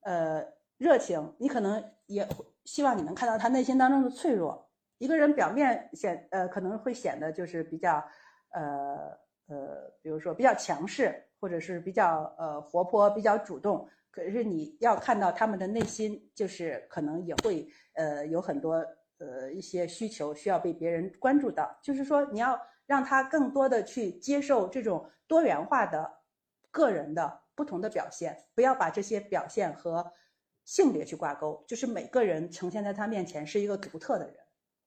[0.03, 0.41] 呃
[0.77, 2.27] 热情，你可能也
[2.63, 4.64] 希望你能看到他内心当中的脆弱。
[4.97, 8.03] 一个人表面显呃可能会显得就是比较
[8.51, 9.17] 呃
[9.47, 13.87] 呃，比如说比较强势，或者是比较呃活泼、比较主动。
[14.09, 18.75] 可是你要看到他们的内心，就是可能也会呃有很多
[19.17, 21.77] 呃一些需求需要被别人关注到。
[21.83, 26.09] 就是说，你要让他更多的去接受这种多元化的
[26.71, 30.09] 个人的不同的表现，不要把这些表现和
[30.63, 31.61] 性别去挂钩。
[31.67, 34.35] 就是每个人呈现在他面前是一个独特的人，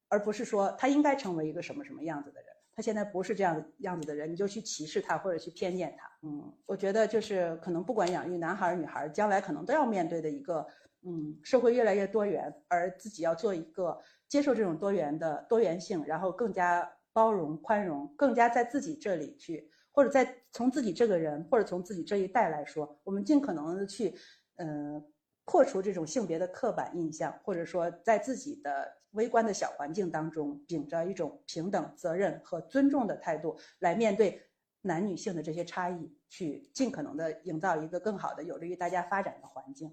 [0.09, 2.49] 而不是说他应该成为一个什么什么样子的人。
[2.75, 6.09] 他现在不是这样的样子的人，你就去歧视他或者去偏见他。
[6.23, 10.65] 嗯，我觉得就是可能不管养育男孩儿女孩儿，将来可能都要面对的一个，
[11.03, 24.15] 嗯，社会越来越多元，而自己要做一个接受这种多元的多元性，然后更加包容宽容，更加在自己这里去，或者在从自己这个人或者从自己这一代来说，我们尽可能的去，
[24.55, 25.05] 嗯，
[25.45, 28.98] 破除这种性别的刻板印象，或者说在自己的。
[29.13, 34.43] 微观的小环境当中，秉着一种平等、责任和尊重的态度来面对
[34.83, 39.91] 男女性的这些差异，去尽可能的营造一个更好的、有利于大家发展的环境。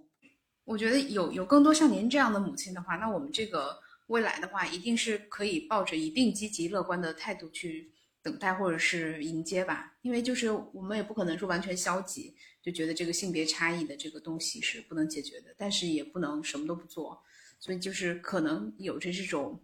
[0.64, 9.96] 我觉得有有更多像您这样的母亲的话，那我们这个未来的话，一定是可以抱着一定积极乐观的态度去等待或者是迎接吧。
[10.02, 17.24] 因为就是我们也不可能说完全消极，就觉得这个性别差异的这个东西是不能解决的，但是也不能什么都不做。
[17.66, 19.60] 所以就是可能有着这种，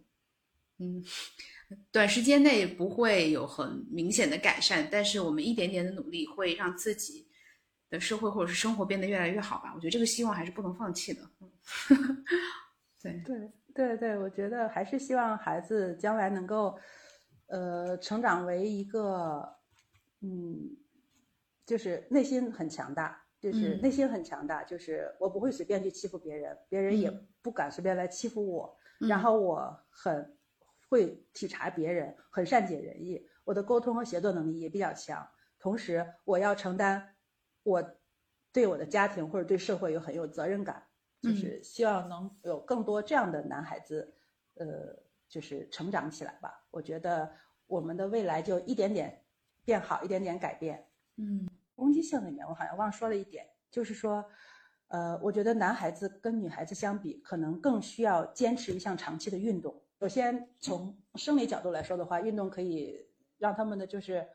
[0.78, 1.00] 嗯，
[1.92, 7.28] 短时间内不会有很明显的改善，但是我们一点点的努力会让自己
[7.88, 9.70] 的社会或者是生活变得越来越好吧。
[9.72, 11.20] 我觉得这个希望还是不能放弃的。
[13.00, 16.76] 对对对对，我觉得还是希望孩子将来能够，
[17.46, 19.48] 呃，成长为一个，
[20.22, 20.76] 嗯，
[21.64, 23.21] 就是内心很强大。
[23.42, 27.10] 就是内心很强大，就是我不会随便去欺负别人，别人也
[27.42, 28.78] 不敢随便来欺负我。
[29.00, 30.38] 然后我很
[30.88, 35.28] 会体察别人，很善解人意，我的沟通和协作能力也比较强。
[35.58, 37.16] 同时，我要承担
[37.64, 37.82] 我
[38.52, 40.86] 对我的家庭或者对社会有很有责任感，
[41.20, 44.14] 就是希望能有更多这样的男孩子，
[44.54, 44.96] 呃，
[45.28, 46.64] 就是成长起来吧。
[46.70, 47.28] 我觉得
[47.66, 49.24] 我们的未来就一点点
[49.64, 50.86] 变好，一点点改变。
[51.16, 51.48] 嗯。
[51.74, 54.24] 攻击性里面，我好像忘说了一点，就是说，
[54.88, 59.82] 呃，我觉得男孩子跟女孩子相比，可能更需要坚持一项长期的运动。
[59.98, 63.08] 首先从生理角度来说的话，运动可以
[63.38, 64.28] 让他们的就是，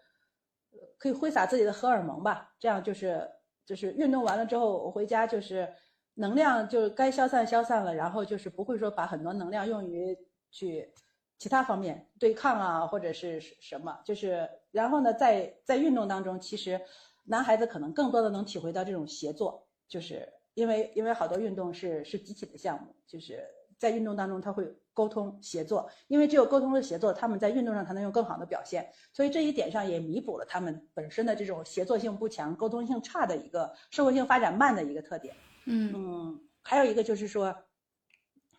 [0.98, 2.56] 可以挥洒自己的荷尔蒙吧。
[2.58, 3.30] 这样就是
[3.66, 5.72] 就是运动完了之后，我回家就是
[6.16, 10.18] 能量就该消散消散了，然后就是不会说把很多能量用于
[10.50, 10.92] 去
[11.38, 14.00] 其他方面对抗啊或者是什么。
[14.04, 16.82] 就是然后呢，在在运动当中，其实。
[17.30, 23.46] 男孩子可能更多的能体会到这种协作，就是因为因为好多运动是是集体的项目，就是
[23.78, 35.36] 在运动当中他会沟通协作，因为只有沟通和协作，他们在运动上才能有更好的表现，所以这一点上也弥补了他们本身的这种协作性不强、沟通性差的一个社会性发展慢的一个特点。
[35.66, 37.54] 嗯嗯，还有一个就是说，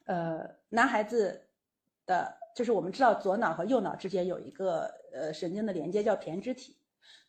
[0.04, 1.48] 呃，男孩子
[2.04, 6.76] 的，就是我们知道左脑和右脑之间有一个呃神经的连接叫胼胝体，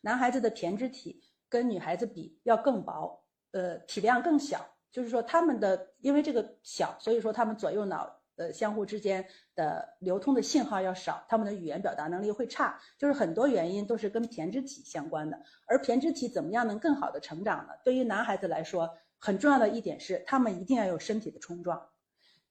[0.02, 1.24] 男孩子的胼胝体。
[1.50, 15.42] 跟女孩子比要更薄，呃，体量更小，就是说他们的因为这个小，所以说他们左右脑呃相互之间的流通的信号要少，他们的语言表达能力会差，就是很多原因都是跟胼胝体相关的。
[15.66, 17.72] 而胼胝体怎么样能更好的成长呢？
[17.84, 21.88] 对于男孩子来说，很重要的一点是，他们一定要有身体的冲撞，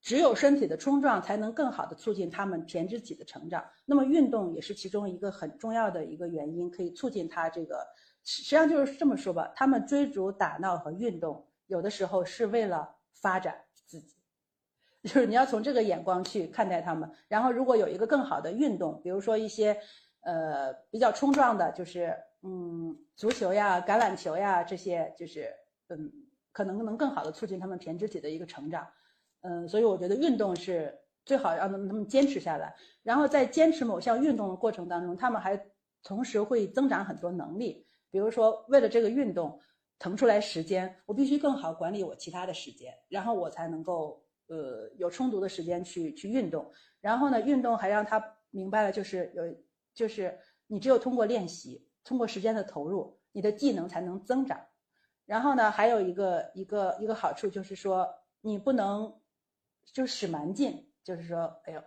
[0.01, 3.65] 只有身体的冲撞才能更好的促进他们胼胝体的成长。
[3.85, 7.87] 那么运动也是其中一个很重要的一个原因，可以促进他这个。
[8.31, 14.17] 实际上就是这么说吧，他们追逐打闹和运动，有的时候是为了发展自己，
[15.01, 17.09] 就是你要从这个眼光去看待他们。
[17.27, 19.75] 然后如果有一个更好的运动，比如说一些
[20.21, 25.51] 呃比较冲撞的，就是嗯足球呀、橄榄球呀这些，就是
[25.87, 26.11] 嗯
[26.51, 28.87] 可能能更好的促进他们胼胝体的一个成长。
[29.41, 30.95] 嗯，所以我觉得运动是
[31.25, 32.75] 最好让他们他们坚持下来。
[33.01, 35.59] 然后在坚持某项运动的过程当中，他们还
[36.03, 37.87] 同时会增长很多能力。
[38.11, 39.59] 比如说，为了这个运动
[39.99, 46.71] 腾出来时间，我必须更好管理我其他的时间，然后我才能够呃有充足的时间去去运动。
[47.01, 49.43] 然后呢，运动还让他明白了，就是有
[49.93, 54.59] 就是你只有通过练习，通过时间的投入，你的技能才能增长。
[55.25, 58.09] 然后呢，还有一个一个一个好处就是说，
[58.41, 59.21] 你不能
[59.93, 61.83] 就使蛮劲，就是说，哎呦，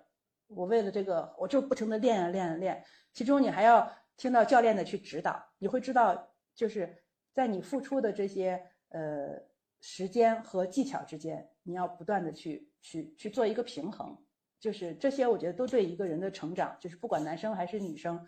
[0.47, 2.85] 我为了这个，我就不停的练啊练啊练。
[3.13, 3.91] 其中你还要。
[4.23, 9.43] 听到教练的去指导，你会知道，就是在你付出的这些呃
[9.81, 14.17] 时间和技巧之间，你要不断的去去去做一个平衡。
[14.61, 18.25] 就是这些，我觉得都对一个人的成长，就是不管男生还是女生，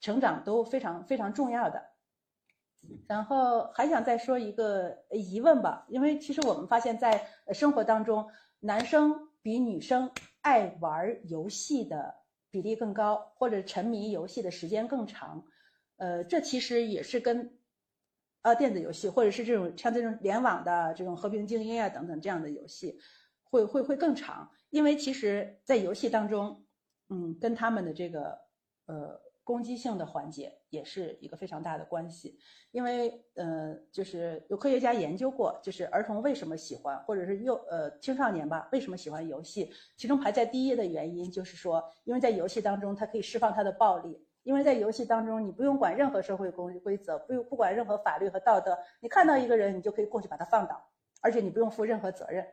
[0.00, 1.80] 成长都非常非常重要的。
[3.06, 8.28] 然后还想再说一个疑问吧，因为其实我们发现，在生活当中，
[8.58, 10.10] 男生比女生
[10.40, 12.16] 爱玩游戏的。
[12.56, 15.44] 比例更高，或者沉迷游戏的时间更长，
[15.98, 17.58] 呃，这其实也是跟，
[18.40, 22.98] 呃，电子游戏或者是这种像这种联网的这种和平精英啊等等这样的游戏，
[23.42, 26.64] 会会会更长，因为其实在游戏当中，
[27.10, 28.38] 嗯，跟他们的这个
[28.86, 29.20] 呃。
[29.46, 32.36] 攻击性的环节也是一个非常大的关系，
[32.72, 39.70] 因为呃，就是有科学家研究过，就是儿童为什么喜欢，或者是幼呃青少年吧，为什么喜欢游戏？
[39.96, 50.90] 其中排在第一的原因就是说，因为在游戏当中，他可以释放他的暴力，因为在游戏当中，你不用管任何社会规规则，不用不管任何法律和道德，你看到一个人，你就可以过去把他放倒，
[51.22, 52.44] 而且你不用负任何责任，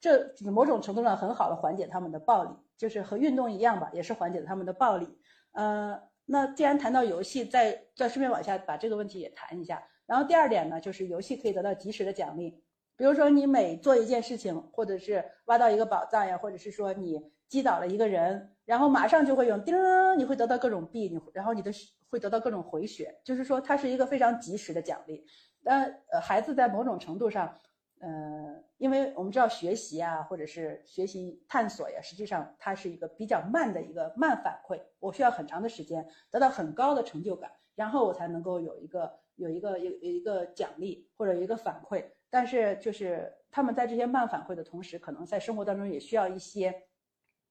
[0.00, 5.08] 这某种程度上很好的缓解他们的暴力，就是和运动一样吧，也是缓解他们的暴力，
[5.54, 6.08] 呃。
[6.32, 9.82] 那既然谈到游戏，再再顺便往下把这个问题也谈一下。
[10.06, 12.62] 然后第二点呢，就是游戏可以得到及时的奖励，
[12.96, 19.74] 比如说你每做一件事情，或者是挖到一个宝藏呀，或者是说你击倒了一个人，然后马上就会用叮，
[20.16, 21.72] 你会得到各种币，你然后你的
[22.08, 25.24] 会得到各种回血，就是说它是一个非常及时的奖励。
[25.64, 27.52] 但呃，孩子在某种程度上。
[28.00, 34.80] 呃，因为我们知道学习啊，或者是学习探索呀，实际上它是一个比较慢的一个慢反馈。
[34.98, 42.04] 我需要很长的时间得到很高的成就感，然后我才能够有一个有一个有有一个奖励或者有一个反馈。
[42.30, 46.84] 但是就是他们在这些慢反馈的同时，可能在生活当中也需要一些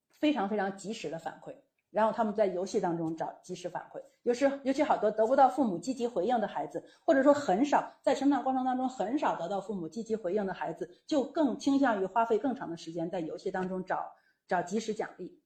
[0.09, 1.53] 非常非常及时的反馈。
[1.91, 14.11] 然后他们在游戏当中找及时反馈，有时尤其好多得不到父母积极回应的孩子，或者说很少在成长过程当中很少得到父母积极回应的孩子，就更倾向于花费更长的时间在游戏当中找
[14.47, 15.41] 找及时奖励。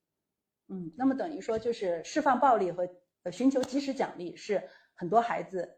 [0.67, 2.89] 嗯，那么等于说就是释放暴力和
[3.23, 5.77] 呃寻求及时奖励是很多孩子，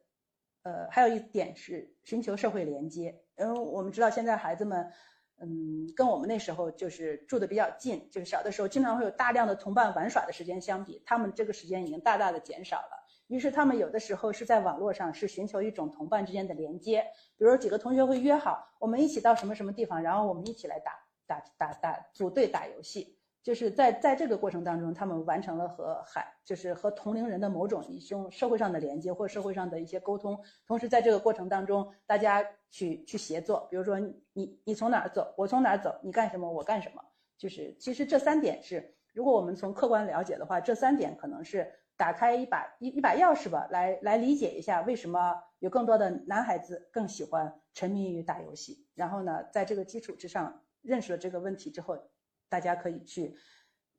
[0.63, 4.91] 呃还有一点是寻求社会连接，因为我们知道现在孩子们。
[5.41, 13.05] 嗯，跟我们那时候就是住的比较近，就是小的时候经常会有大量的同伴玩耍的时间相比，他们这个时间已经大大的减少了。
[13.27, 17.05] 于是他们有的时候是在网络上是寻求一种同伴之间的连接，
[17.37, 20.91] 比如几个同学会约好，我们一起到什么什么地方，然后我们一起来打
[21.27, 23.17] 打打打组队打游戏。
[23.45, 30.35] 就是在在这个过程当中，他们完成了和海，就是和同龄人的某种一种社会上的连接或社会上的一些沟通。
[30.65, 33.99] 同时，在这个过程当中，大家去去协作，比如说
[34.33, 37.03] 你你从哪儿走，我从哪儿走，你干什么，我干什么。
[37.37, 48.87] 就是其实这三点是，如果我们从客观了解的话，这三点可能是打开一把一一把钥匙吧，来来理解一下为什么有更多的男孩子更喜欢沉迷于打游戏。
[48.95, 52.09] 然后呢，在这个基础之上认识了这个问题之后。
[52.49, 53.35] 大家可以去，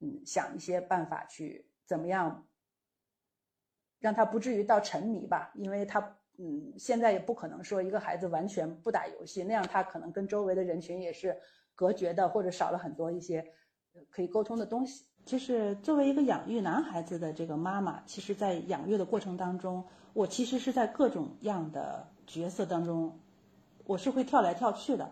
[0.01, 2.47] 嗯，想一些办法去怎么样，
[3.99, 11.37] 让他不至于到沉迷吧，因为他，嗯，现在也不可能说一个孩子完全不打游戏，那样他可能跟周围的人群也是
[11.75, 13.45] 隔绝的，或者少了很多一些
[14.11, 15.07] 可以沟通的东西。
[15.25, 23.19] 就是作为一个养育男孩子的这个妈妈，其实，在养育的过程当中，我其实是在各种样的角色当中，
[23.85, 25.11] 我是会跳来跳去的，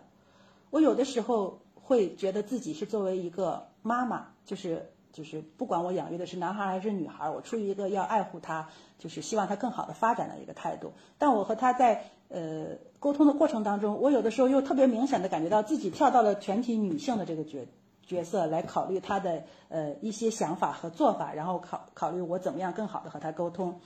[0.69, 1.64] 我有的时候。
[1.87, 8.67] 会觉得自己是作为一个妈妈，就是就是不管我养育的是男孩还是女孩，我出于一个要爱护他，
[8.97, 10.91] 就是希望他更好的发展的一个态度。
[11.19, 17.67] 但我和他在呃沟通的过程当中，我有的时候又特别明显的感觉到自己跳到了全体女性的这个角
[18.03, 23.79] 角色来考虑他的呃一些想法和做法，然后考考虑我怎么样更好的和他沟通。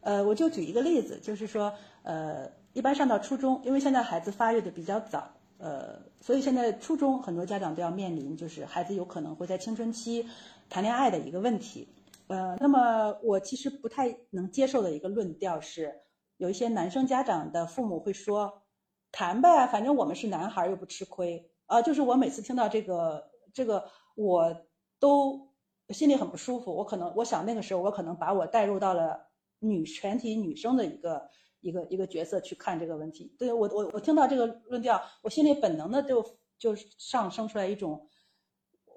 [0.00, 1.72] 呃，我就举一个例子，就是说
[2.02, 5.30] 呃一般上到初中，因为现在孩子发育的比较早。
[5.64, 10.28] 呃，所以现在初中很多家长都要面临，就是孩子有可能会在青春期
[10.68, 11.88] 谈恋爱的一个问题。
[12.26, 16.02] 呃，那么我其实不太能接受的一个论调是，
[16.36, 18.62] 有一些男生家长的父母会说，
[19.10, 21.80] 谈呗，反正我们是男孩又不吃亏啊。
[21.80, 24.54] 就是我每次听到这个这个，我
[25.00, 25.48] 都
[25.88, 26.76] 心里很不舒服。
[26.76, 29.30] 我可能我想那个时候我可能把我带入到了
[29.60, 31.30] 女全体女生的一个。
[31.64, 36.22] 一个一个角色去看这个问题，对我我我听到这个论调，我心里本能的就
[36.58, 38.06] 就上升出来一种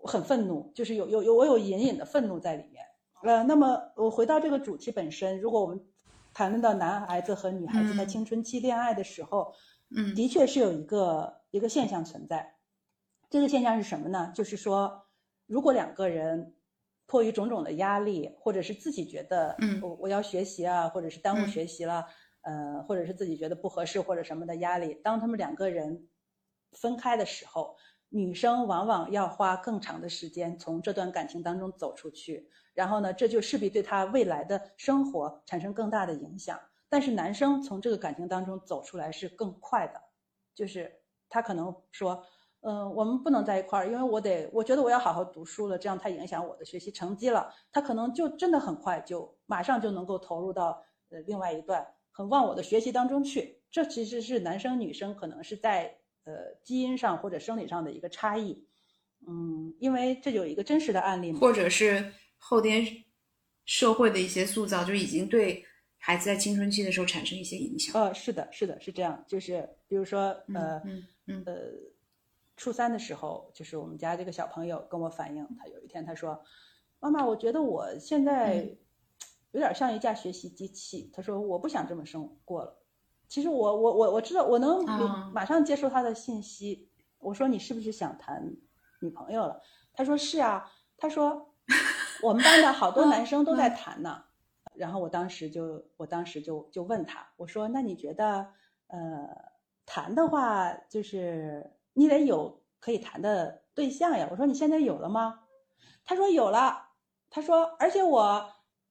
[0.04, 2.86] 很愤怒，就是有有有我有隐隐的愤怒在里面。
[3.24, 5.80] 呃，那么我回到这个主题本身，如果我们
[6.34, 9.54] 谈论到男孩子和女孩子在青春期恋爱的时候，
[9.96, 12.56] 嗯，的确是有一个一个现象存在。
[13.30, 14.32] 这个现象是什么呢？
[14.36, 15.06] 就是说，
[15.46, 16.54] 如果两个人
[17.06, 22.06] 迫于种种的压力，或者是自己觉得，嗯，我我要学习啊，或者是耽误学习了。
[22.48, 26.08] 呃，或者是自己觉得不合适或者什么的压力，当他们两个人
[26.72, 27.76] 分开的时候，
[28.08, 36.58] 女生往往要花更长的时间从这段感情当中走出去，然后呢，这就势必对他未来的生活产生更大的影响。
[36.88, 40.02] 但是男生从这个感情当中走出来是更快的，
[40.56, 42.24] 就是他可能说，
[42.62, 47.54] 嗯，我们不能在一块儿，因为我得，我觉得我要好好读书了，这样太影响我的学习成绩了。
[47.74, 51.86] 他可能就真的很快就马上就能够投入到呃另外一段。
[52.18, 58.66] 很往我的学习当中去，这其实是男生女生可能是在呃基因上或者生理上的一个差异，
[59.28, 62.84] 嗯，因为这有一个真实的案例嘛，或者是后天
[63.66, 65.64] 社会的一些塑造，就已经对
[66.00, 67.94] 孩子在青春期的时候产生一些影响。
[67.94, 70.82] 呃，是的，是的，是这样，就是比如说呃
[71.28, 71.72] 嗯呃，
[72.56, 76.44] 初三的时候，就是我们家这个小朋友跟我反映，他有一天他说，
[77.00, 78.68] 妈妈，我觉得我现在。
[79.58, 81.10] 有点像一架学习机器。
[81.12, 82.78] 他说：“我不想这么生过了。”
[83.28, 84.86] 其实我我我我知道，我能
[85.34, 86.92] 马上接受他的信息。
[87.18, 88.56] 我说：“你是不是想谈
[89.02, 89.60] 女朋友了？”
[89.94, 91.56] 他说：“是啊。”他说
[92.22, 94.24] ：“我们班的好多男生都在谈呢。”
[94.76, 98.48] 然后我当时就我当时就就问他：“我说那你觉得
[98.86, 99.28] 呃
[99.88, 105.40] 谈的话，就是你得有可以谈的对象呀？”我说：“你现在有了吗？”
[106.06, 106.90] 他说：“有了。”
[107.32, 108.48] 他说：“而且我。”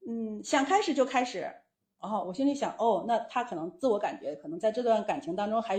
[0.08, 1.52] 嗯，想开始就开始，
[1.98, 5.78] 哦，我心里想，哦，那他可能自我感觉，可能在这段感情当中还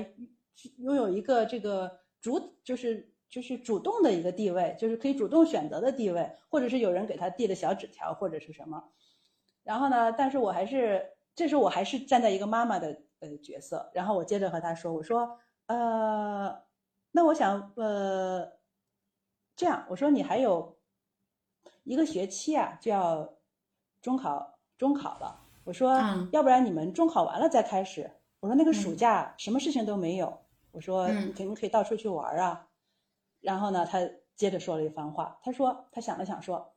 [0.80, 8.84] 拥有一个这个主，就是就是主动的一个地位，就是可以主动选择的地位，或者是有人给他递的小纸条或者是什么。
[9.64, 13.90] 然后呢，但是我还是，这时候我还是站在一个妈妈的呃角色。
[13.94, 16.64] 然后我接着和他说，我说，呃，
[17.12, 18.52] 那我想，呃，
[19.56, 20.78] 这样，我说你还有
[21.86, 23.37] 一个学期啊，就要。
[24.08, 26.00] 中考中考了，我说，
[26.32, 28.10] 要不然你们中考完了再开始。
[28.40, 30.40] 我说那个暑假什么事情都没有，
[30.72, 32.66] 我说你肯定可以到处去玩啊。
[33.42, 34.00] 然后呢，他
[34.38, 36.74] 接着说了一番话，他说他想了想说，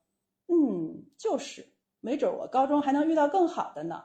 [0.49, 4.03] 嗯，就是，没准我高中还能遇到更好的呢。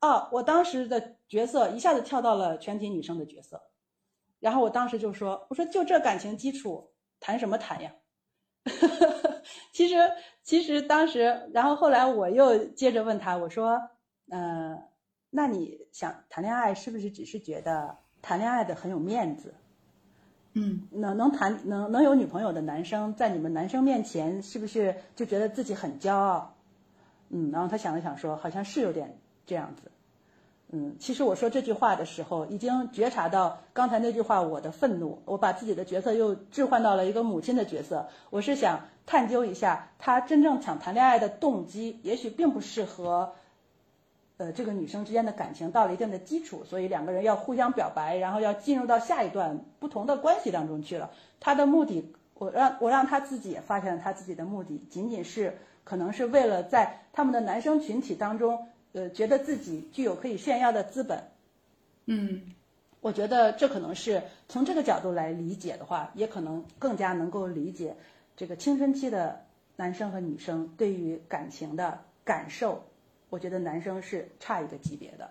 [0.00, 3.60] 哦，我当时的角色一下子跳到了全体女生的角色，
[4.38, 7.92] 然后我当时就说，我说就这感情基础，谈什么谈呀？
[9.72, 9.94] 其实，
[10.42, 13.80] 其实当时，然后后来我又接着问他，我说
[14.30, 14.82] ：“呃，
[15.30, 19.54] 那你想谈恋爱，是不是只是觉得谈恋爱的很有面子？
[20.54, 26.54] 嗯，能能谈能能有女朋友的男生，在你们男生面前，是不是就觉得自己很骄傲？
[27.28, 29.90] 嗯，然后他想了想说，好像是有点这样子。”
[30.72, 38.08] 嗯，其实我说这句话的时候，已经觉察到刚才那句话我的愤怒，我把自己的角色又置换到了一个母亲的角色。
[38.30, 43.34] 我是想探究一下，他真正想谈恋爱的动机，也许并不是和，
[44.38, 51.10] 呃，这个女生之间的感情到了一定的基础，所以两个人要互相表白，然后要进入到下一段不同的关系当中去了。
[51.38, 58.66] 他的目的，我让我让他自己也发现了他自己的目的，仅仅是可能是为了在他们的男生群体当中。
[58.94, 61.22] 呃，觉得自己具有可以炫耀的资本，
[62.06, 62.40] 嗯，
[63.00, 67.96] 我觉得这可能是从这个角度来理解的话，也可能更加能够理解
[68.36, 69.44] 这个青春期的
[69.74, 72.84] 男生和女生对于感情的感受。
[73.30, 75.28] 我觉得男生是差一个级别的，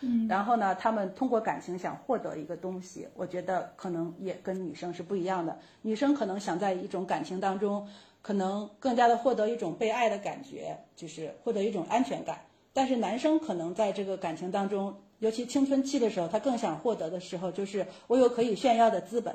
[0.00, 5.58] 嗯，然后呢，他们通过感情想获得一个东西，我觉得可能也跟女生是不一样的。
[5.82, 7.86] 女生可能想在一种感情当中，
[8.22, 12.38] 可能更加的获得一种被爱的感觉，就是获得一种安全感。
[12.74, 19.34] 但是男生可能在这个感情当中，尤其青春期的时候，他更想获得的时候，就是我有可以炫耀的资本，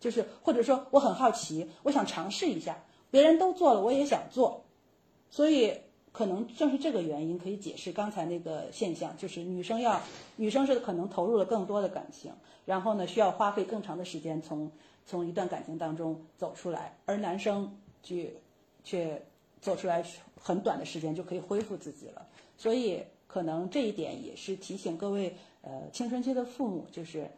[0.00, 4.64] 就是或者说我很好奇，我想尝试一下，别人都做了，我也想做，
[5.30, 5.76] 所以
[6.12, 10.00] 可能正是这个原因可以解释刚才那个现象，就是女生要
[10.36, 12.32] 女生是可能投入了更多的感情，
[12.64, 14.72] 然后呢需要花费更长的时间从
[15.04, 18.32] 从一段感情当中走出来，而男生却
[18.82, 19.22] 却
[19.60, 20.02] 走出来
[20.40, 22.26] 很短的时间就可以恢复自己了。
[22.62, 27.28] 所以可能这一点也是提醒各位呃青春期的父母，就是。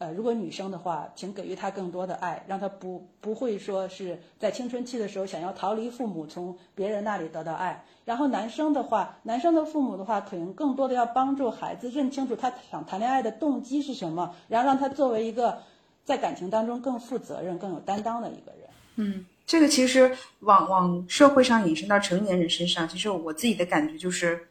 [0.00, 7.84] 呃，如果女生的话，请给予她更多的爱，让她不不会说是在青春期的时候想要逃离父母，从别人那里得到爱。
[8.04, 15.58] 然后男生的话，男生的父母的话，可能更多的要帮助孩子认清楚他想谈恋爱的动机是什么，然后让他作为一个
[16.04, 18.70] 在感情当中更负责任、更有担当的一个人。
[18.94, 24.47] 嗯，这个其实往往社会上引申到成年人身上，其实我自己的感觉就是，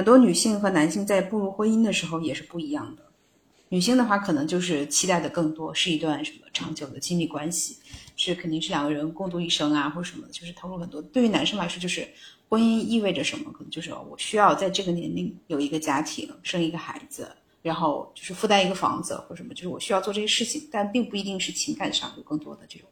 [0.00, 3.02] 很多女性和男性在步入婚姻的时候也是不一样的。
[3.68, 7.76] 女性的话，可能就是期待的更多，是一段什么长久的亲密关系，
[8.16, 11.02] 是肯定是两个人共度一生啊，或者什么，就是投入很多。
[11.02, 12.08] 对于男生来说，就是
[12.48, 13.52] 婚姻意味着什么？
[13.52, 22.88] 可能就是我需要在这个年龄有一个家庭，生一个孩子，然后就是负担一个房子或什么，就是我需要做这些事情，但并不一定是情感上有更多的这种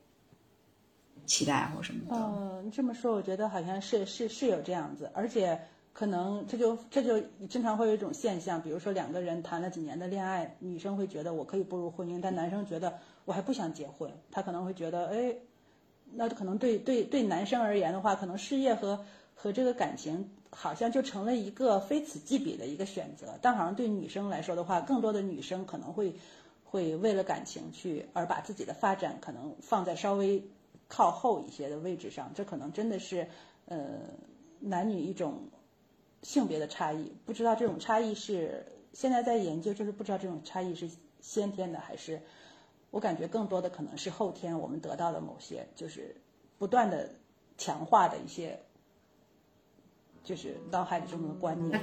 [1.24, 2.14] 期待或什么的。
[2.14, 5.58] 嗯，这么说，我觉得好像是是是有这样子，而且。
[5.98, 14.08] 可能这就这就经常会有一种现象，比如说两个人谈了几年的恋爱，女生会觉得我可以步入婚姻，但男生觉得我还不想结婚。
[14.30, 15.34] 他可能会觉得，哎，
[16.14, 19.04] 那可能对对对男生而言的话，可能事业和
[19.34, 23.36] 和这个感情好像就成了一个非此即彼的一个选择。
[23.42, 26.14] 但好像对女生来说的话，更多的女生可能会
[26.62, 30.40] 会为了感情去而把自己的发展可能放在稍微
[30.86, 32.30] 靠后一些的位置上。
[32.36, 33.26] 这可能真的是
[33.66, 33.98] 呃
[34.60, 35.40] 男女一种。
[36.22, 40.90] 性别的差异，不知道这种差异是现在在研究，就是不知道这种差异是
[41.20, 42.20] 先天的还是，
[42.90, 46.14] 我感觉更多的可能是后天我们得到的某些，就是
[46.58, 47.08] 不断的
[47.56, 48.58] 强化的一些，
[50.24, 51.80] 就是脑海里这么的观念。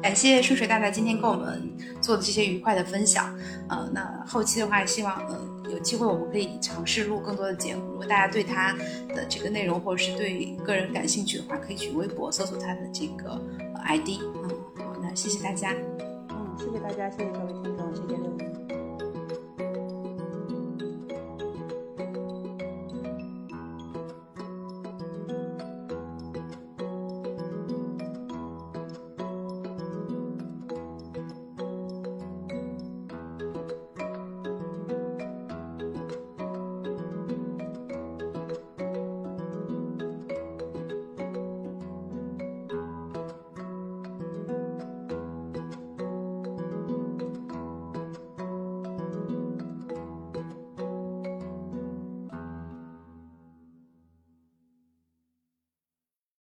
[0.00, 3.36] 感谢顺水大大今天跟我们做的这些愉快的分享，
[3.68, 5.57] 呃，那后期的话，希望呃。
[5.70, 7.82] 有机会我们可以尝试录更多的节目。
[7.92, 8.72] 如果大家对他
[9.14, 13.40] 的这个内容或者是对个人感兴趣的话，可以去微博搜索他的这个
[13.84, 14.20] ID。
[14.20, 15.74] 嗯，好，那谢谢大家。
[16.30, 17.94] 嗯，谢谢大家，谢谢各位听众。
[17.94, 18.27] 谢谢